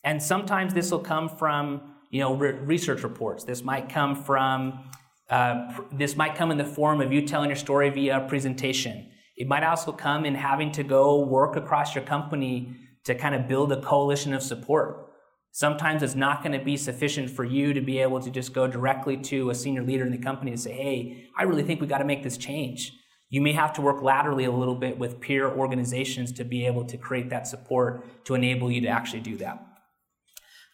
And 0.04 0.22
sometimes 0.22 0.74
this 0.74 0.92
will 0.92 1.00
come 1.00 1.30
from 1.30 1.94
you 2.10 2.20
know 2.20 2.36
re- 2.36 2.52
research 2.52 3.04
reports. 3.04 3.46
This 3.46 3.64
might 3.64 3.88
come 3.88 4.16
from 4.22 4.92
uh, 5.30 5.72
pr- 5.74 5.96
this 5.96 6.18
might 6.18 6.36
come 6.36 6.52
in 6.52 6.58
the 6.58 6.66
form 6.66 7.00
of 7.00 7.14
you 7.14 7.26
telling 7.26 7.50
your 7.50 7.56
story 7.56 7.90
via 7.90 8.26
presentation. 8.28 9.10
It 9.38 9.48
might 9.48 9.64
also 9.64 9.94
come 9.94 10.26
in 10.26 10.36
having 10.36 10.74
to 10.74 10.84
go 10.84 11.24
work 11.24 11.56
across 11.56 11.96
your 11.96 12.04
company 12.04 12.76
to 13.06 13.16
kind 13.16 13.34
of 13.34 13.48
build 13.48 13.72
a 13.72 13.82
coalition 13.82 14.34
of 14.34 14.44
support. 14.44 15.11
Sometimes 15.54 16.02
it's 16.02 16.16
not 16.16 16.42
going 16.44 16.58
to 16.58 16.64
be 16.64 16.78
sufficient 16.78 17.30
for 17.30 17.44
you 17.44 17.74
to 17.74 17.82
be 17.82 18.00
able 18.00 18.22
to 18.22 18.30
just 18.30 18.54
go 18.54 18.68
directly 18.68 19.18
to 19.18 19.50
a 19.50 19.56
senior 19.56 19.84
leader 19.84 20.06
in 20.06 20.12
the 20.12 20.18
company 20.18 20.52
and 20.52 20.60
say, 20.60 20.72
hey, 20.72 21.28
I 21.38 21.44
really 21.44 21.64
think 21.64 21.82
we 21.82 21.88
got 21.88 21.98
to 21.98 22.06
make 22.06 22.24
this 22.24 22.38
change. 22.38 22.94
You 23.30 23.42
may 23.42 23.52
have 23.54 23.74
to 23.74 23.82
work 23.82 24.02
laterally 24.02 24.46
a 24.46 24.52
little 24.52 24.76
bit 24.76 24.98
with 24.98 25.20
peer 25.20 25.50
organizations 25.50 26.32
to 26.34 26.46
be 26.46 26.66
able 26.66 26.86
to 26.86 26.98
create 26.98 27.30
that 27.30 27.48
support 27.48 28.26
to 28.26 28.36
enable 28.36 28.72
you 28.72 28.82
to 28.82 28.88
actually 28.88 29.22
do 29.22 29.38
that. 29.38 29.66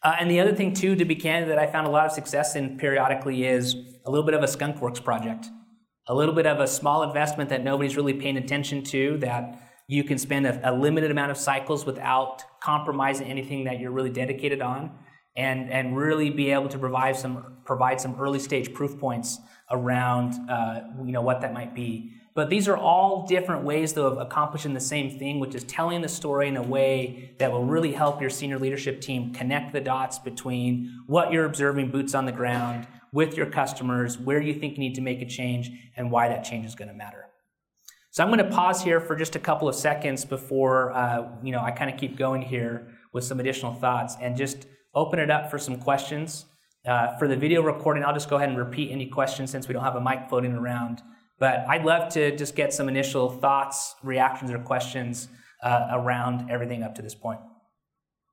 Uh, 0.04 0.16
and 0.20 0.30
the 0.30 0.40
other 0.40 0.54
thing, 0.54 0.74
too, 0.74 0.96
to 0.96 1.06
be 1.06 1.16
candid, 1.16 1.50
that 1.50 1.58
I 1.58 1.66
found 1.66 1.88
a 1.88 1.90
lot 1.90 2.06
of 2.06 2.12
success 2.12 2.56
in 2.56 2.78
periodically 2.78 3.46
is 3.46 3.76
a 4.06 4.12
little 4.12 4.26
bit 4.26 4.36
of 4.36 4.44
a 4.44 4.48
skunkworks 4.48 5.04
project, 5.04 5.48
a 6.08 6.14
little 6.14 6.36
bit 6.36 6.46
of 6.46 6.60
a 6.60 6.68
small 6.68 7.02
investment 7.02 7.50
that 7.50 7.64
nobody's 7.64 7.98
really 7.98 8.14
paying 8.14 8.38
attention 8.38 8.84
to 8.86 9.18
that 9.18 9.67
you 9.88 10.04
can 10.04 10.18
spend 10.18 10.46
a, 10.46 10.72
a 10.72 10.74
limited 10.74 11.12
amount 11.12 11.32
of 11.32 11.38
cycles 11.38 11.86
without 11.86 12.44
compromising 12.60 13.28
anything 13.28 13.64
that 13.66 13.80
you're 13.80 13.92
really 13.92 14.10
dedicated 14.10 14.62
on 14.62 14.92
and, 15.36 15.72
and 15.72 15.96
really 15.96 16.30
be 16.30 16.52
able 16.52 16.68
to 16.68 16.80
provide 16.80 17.16
some 17.16 17.58
provide 17.64 18.00
some 18.00 18.16
early 18.20 18.40
stage 18.40 18.74
proof 18.74 18.98
points 18.98 19.40
around 19.72 20.34
uh, 20.50 20.82
you 21.06 21.12
know 21.12 21.22
what 21.22 21.42
that 21.42 21.54
might 21.54 21.76
be 21.76 22.14
but 22.38 22.52
these 22.52 22.68
are 22.68 22.78
all 22.78 23.26
different 23.26 23.64
ways, 23.64 23.94
though, 23.94 24.06
of 24.06 24.20
accomplishing 24.20 24.76
the 24.76 24.80
same 24.80 25.18
thing, 25.18 25.40
which 25.40 25.56
is 25.56 25.64
telling 25.64 26.04
the 26.04 26.08
story 26.08 26.48
in 26.48 26.56
a 26.56 26.62
way 26.62 27.34
that 27.40 27.52
will 27.52 27.64
really 27.64 27.92
help 27.92 28.22
your 28.22 28.30
senior 28.30 28.60
leadership 28.60 29.02
team 29.02 29.34
connect 29.34 29.74
the 29.74 29.82
dots 29.82 30.20
between 30.20 31.02
what 31.08 31.32
you're 31.32 31.46
observing 31.46 31.90
boots 31.90 32.14
on 32.14 32.28
the 32.28 32.32
ground 32.32 32.86
with 33.12 33.36
your 33.36 33.48
customers, 33.48 34.20
where 34.20 34.40
you 34.40 34.54
think 34.54 34.74
you 34.74 34.82
need 34.82 34.94
to 34.94 35.02
make 35.02 35.20
a 35.20 35.26
change, 35.26 35.72
and 35.96 36.12
why 36.12 36.28
that 36.28 36.44
change 36.44 36.68
is 36.68 36.76
going 36.76 36.90
to 36.90 36.94
matter. 36.94 37.27
So 38.18 38.24
I'm 38.24 38.32
going 38.32 38.44
to 38.44 38.50
pause 38.50 38.82
here 38.82 39.00
for 39.00 39.16
just 39.16 39.36
a 39.36 39.40
couple 39.40 39.70
of 39.70 39.76
seconds 39.76 40.26
before 40.26 40.92
uh, 40.92 41.30
you 41.44 41.52
know 41.52 41.62
I 41.62 41.70
kind 41.70 41.88
of 41.88 42.00
keep 42.00 42.18
going 42.18 42.42
here 42.42 42.88
with 43.14 43.24
some 43.24 43.40
additional 43.40 43.76
thoughts 43.76 44.16
and 44.20 44.36
just 44.36 44.66
open 44.96 45.20
it 45.20 45.30
up 45.30 45.52
for 45.52 45.60
some 45.60 45.78
questions. 45.78 46.46
Uh, 46.84 47.16
for 47.18 47.28
the 47.28 47.36
video 47.36 47.62
recording, 47.62 48.04
I'll 48.04 48.16
just 48.16 48.28
go 48.28 48.38
ahead 48.38 48.50
and 48.50 48.58
repeat 48.58 48.90
any 48.90 49.06
questions 49.06 49.52
since 49.52 49.68
we 49.68 49.74
don't 49.76 49.84
have 49.84 49.98
a 49.98 50.02
mic 50.02 50.30
floating 50.30 50.54
around. 50.54 51.04
But 51.38 51.60
I'd 51.70 51.86
love 51.86 52.12
to 52.14 52.36
just 52.36 52.56
get 52.56 52.74
some 52.74 52.90
initial 52.90 53.30
thoughts, 53.30 53.94
reactions, 54.02 54.50
or 54.50 54.58
questions 54.58 55.28
uh, 55.62 55.90
around 55.92 56.50
everything 56.50 56.82
up 56.82 56.96
to 56.96 57.04
this 57.04 57.14
point. 57.14 57.42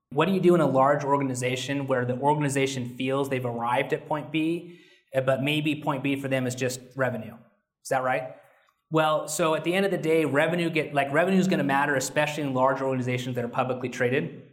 What 0.09 0.25
do 0.25 0.31
you 0.31 0.39
do 0.39 0.55
in 0.55 0.61
a 0.61 0.67
large 0.67 1.03
organization 1.03 1.85
where 1.85 2.05
the 2.05 2.17
organization 2.17 2.95
feels 2.97 3.29
they've 3.29 3.45
arrived 3.45 3.93
at 3.93 4.07
point 4.07 4.31
B, 4.31 4.79
but 5.13 5.43
maybe 5.43 5.79
point 5.79 6.01
B 6.01 6.15
for 6.15 6.27
them 6.27 6.47
is 6.47 6.55
just 6.55 6.79
revenue? 6.95 7.35
Is 7.83 7.89
that 7.89 8.01
right? 8.01 8.31
Well, 8.91 9.27
so 9.27 9.55
at 9.55 9.63
the 9.63 9.73
end 9.73 9.85
of 9.85 9.91
the 9.91 9.97
day, 9.97 10.25
revenue 10.25 10.69
get 10.69 10.93
like 10.93 11.11
revenue 11.11 11.39
is 11.39 11.47
going 11.47 11.57
to 11.57 11.65
matter, 11.65 11.95
especially 11.95 12.43
in 12.43 12.53
large 12.53 12.81
organizations 12.81 13.35
that 13.35 13.43
are 13.43 13.49
publicly 13.49 13.89
traded. 13.89 14.43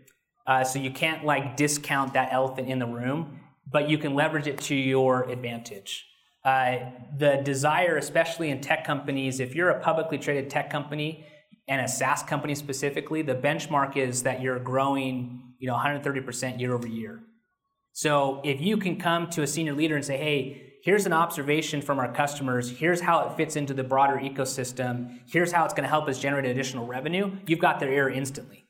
Uh, 0.46 0.64
so 0.64 0.78
you 0.78 0.90
can't 0.90 1.24
like 1.24 1.56
discount 1.56 2.14
that 2.14 2.32
elephant 2.32 2.68
in 2.68 2.78
the 2.78 2.86
room, 2.86 3.40
but 3.70 3.88
you 3.88 3.98
can 3.98 4.14
leverage 4.14 4.46
it 4.46 4.58
to 4.58 4.74
your 4.74 5.28
advantage. 5.30 6.06
Uh, 6.44 6.78
the 7.18 7.40
desire, 7.44 7.96
especially 7.96 8.50
in 8.50 8.60
tech 8.60 8.84
companies, 8.84 9.38
if 9.38 9.54
you're 9.54 9.70
a 9.70 9.80
publicly 9.80 10.18
traded 10.18 10.50
tech 10.50 10.70
company 10.70 11.24
and 11.68 11.80
a 11.80 11.86
SaaS 11.86 12.22
company 12.24 12.54
specifically, 12.54 13.22
the 13.22 13.34
benchmark 13.34 13.96
is 13.96 14.24
that 14.24 14.42
you're 14.42 14.58
growing, 14.58 15.54
you 15.60 15.68
know, 15.68 15.76
130% 15.76 16.58
year 16.58 16.74
over 16.74 16.88
year. 16.88 17.22
So 17.92 18.40
if 18.44 18.60
you 18.60 18.76
can 18.76 18.96
come 18.96 19.28
to 19.30 19.42
a 19.42 19.46
senior 19.46 19.74
leader 19.74 19.96
and 19.96 20.04
say, 20.04 20.16
"Hey, 20.16 20.72
here's 20.82 21.06
an 21.06 21.12
observation 21.12 21.82
from 21.82 21.98
our 21.98 22.12
customers. 22.12 22.78
Here's 22.78 23.02
how 23.02 23.26
it 23.26 23.36
fits 23.36 23.54
into 23.56 23.74
the 23.74 23.84
broader 23.84 24.16
ecosystem. 24.16 25.20
Here's 25.30 25.52
how 25.52 25.64
it's 25.64 25.74
going 25.74 25.84
to 25.84 25.90
help 25.90 26.08
us 26.08 26.18
generate 26.18 26.46
additional 26.46 26.86
revenue," 26.86 27.36
you've 27.46 27.58
got 27.58 27.80
their 27.80 27.92
ear 27.92 28.08
instantly. 28.08 28.62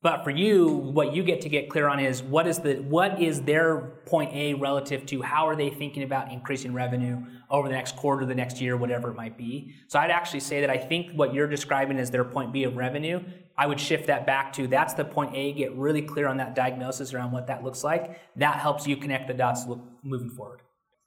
But 0.00 0.22
for 0.22 0.30
you, 0.30 0.68
what 0.68 1.12
you 1.12 1.24
get 1.24 1.40
to 1.40 1.48
get 1.48 1.68
clear 1.68 1.88
on 1.88 1.98
is 1.98 2.22
what 2.22 2.46
is 2.46 2.60
the 2.60 2.76
what 2.76 3.20
is 3.20 3.42
their 3.42 3.78
point 4.06 4.32
A 4.32 4.54
relative 4.54 5.04
to 5.06 5.22
how 5.22 5.48
are 5.48 5.56
they 5.56 5.70
thinking 5.70 6.04
about 6.04 6.30
increasing 6.30 6.72
revenue 6.72 7.20
over 7.50 7.66
the 7.66 7.74
next 7.74 7.96
quarter, 7.96 8.24
the 8.24 8.34
next 8.34 8.60
year, 8.60 8.76
whatever 8.76 9.10
it 9.10 9.16
might 9.16 9.36
be. 9.36 9.74
So 9.88 9.98
I'd 9.98 10.12
actually 10.12 10.40
say 10.40 10.60
that 10.60 10.70
I 10.70 10.76
think 10.76 11.12
what 11.14 11.34
you're 11.34 11.48
describing 11.48 11.98
as 11.98 12.12
their 12.12 12.24
point 12.24 12.52
B 12.52 12.62
of 12.62 12.76
revenue, 12.76 13.24
I 13.58 13.66
would 13.66 13.80
shift 13.80 14.06
that 14.06 14.24
back 14.24 14.52
to 14.54 14.68
that's 14.68 14.94
the 14.94 15.04
point 15.04 15.34
A. 15.34 15.52
Get 15.52 15.74
really 15.74 16.02
clear 16.02 16.28
on 16.28 16.36
that 16.36 16.54
diagnosis 16.54 17.12
around 17.12 17.32
what 17.32 17.48
that 17.48 17.64
looks 17.64 17.82
like. 17.82 18.20
That 18.36 18.56
helps 18.56 18.86
you 18.86 18.96
connect 18.96 19.26
the 19.26 19.34
dots 19.34 19.66
moving 20.02 20.30
forward. 20.30 20.62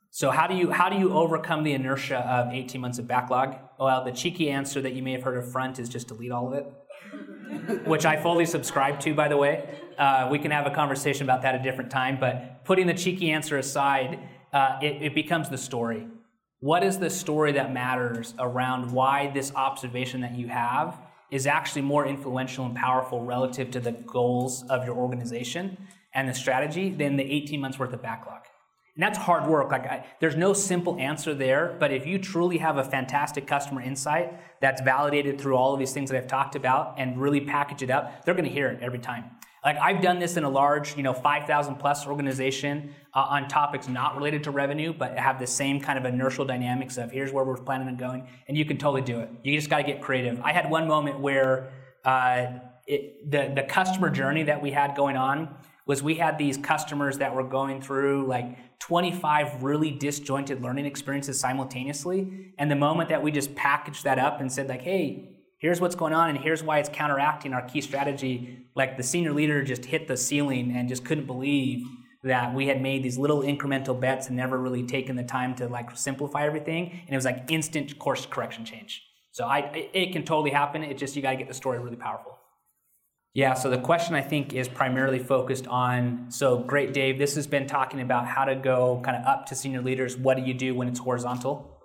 So 0.10 0.30
how 0.30 0.46
do 0.46 0.56
you 0.56 0.70
how 0.70 0.90
do 0.90 0.98
you 0.98 1.14
overcome 1.14 1.64
the 1.64 1.72
inertia 1.72 2.20
of 2.20 2.54
18 2.54 2.82
months 2.82 3.00
of 3.00 3.08
backlog? 3.08 3.56
Well, 3.80 4.04
the 4.04 4.12
cheeky 4.12 4.50
answer 4.50 4.82
that 4.82 4.94
you 4.94 5.02
may 5.02 5.14
have 5.14 5.24
heard 5.24 5.38
of 5.38 5.50
front 5.50 5.80
is 5.80 5.88
just 5.88 6.10
delete 6.10 6.32
all 6.32 6.48
of 6.48 6.54
it 6.54 6.68
which 7.86 8.06
I 8.06 8.22
fully 8.22 8.46
subscribe 8.46 9.00
to, 9.02 9.14
by 9.14 9.28
the 9.28 9.38
way. 9.38 9.68
Uh, 9.98 10.28
we 10.32 10.40
can 10.40 10.52
have 10.52 10.66
a 10.66 10.72
conversation 10.72 11.24
about 11.24 11.42
that 11.44 11.56
at 11.56 11.62
a 11.62 11.64
different 11.64 11.92
time, 11.92 12.18
but 12.20 12.64
putting 12.64 12.88
the 12.88 12.94
cheeky 12.94 13.32
answer 13.32 13.58
aside, 13.58 14.20
uh, 14.54 14.78
it, 14.82 15.02
it 15.02 15.16
becomes 15.16 15.50
the 15.50 15.58
story. 15.58 16.08
What 16.60 16.84
is 16.84 17.00
the 17.00 17.10
story 17.10 17.54
that 17.54 17.74
matters 17.74 18.34
around 18.40 18.92
why 18.92 19.32
this 19.34 19.52
observation 19.56 20.22
that 20.22 20.36
you 20.36 20.48
have 20.48 20.98
is 21.32 21.48
actually 21.48 21.82
more 21.82 22.06
influential 22.06 22.66
and 22.66 22.76
powerful 22.76 23.24
relative 23.24 23.72
to 23.72 23.80
the 23.80 23.94
goals 23.94 24.64
of 24.70 24.86
your 24.86 24.96
organization 24.96 25.78
and 26.14 26.28
the 26.28 26.34
strategy 26.34 26.90
than 26.90 27.16
the 27.16 27.24
18 27.24 27.60
months 27.60 27.80
worth 27.80 27.94
of 27.94 28.02
backlog? 28.02 28.42
And 28.96 29.02
that's 29.02 29.18
hard 29.18 29.50
work. 29.50 29.72
Like 29.72 29.86
I, 29.86 30.06
there's 30.20 30.36
no 30.36 30.52
simple 30.52 30.98
answer 31.00 31.34
there, 31.34 31.78
but 31.80 31.94
if 31.94 32.06
you 32.06 32.20
truly 32.20 32.58
have 32.58 32.78
a 32.78 32.84
fantastic 32.84 33.48
customer 33.48 33.82
insight 33.82 34.34
that's 34.60 34.82
validated 34.82 35.40
through 35.40 35.56
all 35.56 35.74
of 35.74 35.80
these 35.80 35.94
things 35.94 36.12
that 36.12 36.18
I've 36.18 36.28
talked 36.28 36.56
about 36.56 36.96
and 36.98 37.20
really 37.20 37.42
package 37.42 37.84
it 37.84 37.90
up, 37.90 38.26
they're 38.26 38.34
going 38.34 38.46
to 38.46 38.52
hear 38.52 38.68
it 38.68 38.82
every 38.82 39.00
time. 39.00 39.32
Like 39.64 39.78
I've 39.78 40.02
done 40.02 40.20
this 40.20 40.38
in 40.38 40.44
a 40.44 40.50
large, 40.50 40.98
you 40.98 41.04
know, 41.04 41.14
5,000 41.14 41.76
plus 41.76 42.08
organization 42.08 42.96
uh, 43.14 43.28
on 43.30 43.48
topics 43.48 43.88
not 43.88 44.16
related 44.16 44.44
to 44.46 44.52
revenue, 44.52 44.92
but 44.92 45.18
have 45.18 45.40
the 45.40 45.46
same 45.46 45.80
kind 45.80 46.00
of 46.00 46.06
inertial 46.06 46.46
dynamics 46.46 46.98
of 46.98 47.12
here's 47.12 47.32
where 47.32 47.44
we're 47.44 47.58
planning 47.58 47.88
on 47.88 47.98
going, 47.98 48.28
and 48.48 48.58
you 48.58 48.66
can 48.66 48.78
totally 48.78 49.02
do 49.02 49.20
it. 49.20 49.30
You 49.44 49.56
just 49.56 49.70
got 49.70 49.78
to 49.78 49.84
get 49.84 50.02
creative. 50.02 50.42
I 50.42 50.52
had 50.52 50.70
one 50.70 50.88
moment 50.88 51.20
where 51.20 51.72
uh, 52.04 52.48
it, 52.88 53.30
the 53.30 53.52
the 53.56 53.64
customer 53.64 54.10
journey 54.10 54.44
that 54.44 54.62
we 54.62 54.72
had 54.72 54.96
going 54.96 55.16
on 55.16 55.56
was 55.86 56.02
we 56.02 56.16
had 56.16 56.38
these 56.38 56.58
customers 56.58 57.18
that 57.18 57.36
were 57.36 57.44
going 57.44 57.82
through 57.82 58.26
like 58.26 58.80
25 58.80 59.64
really 59.64 59.92
disjointed 59.92 60.62
learning 60.62 60.86
experiences 60.86 61.40
simultaneously. 61.40 62.54
And 62.58 62.70
the 62.70 62.76
moment 62.76 63.10
that 63.10 63.22
we 63.22 63.32
just 63.32 63.56
packaged 63.56 64.04
that 64.06 64.18
up 64.18 64.42
and 64.42 64.52
said, 64.52 64.70
like, 64.70 64.82
hey, 64.82 65.31
here's 65.62 65.80
what's 65.80 65.96
going 65.96 66.12
on 66.12 66.30
and 66.30 66.40
here's 66.40 66.64
why 66.64 66.80
it's 66.80 66.90
counteracting 66.90 67.54
our 67.54 67.62
key 67.62 67.82
strategy, 67.82 68.66
like 68.76 68.98
the 68.98 69.04
senior 69.04 69.32
leader 69.32 69.64
just 69.64 69.86
hit 69.86 70.08
the 70.08 70.18
ceiling 70.18 70.76
and 70.76 70.90
just 70.90 71.06
couldn't 71.06 71.28
believe 71.28 71.86
that 72.24 72.54
we 72.54 72.68
had 72.68 72.82
made 72.82 73.04
these 73.04 73.18
little 73.18 73.42
incremental 73.42 74.00
bets 74.00 74.28
and 74.28 74.36
never 74.36 74.58
really 74.58 74.84
taken 74.84 75.16
the 75.16 75.24
time 75.24 75.56
to 75.56 75.68
like 75.68 75.96
simplify 75.96 76.46
everything. 76.46 76.90
And 76.90 77.10
it 77.10 77.16
was 77.16 77.26
like 77.26 77.46
instant 77.50 77.98
course 78.00 78.26
correction 78.26 78.66
change. 78.66 79.04
So 79.32 79.46
I, 79.46 79.90
it 79.94 80.12
can 80.14 80.26
totally 80.26 80.50
happen. 80.50 80.84
It 80.84 80.98
just, 80.98 81.16
you 81.16 81.22
got 81.22 81.32
to 81.32 81.38
get 81.38 81.48
the 81.48 81.54
story 81.54 81.80
really 81.80 81.96
powerful. 81.96 82.38
Yeah, 83.34 83.54
so 83.54 83.70
the 83.70 83.78
question 83.78 84.14
I 84.16 84.22
think 84.22 84.54
is 84.54 84.68
primarily 84.68 85.20
focused 85.20 85.66
on 85.68 86.26
so 86.30 86.58
great, 86.58 86.92
Dave. 86.94 87.18
This 87.18 87.36
has 87.36 87.48
been 87.48 87.66
talking 87.66 88.02
about 88.02 88.28
how 88.28 88.46
to 88.46 88.56
go 88.56 89.02
kind 89.06 89.16
of 89.16 89.26
up 89.26 89.46
to 89.48 89.56
senior 89.56 89.82
leaders. 89.82 90.18
What 90.18 90.36
do 90.36 90.44
you 90.44 90.54
do 90.54 90.76
when 90.76 90.90
it's 90.90 91.00
horizontal? 91.00 91.80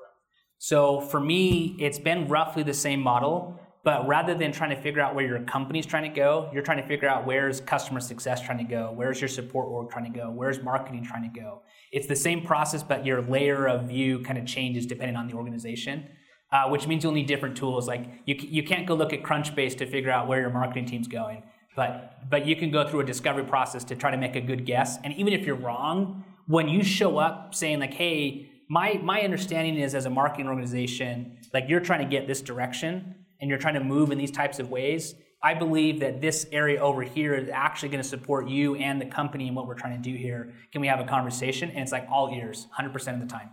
So 0.58 1.00
for 1.00 1.20
me, 1.20 1.76
it's 1.78 1.98
been 1.98 2.28
roughly 2.28 2.62
the 2.62 2.74
same 2.74 3.00
model, 3.00 3.60
but 3.86 4.06
rather 4.06 4.34
than 4.34 4.52
trying 4.52 4.70
to 4.70 4.82
figure 4.82 5.00
out 5.00 5.14
where 5.14 5.24
your 5.24 5.40
company's 5.44 5.86
trying 5.86 6.02
to 6.02 6.14
go, 6.14 6.50
you're 6.52 6.62
trying 6.62 6.82
to 6.82 6.86
figure 6.86 7.08
out 7.08 7.24
where's 7.26 7.62
customer 7.62 8.00
success 8.00 8.42
trying 8.42 8.58
to 8.58 8.64
go, 8.64 8.92
where's 8.94 9.18
your 9.20 9.28
support 9.28 9.68
org 9.68 9.88
trying 9.88 10.12
to 10.12 10.18
go, 10.18 10.30
where's 10.30 10.62
marketing 10.62 11.02
trying 11.02 11.22
to 11.22 11.40
go. 11.40 11.62
It's 11.92 12.06
the 12.06 12.16
same 12.16 12.44
process, 12.44 12.82
but 12.82 13.06
your 13.06 13.22
layer 13.22 13.66
of 13.66 13.84
view 13.84 14.18
kind 14.18 14.38
of 14.38 14.44
changes 14.44 14.84
depending 14.84 15.16
on 15.16 15.28
the 15.28 15.34
organization 15.34 16.08
uh, 16.52 16.68
which 16.68 16.86
means 16.86 17.02
you'll 17.02 17.12
need 17.12 17.26
different 17.26 17.56
tools. 17.56 17.88
Like 17.88 18.06
you, 18.24 18.36
you 18.38 18.62
can't 18.62 18.86
go 18.86 18.94
look 18.94 19.12
at 19.12 19.22
Crunchbase 19.22 19.76
to 19.78 19.86
figure 19.86 20.10
out 20.10 20.28
where 20.28 20.40
your 20.40 20.50
marketing 20.50 20.86
team's 20.86 21.08
going, 21.08 21.42
but 21.74 22.28
but 22.30 22.46
you 22.46 22.56
can 22.56 22.70
go 22.70 22.88
through 22.88 23.00
a 23.00 23.04
discovery 23.04 23.44
process 23.44 23.84
to 23.84 23.96
try 23.96 24.10
to 24.10 24.16
make 24.16 24.36
a 24.36 24.40
good 24.40 24.64
guess. 24.64 24.98
And 25.02 25.12
even 25.14 25.32
if 25.32 25.44
you're 25.44 25.56
wrong, 25.56 26.24
when 26.46 26.68
you 26.68 26.82
show 26.84 27.18
up 27.18 27.54
saying 27.54 27.80
like, 27.80 27.94
"Hey, 27.94 28.50
my 28.68 29.00
my 29.02 29.20
understanding 29.22 29.76
is 29.76 29.94
as 29.94 30.06
a 30.06 30.10
marketing 30.10 30.46
organization, 30.46 31.38
like 31.52 31.64
you're 31.68 31.80
trying 31.80 32.00
to 32.00 32.10
get 32.10 32.26
this 32.26 32.40
direction 32.40 33.25
and 33.40 33.50
you're 33.50 33.58
trying 33.58 33.74
to 33.74 33.84
move 33.84 34.10
in 34.10 34.18
these 34.18 34.30
types 34.30 34.58
of 34.58 34.70
ways," 34.70 35.14
I 35.42 35.54
believe 35.54 36.00
that 36.00 36.20
this 36.20 36.46
area 36.50 36.80
over 36.80 37.02
here 37.02 37.34
is 37.34 37.48
actually 37.48 37.90
going 37.90 38.02
to 38.02 38.08
support 38.08 38.48
you 38.48 38.74
and 38.74 39.00
the 39.00 39.06
company 39.06 39.46
and 39.46 39.56
what 39.56 39.66
we're 39.66 39.74
trying 39.74 40.00
to 40.00 40.10
do 40.10 40.16
here. 40.16 40.52
Can 40.72 40.80
we 40.80 40.88
have 40.88 40.98
a 40.98 41.04
conversation? 41.04 41.70
And 41.70 41.80
it's 41.80 41.92
like 41.92 42.06
all 42.10 42.34
ears, 42.34 42.66
100% 42.76 43.14
of 43.14 43.20
the 43.20 43.26
time. 43.26 43.50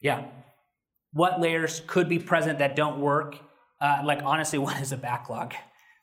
Yeah. 0.00 0.26
What 1.12 1.40
layers 1.40 1.82
could 1.86 2.08
be 2.08 2.18
present 2.18 2.60
that 2.60 2.76
don't 2.76 3.00
work? 3.00 3.36
Uh, 3.80 4.02
like, 4.04 4.22
honestly, 4.22 4.58
what 4.66 4.80
is 4.80 4.92
a 4.92 4.96
backlog? 4.96 5.54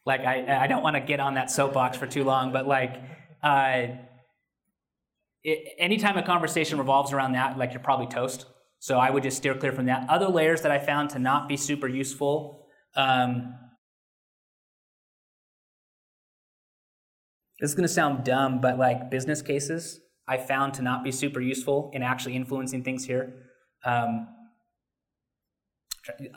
Like, 0.06 0.22
I, 0.22 0.64
I 0.64 0.68
don't 0.68 0.84
want 0.84 0.96
to 0.96 1.02
get 1.02 1.20
on 1.20 1.36
that 1.36 1.52
soapbox 1.52 1.98
for 1.98 2.08
too 2.08 2.24
long, 2.24 2.52
but 2.52 2.68
like, 2.68 3.02
uh, 3.44 3.88
it, 5.44 5.76
anytime 5.78 6.18
a 6.18 6.24
conversation 6.24 6.78
revolves 6.78 7.14
around 7.14 7.34
that, 7.34 7.58
like, 7.58 7.72
you're 7.72 7.82
probably 7.82 8.08
toast. 8.08 8.46
So 8.80 9.00
I 9.00 9.10
would 9.10 9.24
just 9.24 9.38
steer 9.38 9.56
clear 9.56 9.72
from 9.72 9.86
that. 9.88 10.08
Other 10.10 10.28
layers 10.28 10.62
that 10.62 10.72
I 10.72 10.80
found 10.80 11.10
to 11.12 11.20
not 11.20 11.50
be 11.50 11.58
super 11.58 11.88
useful. 11.88 12.66
Um, 12.96 13.56
this 17.60 17.72
is 17.72 17.76
going 17.76 17.88
to 17.88 17.94
sound 17.94 18.24
dumb, 18.24 18.62
but 18.62 18.78
like 18.78 19.10
business 19.10 19.42
cases, 19.42 20.00
I 20.28 20.38
found 20.38 20.76
to 20.76 20.82
not 20.82 21.04
be 21.04 21.12
super 21.12 21.42
useful 21.42 21.90
in 21.94 22.04
actually 22.04 22.36
influencing 22.36 22.84
things 22.84 23.06
here. 23.06 23.34
Um, 23.84 24.28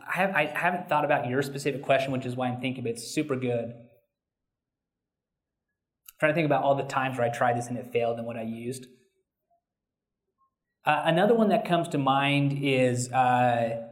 I, 0.09 0.17
have, 0.17 0.31
I 0.35 0.47
haven't 0.55 0.89
thought 0.89 1.05
about 1.05 1.29
your 1.29 1.43
specific 1.43 1.83
question, 1.83 2.13
which 2.13 2.27
is 2.27 2.37
why 2.37 2.49
I'm 2.49 2.61
thinking 2.61 2.87
it's 2.87 3.15
super 3.15 3.37
good. 3.37 3.67
I'm 3.71 3.77
trying 6.19 6.33
to 6.33 6.35
think 6.35 6.47
about 6.47 6.63
all 6.63 6.75
the 6.75 6.85
times 6.85 7.19
where 7.19 7.27
I 7.27 7.31
tried 7.31 7.57
this 7.57 7.69
and 7.69 7.79
it 7.79 7.93
failed 7.93 8.19
and 8.19 8.27
what 8.27 8.37
I 8.37 8.43
used. 8.43 8.87
Uh, 10.85 11.03
another 11.05 11.35
one 11.35 11.49
that 11.49 11.67
comes 11.67 11.89
to 11.89 11.99
mind 11.99 12.59
is 12.63 13.13
uh, 13.13 13.83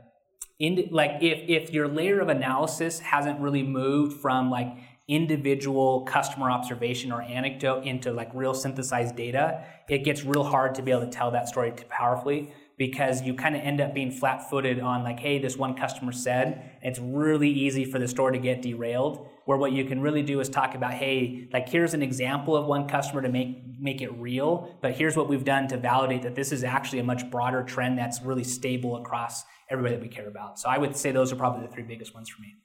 in, 0.58 0.88
like 0.90 1.22
if, 1.22 1.48
if 1.48 1.72
your 1.72 1.86
layer 1.86 2.20
of 2.20 2.28
analysis 2.28 2.98
hasn't 3.00 3.38
really 3.40 3.62
moved 3.62 4.20
from 4.20 4.50
like 4.50 4.68
individual 5.06 6.02
customer 6.02 6.50
observation 6.50 7.12
or 7.12 7.22
anecdote 7.22 7.84
into 7.84 8.12
like 8.12 8.30
real 8.34 8.54
synthesized 8.54 9.16
data, 9.16 9.64
it 9.88 10.04
gets 10.04 10.24
real 10.24 10.44
hard 10.44 10.74
to 10.74 10.82
be 10.82 10.90
able 10.90 11.02
to 11.02 11.10
tell 11.10 11.30
that 11.30 11.48
story 11.48 11.72
powerfully 11.88 12.52
because 12.78 13.22
you 13.22 13.34
kind 13.34 13.56
of 13.56 13.62
end 13.62 13.80
up 13.80 13.92
being 13.92 14.10
flat 14.10 14.48
footed 14.48 14.78
on 14.78 15.02
like, 15.02 15.18
hey, 15.18 15.38
this 15.38 15.56
one 15.56 15.74
customer 15.74 16.12
said. 16.12 16.78
It's 16.80 17.00
really 17.00 17.50
easy 17.50 17.84
for 17.84 17.98
the 17.98 18.06
store 18.06 18.30
to 18.30 18.38
get 18.38 18.62
derailed. 18.62 19.26
Where 19.46 19.58
what 19.58 19.72
you 19.72 19.84
can 19.84 20.00
really 20.00 20.22
do 20.22 20.38
is 20.38 20.48
talk 20.48 20.74
about, 20.76 20.94
hey, 20.94 21.48
like 21.52 21.68
here's 21.68 21.92
an 21.92 22.02
example 22.02 22.56
of 22.56 22.66
one 22.66 22.86
customer 22.88 23.20
to 23.22 23.28
make 23.28 23.64
make 23.80 24.00
it 24.00 24.12
real, 24.14 24.76
but 24.82 24.92
here's 24.92 25.16
what 25.16 25.28
we've 25.28 25.44
done 25.44 25.68
to 25.68 25.76
validate 25.76 26.22
that 26.22 26.34
this 26.34 26.50
is 26.50 26.64
actually 26.64 26.98
a 26.98 27.04
much 27.04 27.30
broader 27.30 27.62
trend 27.62 27.96
that's 27.96 28.20
really 28.22 28.42
stable 28.42 28.96
across 28.96 29.44
everybody 29.70 29.94
that 29.94 30.02
we 30.02 30.08
care 30.08 30.26
about. 30.26 30.58
So 30.58 30.68
I 30.68 30.78
would 30.78 30.96
say 30.96 31.12
those 31.12 31.32
are 31.32 31.36
probably 31.36 31.64
the 31.66 31.72
three 31.72 31.84
biggest 31.84 32.12
ones 32.12 32.28
for 32.28 32.42
me. 32.42 32.56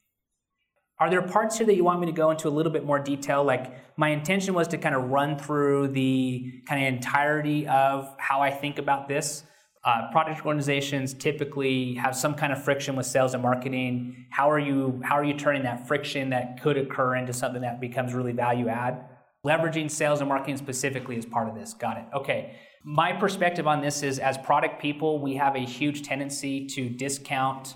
Are 1.00 1.10
there 1.10 1.22
parts 1.22 1.58
here 1.58 1.68
that 1.68 1.76
you 1.76 1.84
want 1.84 2.00
me 2.00 2.06
to 2.08 2.12
go 2.12 2.32
into 2.32 2.48
a 2.48 2.50
little 2.52 2.72
bit 2.72 2.86
more 2.86 3.00
detail? 3.00 3.44
Like 3.44 3.98
my 3.98 4.10
intention 4.10 4.54
was 4.54 4.68
to 4.70 4.78
kind 4.78 4.96
of 4.96 5.04
run 5.10 5.38
through 5.38 5.90
the 5.90 6.62
kind 6.68 6.82
of 6.82 6.94
entirety 6.94 7.68
of 7.68 8.16
how 8.20 8.42
I 8.42 8.52
think 8.52 8.80
about 8.80 9.08
this. 9.08 9.44
Uh, 9.86 10.10
product 10.12 10.46
organizations 10.46 11.14
typically 11.14 11.94
have 11.96 12.16
some 12.16 12.34
kind 12.34 12.54
of 12.54 12.64
friction 12.64 12.96
with 12.96 13.06
sales 13.06 13.34
and 13.34 13.44
marketing. 13.44 14.26
How 14.30 14.50
are 14.50 14.60
you 14.60 15.02
how 15.04 15.16
are 15.16 15.26
you 15.26 15.34
turning 15.34 15.64
that 15.64 15.88
friction 15.88 16.30
that 16.30 16.62
could 16.62 16.78
occur 16.78 17.18
into 17.18 17.34
something 17.34 17.62
that 17.64 17.82
becomes 17.82 18.14
really 18.14 18.32
value 18.32 18.70
add? 18.70 19.04
Leveraging 19.46 19.92
sales 19.92 20.22
and 20.22 20.30
marketing 20.30 20.56
specifically 20.56 21.18
is 21.18 21.26
part 21.26 21.50
of 21.50 21.56
this. 21.56 21.74
Got 21.74 21.98
it. 21.98 22.06
Okay. 22.14 22.56
My 22.86 23.12
perspective 23.12 23.68
on 23.68 23.82
this 23.82 24.04
is 24.04 24.20
as 24.20 24.38
product 24.38 24.82
people, 24.82 25.22
we 25.22 25.36
have 25.36 25.56
a 25.56 25.66
huge 25.66 26.04
tendency 26.04 26.66
to 26.68 26.90
discount 26.90 27.76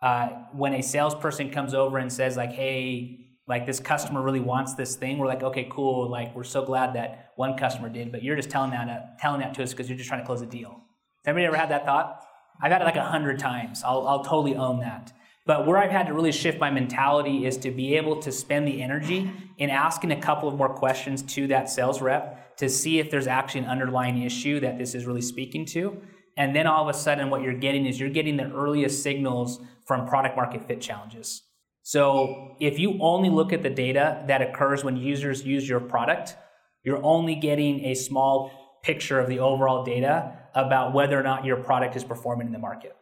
uh, 0.00 0.28
when 0.52 0.72
a 0.72 0.82
salesperson 0.82 1.50
comes 1.50 1.74
over 1.74 1.98
and 1.98 2.10
says 2.10 2.34
like, 2.34 2.52
"Hey, 2.52 3.26
like 3.46 3.66
this 3.66 3.78
customer 3.78 4.22
really 4.22 4.40
wants 4.40 4.74
this 4.74 4.96
thing." 4.96 5.18
We're 5.18 5.26
like, 5.26 5.42
"Okay, 5.42 5.68
cool. 5.70 6.10
Like 6.10 6.34
we're 6.34 6.44
so 6.44 6.64
glad 6.64 6.94
that 6.94 7.32
one 7.36 7.58
customer 7.58 7.90
did, 7.90 8.10
but 8.10 8.22
you're 8.22 8.36
just 8.36 8.48
telling 8.48 8.70
that 8.70 8.88
uh, 8.88 9.00
telling 9.20 9.40
that 9.40 9.52
to 9.54 9.62
us 9.62 9.72
because 9.72 9.90
you're 9.90 9.98
just 9.98 10.08
trying 10.08 10.22
to 10.22 10.26
close 10.26 10.40
a 10.40 10.46
deal." 10.46 10.82
Has 11.24 11.28
anybody 11.28 11.46
ever 11.46 11.56
had 11.56 11.70
that 11.70 11.86
thought? 11.86 12.24
I've 12.60 12.72
had 12.72 12.82
it 12.82 12.84
like 12.84 12.96
a 12.96 13.04
hundred 13.04 13.38
times. 13.38 13.82
I'll, 13.84 14.08
I'll 14.08 14.24
totally 14.24 14.56
own 14.56 14.80
that. 14.80 15.12
But 15.46 15.66
where 15.66 15.78
I've 15.78 15.90
had 15.90 16.06
to 16.06 16.14
really 16.14 16.32
shift 16.32 16.58
my 16.58 16.70
mentality 16.70 17.46
is 17.46 17.56
to 17.58 17.70
be 17.70 17.96
able 17.96 18.20
to 18.22 18.32
spend 18.32 18.66
the 18.66 18.82
energy 18.82 19.30
in 19.58 19.70
asking 19.70 20.10
a 20.10 20.20
couple 20.20 20.48
of 20.48 20.56
more 20.56 20.68
questions 20.68 21.22
to 21.34 21.46
that 21.48 21.70
sales 21.70 22.00
rep 22.00 22.56
to 22.56 22.68
see 22.68 22.98
if 22.98 23.10
there's 23.10 23.28
actually 23.28 23.60
an 23.62 23.66
underlying 23.66 24.22
issue 24.22 24.58
that 24.60 24.78
this 24.78 24.96
is 24.96 25.06
really 25.06 25.22
speaking 25.22 25.64
to. 25.66 25.96
And 26.36 26.56
then 26.56 26.66
all 26.66 26.88
of 26.88 26.94
a 26.94 26.98
sudden, 26.98 27.30
what 27.30 27.42
you're 27.42 27.54
getting 27.54 27.86
is 27.86 28.00
you're 28.00 28.10
getting 28.10 28.36
the 28.36 28.50
earliest 28.50 29.02
signals 29.02 29.60
from 29.86 30.06
product 30.08 30.36
market 30.36 30.66
fit 30.66 30.80
challenges. 30.80 31.42
So 31.82 32.56
if 32.60 32.78
you 32.78 32.98
only 33.00 33.28
look 33.28 33.52
at 33.52 33.62
the 33.62 33.70
data 33.70 34.24
that 34.26 34.42
occurs 34.42 34.82
when 34.82 34.96
users 34.96 35.44
use 35.44 35.68
your 35.68 35.80
product, 35.80 36.36
you're 36.84 37.04
only 37.04 37.34
getting 37.36 37.84
a 37.84 37.94
small 37.94 38.78
picture 38.82 39.20
of 39.20 39.28
the 39.28 39.40
overall 39.40 39.84
data 39.84 40.38
about 40.54 40.92
whether 40.92 41.18
or 41.18 41.22
not 41.22 41.44
your 41.44 41.56
product 41.56 41.96
is 41.96 42.04
performing 42.04 42.46
in 42.46 42.52
the 42.52 42.58
market. 42.58 42.96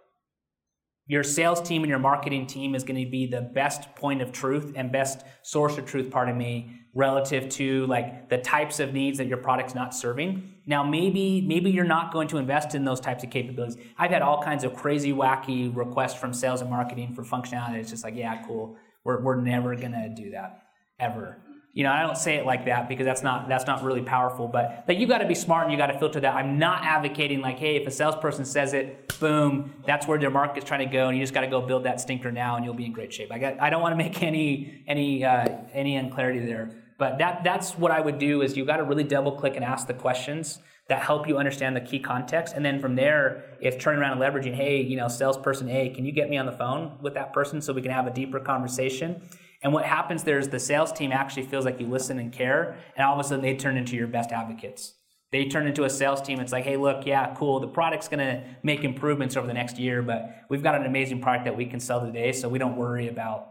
Your 1.06 1.24
sales 1.24 1.60
team 1.60 1.82
and 1.82 1.90
your 1.90 1.98
marketing 1.98 2.46
team 2.46 2.74
is 2.74 2.84
going 2.84 3.04
to 3.04 3.10
be 3.10 3.26
the 3.26 3.40
best 3.40 3.94
point 3.96 4.22
of 4.22 4.30
truth 4.30 4.72
and 4.76 4.92
best 4.92 5.24
source 5.42 5.76
of 5.76 5.84
truth, 5.84 6.08
pardon 6.10 6.38
me, 6.38 6.70
relative 6.94 7.48
to 7.48 7.84
like 7.86 8.28
the 8.28 8.38
types 8.38 8.78
of 8.78 8.92
needs 8.92 9.18
that 9.18 9.26
your 9.26 9.38
product's 9.38 9.74
not 9.74 9.92
serving. 9.92 10.54
Now, 10.66 10.84
maybe 10.84 11.40
maybe 11.40 11.70
you're 11.70 11.84
not 11.84 12.12
going 12.12 12.28
to 12.28 12.38
invest 12.38 12.76
in 12.76 12.84
those 12.84 13.00
types 13.00 13.24
of 13.24 13.30
capabilities. 13.30 13.76
I've 13.98 14.12
had 14.12 14.22
all 14.22 14.40
kinds 14.40 14.62
of 14.62 14.74
crazy, 14.74 15.12
wacky 15.12 15.74
requests 15.74 16.14
from 16.14 16.32
sales 16.32 16.60
and 16.60 16.70
marketing 16.70 17.14
for 17.14 17.24
functionality. 17.24 17.76
It's 17.76 17.90
just 17.90 18.04
like, 18.04 18.14
yeah, 18.14 18.44
cool. 18.46 18.76
We're, 19.02 19.20
we're 19.20 19.40
never 19.40 19.74
going 19.74 19.92
to 19.92 20.08
do 20.08 20.30
that 20.30 20.62
ever 21.00 21.38
you 21.72 21.84
know, 21.84 21.92
I 21.92 22.02
don't 22.02 22.16
say 22.16 22.34
it 22.34 22.46
like 22.46 22.64
that 22.64 22.88
because 22.88 23.04
that's 23.04 23.22
not 23.22 23.48
that's 23.48 23.66
not 23.66 23.84
really 23.84 24.02
powerful. 24.02 24.48
But 24.48 24.84
like 24.88 24.98
you 24.98 25.06
got 25.06 25.18
to 25.18 25.28
be 25.28 25.36
smart 25.36 25.64
and 25.64 25.72
you 25.72 25.78
got 25.78 25.86
to 25.86 25.98
filter 25.98 26.18
that. 26.20 26.34
I'm 26.34 26.58
not 26.58 26.82
advocating 26.84 27.40
like, 27.40 27.58
hey, 27.58 27.76
if 27.76 27.86
a 27.86 27.90
salesperson 27.92 28.44
says 28.44 28.72
it, 28.72 29.16
boom, 29.20 29.72
that's 29.86 30.06
where 30.06 30.18
their 30.18 30.30
market's 30.30 30.66
trying 30.66 30.80
to 30.80 30.92
go, 30.92 31.08
and 31.08 31.16
you 31.16 31.22
just 31.22 31.34
got 31.34 31.42
to 31.42 31.46
go 31.46 31.60
build 31.60 31.84
that 31.84 32.00
stinker 32.00 32.32
now, 32.32 32.56
and 32.56 32.64
you'll 32.64 32.74
be 32.74 32.86
in 32.86 32.92
great 32.92 33.12
shape. 33.12 33.30
I 33.30 33.38
got 33.38 33.60
I 33.60 33.70
don't 33.70 33.82
want 33.82 33.92
to 33.92 33.96
make 33.96 34.22
any 34.22 34.82
any 34.88 35.24
uh, 35.24 35.46
any 35.72 35.96
unclarity 35.96 36.44
there. 36.44 36.70
But 36.98 37.18
that 37.18 37.44
that's 37.44 37.78
what 37.78 37.92
I 37.92 38.00
would 38.00 38.18
do 38.18 38.42
is 38.42 38.56
you 38.56 38.64
got 38.64 38.78
to 38.78 38.84
really 38.84 39.04
double 39.04 39.32
click 39.32 39.54
and 39.54 39.64
ask 39.64 39.86
the 39.86 39.94
questions 39.94 40.58
that 40.88 41.00
help 41.00 41.28
you 41.28 41.38
understand 41.38 41.76
the 41.76 41.80
key 41.80 42.00
context, 42.00 42.52
and 42.56 42.64
then 42.64 42.80
from 42.80 42.96
there, 42.96 43.44
if 43.60 43.78
turning 43.78 44.00
around 44.00 44.20
and 44.20 44.20
leveraging, 44.20 44.54
hey, 44.54 44.82
you 44.82 44.96
know, 44.96 45.06
salesperson 45.06 45.70
A, 45.70 45.90
can 45.90 46.04
you 46.04 46.10
get 46.10 46.28
me 46.28 46.36
on 46.36 46.46
the 46.46 46.52
phone 46.52 46.98
with 47.00 47.14
that 47.14 47.32
person 47.32 47.62
so 47.62 47.72
we 47.72 47.80
can 47.80 47.92
have 47.92 48.08
a 48.08 48.10
deeper 48.10 48.40
conversation? 48.40 49.22
And 49.62 49.72
what 49.72 49.84
happens 49.84 50.24
there 50.24 50.38
is 50.38 50.48
the 50.48 50.58
sales 50.58 50.92
team 50.92 51.12
actually 51.12 51.44
feels 51.44 51.64
like 51.64 51.80
you 51.80 51.86
listen 51.86 52.18
and 52.18 52.32
care, 52.32 52.76
and 52.96 53.06
all 53.06 53.14
of 53.14 53.24
a 53.24 53.28
sudden 53.28 53.42
they 53.42 53.54
turn 53.56 53.76
into 53.76 53.96
your 53.96 54.06
best 54.06 54.32
advocates. 54.32 54.94
They 55.32 55.44
turn 55.46 55.66
into 55.66 55.84
a 55.84 55.90
sales 55.90 56.20
team. 56.20 56.40
It's 56.40 56.50
like, 56.50 56.64
hey, 56.64 56.76
look, 56.76 57.06
yeah, 57.06 57.34
cool. 57.34 57.60
The 57.60 57.68
product's 57.68 58.08
going 58.08 58.18
to 58.18 58.42
make 58.62 58.82
improvements 58.82 59.36
over 59.36 59.46
the 59.46 59.54
next 59.54 59.78
year, 59.78 60.02
but 60.02 60.44
we've 60.48 60.62
got 60.62 60.74
an 60.74 60.86
amazing 60.86 61.20
product 61.20 61.44
that 61.44 61.56
we 61.56 61.66
can 61.66 61.78
sell 61.78 62.04
today, 62.04 62.32
so 62.32 62.48
we 62.48 62.58
don't 62.58 62.76
worry 62.76 63.08
about 63.08 63.46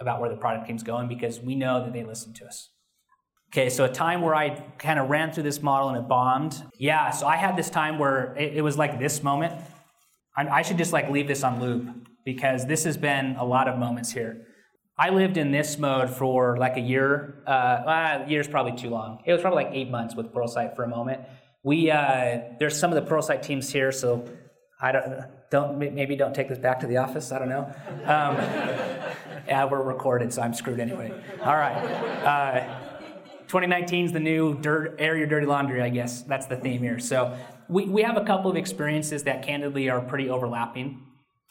about 0.00 0.20
where 0.20 0.28
the 0.28 0.36
product 0.36 0.66
team's 0.66 0.82
going 0.82 1.06
because 1.06 1.38
we 1.38 1.54
know 1.54 1.84
that 1.84 1.92
they 1.92 2.02
listen 2.02 2.32
to 2.34 2.44
us. 2.44 2.70
Okay, 3.52 3.70
so 3.70 3.84
a 3.84 3.88
time 3.88 4.20
where 4.20 4.34
I 4.34 4.50
kind 4.78 4.98
of 4.98 5.08
ran 5.08 5.30
through 5.30 5.44
this 5.44 5.62
model 5.62 5.88
and 5.88 5.98
it 5.98 6.08
bombed. 6.08 6.60
Yeah, 6.76 7.10
so 7.10 7.28
I 7.28 7.36
had 7.36 7.56
this 7.56 7.70
time 7.70 8.00
where 8.00 8.34
it, 8.36 8.54
it 8.56 8.62
was 8.62 8.76
like 8.76 8.98
this 8.98 9.22
moment. 9.22 9.54
I, 10.36 10.48
I 10.48 10.62
should 10.62 10.78
just 10.78 10.92
like 10.92 11.08
leave 11.10 11.28
this 11.28 11.44
on 11.44 11.60
loop 11.60 12.08
because 12.24 12.66
this 12.66 12.82
has 12.82 12.96
been 12.96 13.36
a 13.36 13.44
lot 13.44 13.68
of 13.68 13.78
moments 13.78 14.10
here. 14.10 14.46
I 14.96 15.10
lived 15.10 15.36
in 15.36 15.50
this 15.50 15.76
mode 15.76 16.08
for 16.08 16.56
like 16.56 16.76
a 16.76 16.80
year. 16.80 17.42
Uh, 17.46 17.82
well, 17.84 18.30
year's 18.30 18.46
probably 18.46 18.76
too 18.76 18.90
long. 18.90 19.22
It 19.24 19.32
was 19.32 19.40
probably 19.40 19.64
like 19.64 19.74
eight 19.74 19.90
months 19.90 20.14
with 20.14 20.32
Pluralsight 20.32 20.76
for 20.76 20.84
a 20.84 20.88
moment. 20.88 21.22
We 21.64 21.90
uh, 21.90 22.40
there's 22.58 22.78
some 22.78 22.92
of 22.92 23.02
the 23.02 23.10
Pluralsight 23.10 23.42
teams 23.42 23.72
here, 23.72 23.90
so 23.90 24.28
I 24.80 24.92
don't 24.92 25.24
don't 25.50 25.78
maybe 25.78 26.14
don't 26.14 26.34
take 26.34 26.48
this 26.48 26.58
back 26.58 26.80
to 26.80 26.86
the 26.86 26.98
office. 26.98 27.32
I 27.32 27.38
don't 27.40 27.48
know. 27.48 27.64
Um, 28.04 28.36
yeah, 29.48 29.64
we're 29.64 29.82
recorded, 29.82 30.32
so 30.32 30.42
I'm 30.42 30.54
screwed 30.54 30.78
anyway. 30.78 31.12
All 31.42 31.56
right. 31.56 31.76
Uh, 32.24 32.80
2019 33.48 34.06
is 34.06 34.12
the 34.12 34.20
new 34.20 34.58
dirt, 34.60 34.96
air 34.98 35.16
your 35.16 35.26
dirty 35.26 35.46
laundry, 35.46 35.82
I 35.82 35.88
guess. 35.88 36.22
That's 36.22 36.46
the 36.46 36.56
theme 36.56 36.82
here. 36.82 36.98
So 36.98 37.36
we, 37.68 37.84
we 37.86 38.02
have 38.02 38.16
a 38.16 38.24
couple 38.24 38.50
of 38.50 38.56
experiences 38.56 39.24
that 39.24 39.44
candidly 39.44 39.88
are 39.90 40.00
pretty 40.00 40.28
overlapping. 40.28 41.02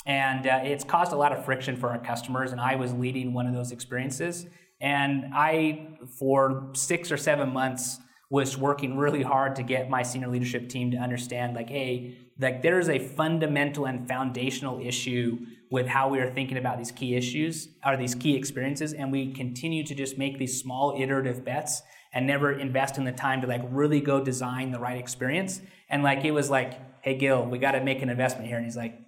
And 0.06 0.48
uh, 0.48 0.60
it's 0.64 0.84
caused 0.84 1.14
a 1.14 1.16
lot 1.16 1.32
of 1.32 1.46
friction 1.46 1.78
for 1.78 1.90
our 1.90 2.00
customers, 2.00 2.52
and 2.52 2.60
I 2.60 2.76
was 2.76 2.94
leading 2.94 3.34
one 3.34 3.48
of 3.48 3.54
those 3.54 3.72
experiences. 3.72 4.46
And 4.82 5.34
I, 5.34 5.98
for 6.20 6.72
six 6.74 7.12
or 7.12 7.18
seven 7.18 7.54
months, 7.54 8.00
was 8.30 8.58
working 8.58 8.98
really 8.98 9.22
hard 9.22 9.56
to 9.56 9.64
get 9.64 9.90
my 9.90 10.04
senior 10.04 10.28
leadership 10.28 10.68
team 10.68 10.92
to 10.92 10.98
understand, 10.98 11.56
like, 11.56 11.70
hey, 11.70 12.18
like 12.40 12.62
there's 12.64 12.90
a 12.90 13.00
fundamental 13.00 13.86
and 13.86 14.08
foundational 14.08 14.86
issue 14.86 15.38
with 15.70 15.88
how 15.88 16.10
we 16.10 16.20
are 16.20 16.30
thinking 16.30 16.58
about 16.58 16.78
these 16.78 16.92
key 16.92 17.16
issues 17.16 17.70
or 17.86 17.96
these 17.96 18.14
key 18.16 18.36
experiences, 18.36 18.94
and 18.94 19.12
we 19.12 19.32
continue 19.34 19.84
to 19.86 19.96
just 19.96 20.18
make 20.18 20.38
these 20.38 20.60
small 20.60 20.96
iterative 21.00 21.46
bets 21.46 21.82
and 22.14 22.28
never 22.28 22.52
invest 22.52 22.98
in 22.98 23.06
the 23.06 23.12
time 23.12 23.42
to 23.42 23.48
like 23.48 23.62
really 23.70 24.02
go 24.02 24.24
design 24.24 24.72
the 24.72 24.80
right 24.80 24.98
experience. 24.98 25.62
And 25.90 26.04
like 26.04 26.26
it 26.26 26.32
was 26.32 26.50
like, 26.50 26.74
hey 27.02 27.18
Gil, 27.18 27.46
we 27.46 27.58
got 27.58 27.72
to 27.72 27.84
make 27.84 28.02
an 28.02 28.10
investment 28.10 28.48
here, 28.48 28.58
and 28.58 28.66
he's 28.66 28.78
like, 28.78 29.03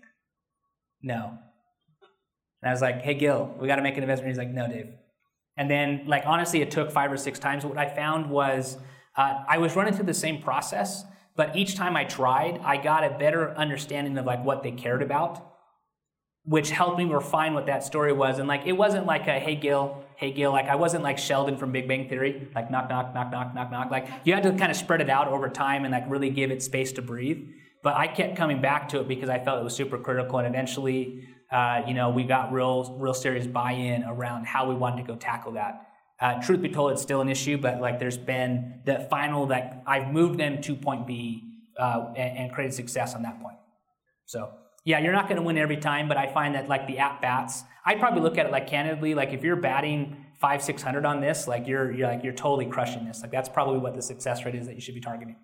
no. 1.05 1.37
And 2.61 2.69
I 2.69 2.71
was 2.71 2.81
like, 2.81 3.01
hey, 3.03 3.13
Gil, 3.13 3.55
we 3.59 3.67
got 3.67 3.75
to 3.75 3.83
make 3.83 3.95
an 3.95 4.03
investment. 4.03 4.29
He's 4.29 4.39
like, 4.39 4.49
no, 4.49 4.67
Dave. 4.67 4.89
And 5.55 5.69
then, 5.69 6.03
like, 6.07 6.23
honestly, 6.25 6.61
it 6.61 6.71
took 6.71 6.91
five 6.91 7.11
or 7.11 7.17
six 7.17 7.39
times. 7.39 7.63
What 7.63 7.77
I 7.77 7.87
found 7.87 8.29
was 8.29 8.77
uh, 9.15 9.43
I 9.47 9.59
was 9.59 9.75
running 9.75 9.93
through 9.93 10.07
the 10.07 10.13
same 10.13 10.41
process, 10.41 11.05
but 11.35 11.55
each 11.55 11.75
time 11.75 11.95
I 11.95 12.05
tried, 12.05 12.59
I 12.63 12.77
got 12.77 13.03
a 13.03 13.17
better 13.17 13.55
understanding 13.55 14.17
of 14.17 14.25
like 14.25 14.43
what 14.43 14.63
they 14.63 14.71
cared 14.71 15.03
about, 15.03 15.45
which 16.43 16.71
helped 16.71 16.97
me 16.97 17.05
refine 17.05 17.53
what 17.53 17.67
that 17.67 17.83
story 17.83 18.11
was. 18.11 18.39
And 18.39 18.47
like, 18.47 18.65
it 18.65 18.73
wasn't 18.73 19.05
like 19.05 19.27
a, 19.27 19.39
hey, 19.39 19.55
Gil, 19.55 20.03
hey, 20.15 20.31
Gil, 20.31 20.51
like 20.51 20.65
I 20.65 20.75
wasn't 20.75 21.03
like 21.03 21.19
Sheldon 21.19 21.57
from 21.57 21.71
Big 21.71 21.87
Bang 21.87 22.09
Theory, 22.09 22.49
like 22.55 22.71
knock, 22.71 22.89
knock, 22.89 23.13
knock, 23.13 23.31
knock, 23.31 23.53
knock, 23.53 23.71
knock. 23.71 23.91
Like, 23.91 24.07
you 24.23 24.33
had 24.33 24.43
to 24.43 24.53
kind 24.53 24.71
of 24.71 24.75
spread 24.75 25.01
it 25.01 25.09
out 25.09 25.27
over 25.27 25.49
time 25.49 25.85
and 25.85 25.91
like 25.91 26.09
really 26.09 26.31
give 26.31 26.49
it 26.51 26.63
space 26.63 26.91
to 26.93 27.01
breathe. 27.01 27.47
But 27.85 27.97
I 27.97 28.07
kept 28.07 28.35
coming 28.35 28.61
back 28.61 28.89
to 28.89 29.01
it 29.01 29.07
because 29.07 29.29
I 29.29 29.37
felt 29.37 29.61
it 29.61 29.63
was 29.63 29.75
super 29.75 29.99
critical. 29.99 30.39
And 30.39 30.47
eventually, 30.47 31.27
uh, 31.51 31.83
you 31.85 31.93
know, 31.93 32.09
we 32.09 32.23
got 32.23 32.51
real, 32.51 32.97
real 32.97 33.13
serious 33.13 33.45
buy-in 33.45 34.03
around 34.05 34.47
how 34.47 34.67
we 34.67 34.73
wanted 34.73 35.03
to 35.03 35.07
go 35.07 35.15
tackle 35.15 35.51
that. 35.51 35.89
Uh, 36.19 36.41
truth 36.41 36.63
be 36.63 36.69
told, 36.69 36.93
it's 36.93 37.03
still 37.03 37.21
an 37.21 37.29
issue, 37.29 37.59
but 37.59 37.79
like 37.79 37.99
there's 37.99 38.17
been 38.17 38.81
the 38.85 39.05
final 39.11 39.45
that 39.45 39.83
I've 39.85 40.11
moved 40.11 40.39
them 40.39 40.63
to 40.63 40.75
point 40.75 41.05
B 41.05 41.43
uh, 41.77 42.07
and, 42.17 42.39
and, 42.39 42.51
created 42.51 42.73
success 42.73 43.13
on 43.13 43.21
that 43.21 43.39
point. 43.39 43.57
So 44.25 44.49
yeah, 44.83 44.97
you're 44.97 45.13
not 45.13 45.27
going 45.27 45.37
to 45.37 45.43
win 45.43 45.55
every 45.59 45.77
time, 45.77 46.07
but 46.07 46.17
I 46.17 46.25
find 46.25 46.55
that 46.55 46.67
like 46.67 46.87
the 46.87 46.97
at 46.97 47.21
bats, 47.21 47.61
I'd 47.85 47.99
probably 47.99 48.21
look 48.21 48.39
at 48.39 48.47
it 48.47 48.51
like 48.51 48.65
candidly, 48.65 49.13
like 49.13 49.31
if 49.31 49.43
you're 49.43 49.57
batting 49.57 50.25
five, 50.41 50.63
six 50.63 50.81
hundred 50.81 51.05
on 51.05 51.21
this, 51.21 51.47
like 51.47 51.67
you're 51.67 51.91
you're 51.91 52.07
like 52.07 52.23
you're 52.23 52.33
totally 52.33 52.65
crushing 52.65 53.05
this. 53.05 53.21
Like 53.21 53.29
that's 53.29 53.49
probably 53.49 53.77
what 53.77 53.93
the 53.93 54.01
success 54.01 54.43
rate 54.43 54.55
is 54.55 54.65
that 54.65 54.73
you 54.73 54.81
should 54.81 54.95
be 54.95 55.01
targeting 55.01 55.35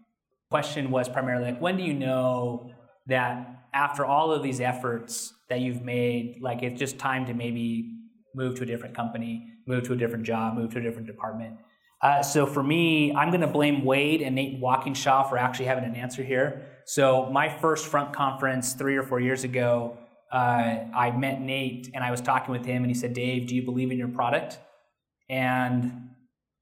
question 0.52 0.92
was 0.92 1.08
primarily 1.08 1.46
like, 1.46 1.62
when 1.62 1.78
do 1.78 1.84
you 1.84 1.94
know 1.94 2.70
that 3.08 3.64
after 3.74 4.06
all 4.06 4.34
of 4.34 4.44
these 4.44 4.60
efforts 4.60 5.34
that 5.48 5.62
you've 5.62 5.82
made, 5.82 6.40
like 6.42 6.62
it's 6.62 6.78
just 6.78 7.00
time 7.00 7.26
to 7.26 7.34
maybe 7.34 7.98
move 8.36 8.56
to 8.56 8.64
a 8.64 8.66
different 8.66 8.94
company, 8.94 9.48
move 9.66 9.84
to 9.84 9.94
a 9.94 9.96
different 9.96 10.26
job, 10.26 10.56
move 10.56 10.70
to 10.74 10.80
a 10.80 10.82
different 10.82 11.08
department? 11.08 11.56
Uh, 12.02 12.22
so 12.22 12.46
for 12.46 12.62
me, 12.62 13.14
I'm 13.16 13.30
going 13.30 13.42
to 13.42 13.48
blame 13.48 13.86
Wade 13.86 14.22
and 14.22 14.36
Nate 14.36 14.60
Walkinshaw 14.60 15.30
for 15.30 15.38
actually 15.38 15.68
having 15.68 15.86
an 15.86 15.96
answer 15.96 16.22
here. 16.22 16.68
So 16.86 17.30
my 17.32 17.48
first 17.48 17.88
front 17.88 18.12
conference 18.12 18.74
three 18.74 18.98
or 18.98 19.04
four 19.04 19.22
years 19.22 19.46
ago, 19.46 19.98
uh, 20.34 20.80
I 20.94 21.12
met 21.12 21.40
Nate 21.40 21.92
and 21.94 22.04
I 22.04 22.12
was 22.12 22.20
talking 22.20 22.52
with 22.52 22.66
him, 22.66 22.84
and 22.84 22.88
he 22.88 22.94
said, 22.94 23.14
"Dave, 23.14 23.48
do 23.48 23.56
you 23.56 23.64
believe 23.64 23.92
in 23.92 23.98
your 23.98 24.08
product?" 24.08 24.60
And 25.30 26.10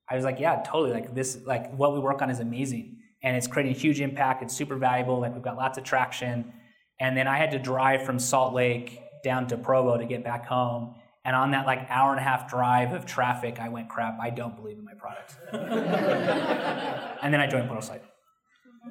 I 0.10 0.16
was 0.16 0.26
like, 0.26 0.40
"Yeah, 0.40 0.62
totally. 0.64 0.92
Like 0.92 1.16
this, 1.16 1.40
like 1.46 1.74
what 1.74 1.94
we 1.94 2.00
work 2.00 2.22
on 2.22 2.30
is 2.30 2.40
amazing." 2.40 2.99
And 3.24 3.36
it's 3.36 3.48
creating 3.48 3.76
a 3.76 3.78
huge 3.78 4.02
impact. 4.02 4.44
It's 4.44 4.56
super 4.56 4.76
valuable. 4.76 5.20
Like 5.20 5.34
we've 5.34 5.44
got 5.44 5.58
lots 5.58 5.78
of 5.78 5.84
traction. 5.84 6.54
And 7.00 7.16
then 7.16 7.28
I 7.28 7.38
had 7.38 7.52
to 7.52 7.60
drive 7.60 8.04
from 8.04 8.20
Salt 8.20 8.54
Lake 8.54 9.02
down 9.24 9.48
to 9.48 9.58
Provo 9.58 9.98
to 9.98 10.06
get 10.06 10.24
back 10.24 10.46
home. 10.46 10.96
And 11.26 11.36
on 11.36 11.52
that 11.52 11.66
like 11.66 11.86
hour 11.90 12.12
and 12.12 12.20
a 12.20 12.24
half 12.24 12.50
drive 12.50 12.94
of 12.94 13.06
traffic, 13.06 13.60
I 13.60 13.70
went, 13.70 13.90
crap, 13.90 14.18
I 14.22 14.30
don't 14.30 14.56
believe 14.56 14.78
in 14.78 14.86
my 14.86 14.94
product. 14.94 15.36
and 17.22 17.34
then 17.34 17.40
I 17.42 17.48
joined 17.48 17.70
Pluralsight. 17.70 18.02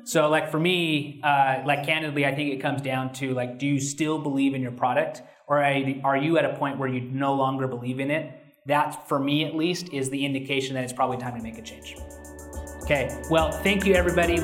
So 0.04 0.28
like 0.28 0.50
for 0.50 0.60
me, 0.60 1.20
uh, 1.24 1.62
like 1.64 1.84
candidly, 1.84 2.26
I 2.26 2.34
think 2.34 2.52
it 2.52 2.58
comes 2.58 2.82
down 2.82 3.12
to 3.14 3.34
like, 3.34 3.58
do 3.58 3.66
you 3.66 3.80
still 3.80 4.18
believe 4.18 4.54
in 4.54 4.62
your 4.62 4.72
product, 4.72 5.22
or 5.46 5.62
are 5.62 6.16
you 6.16 6.38
at 6.38 6.44
a 6.44 6.54
point 6.56 6.78
where 6.78 6.88
you 6.88 7.00
no 7.00 7.34
longer 7.34 7.66
believe 7.66 8.00
in 8.00 8.10
it? 8.10 8.32
That, 8.66 9.08
for 9.08 9.18
me 9.18 9.44
at 9.44 9.56
least, 9.56 9.94
is 9.94 10.10
the 10.10 10.26
indication 10.26 10.74
that 10.74 10.84
it's 10.84 10.92
probably 10.92 11.16
time 11.16 11.34
to 11.36 11.42
make 11.42 11.56
a 11.56 11.62
change. 11.62 11.96
Okay, 12.90 13.14
well, 13.28 13.52
thank 13.52 13.84
you, 13.84 13.92
everybody. 13.92 14.38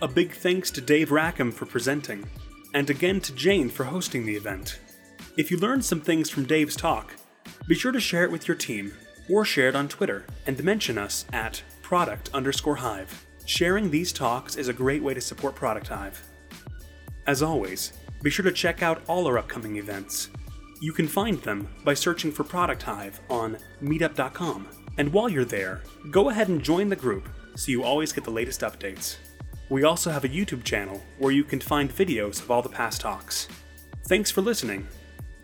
A 0.00 0.06
big 0.06 0.30
thanks 0.30 0.70
to 0.70 0.80
Dave 0.80 1.10
Rackham 1.10 1.50
for 1.50 1.66
presenting, 1.66 2.30
and 2.72 2.88
again 2.88 3.20
to 3.22 3.34
Jane 3.34 3.68
for 3.68 3.82
hosting 3.82 4.24
the 4.24 4.36
event. 4.36 4.78
If 5.36 5.50
you 5.50 5.56
learned 5.56 5.84
some 5.84 6.00
things 6.00 6.30
from 6.30 6.44
Dave's 6.44 6.76
talk, 6.76 7.16
be 7.66 7.74
sure 7.74 7.90
to 7.90 7.98
share 7.98 8.22
it 8.22 8.30
with 8.30 8.46
your 8.46 8.56
team 8.56 8.92
or 9.28 9.44
share 9.44 9.68
it 9.68 9.74
on 9.74 9.88
Twitter 9.88 10.24
and 10.46 10.62
mention 10.62 10.98
us 10.98 11.24
at 11.32 11.60
product 11.82 12.30
underscore 12.32 12.76
hive. 12.76 13.26
Sharing 13.44 13.90
these 13.90 14.12
talks 14.12 14.54
is 14.54 14.68
a 14.68 14.72
great 14.72 15.02
way 15.02 15.14
to 15.14 15.20
support 15.20 15.56
Product 15.56 15.88
Hive. 15.88 16.22
As 17.26 17.42
always, 17.42 17.92
be 18.22 18.30
sure 18.30 18.44
to 18.44 18.52
check 18.52 18.84
out 18.84 19.02
all 19.08 19.26
our 19.26 19.36
upcoming 19.36 19.78
events 19.78 20.28
you 20.82 20.92
can 20.92 21.06
find 21.06 21.40
them 21.42 21.68
by 21.84 21.94
searching 21.94 22.32
for 22.32 22.42
Product 22.42 22.82
Hive 22.82 23.20
on 23.30 23.56
meetup.com. 23.80 24.66
And 24.98 25.12
while 25.12 25.28
you're 25.28 25.44
there, 25.44 25.80
go 26.10 26.28
ahead 26.28 26.48
and 26.48 26.60
join 26.60 26.88
the 26.88 26.96
group 26.96 27.28
so 27.54 27.70
you 27.70 27.84
always 27.84 28.12
get 28.12 28.24
the 28.24 28.32
latest 28.32 28.62
updates. 28.62 29.18
We 29.68 29.84
also 29.84 30.10
have 30.10 30.24
a 30.24 30.28
YouTube 30.28 30.64
channel 30.64 31.00
where 31.18 31.30
you 31.30 31.44
can 31.44 31.60
find 31.60 31.88
videos 31.88 32.42
of 32.42 32.50
all 32.50 32.62
the 32.62 32.68
past 32.68 33.00
talks. 33.00 33.46
Thanks 34.08 34.32
for 34.32 34.40
listening. 34.40 34.88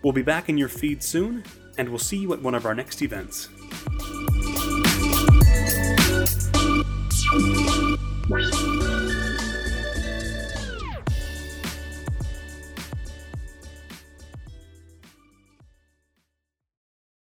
We'll 0.03 0.13
be 0.13 0.23
back 0.23 0.49
in 0.49 0.59
your 0.59 0.69
feed 0.69 1.05
soon, 1.05 1.45
and 1.79 1.89
we'll 1.89 2.01
see 2.01 2.17
you 2.17 2.33
at 2.33 2.43
one 2.43 2.57
of 2.57 2.67
our 2.67 2.75
next 2.75 3.01
events. 3.01 3.49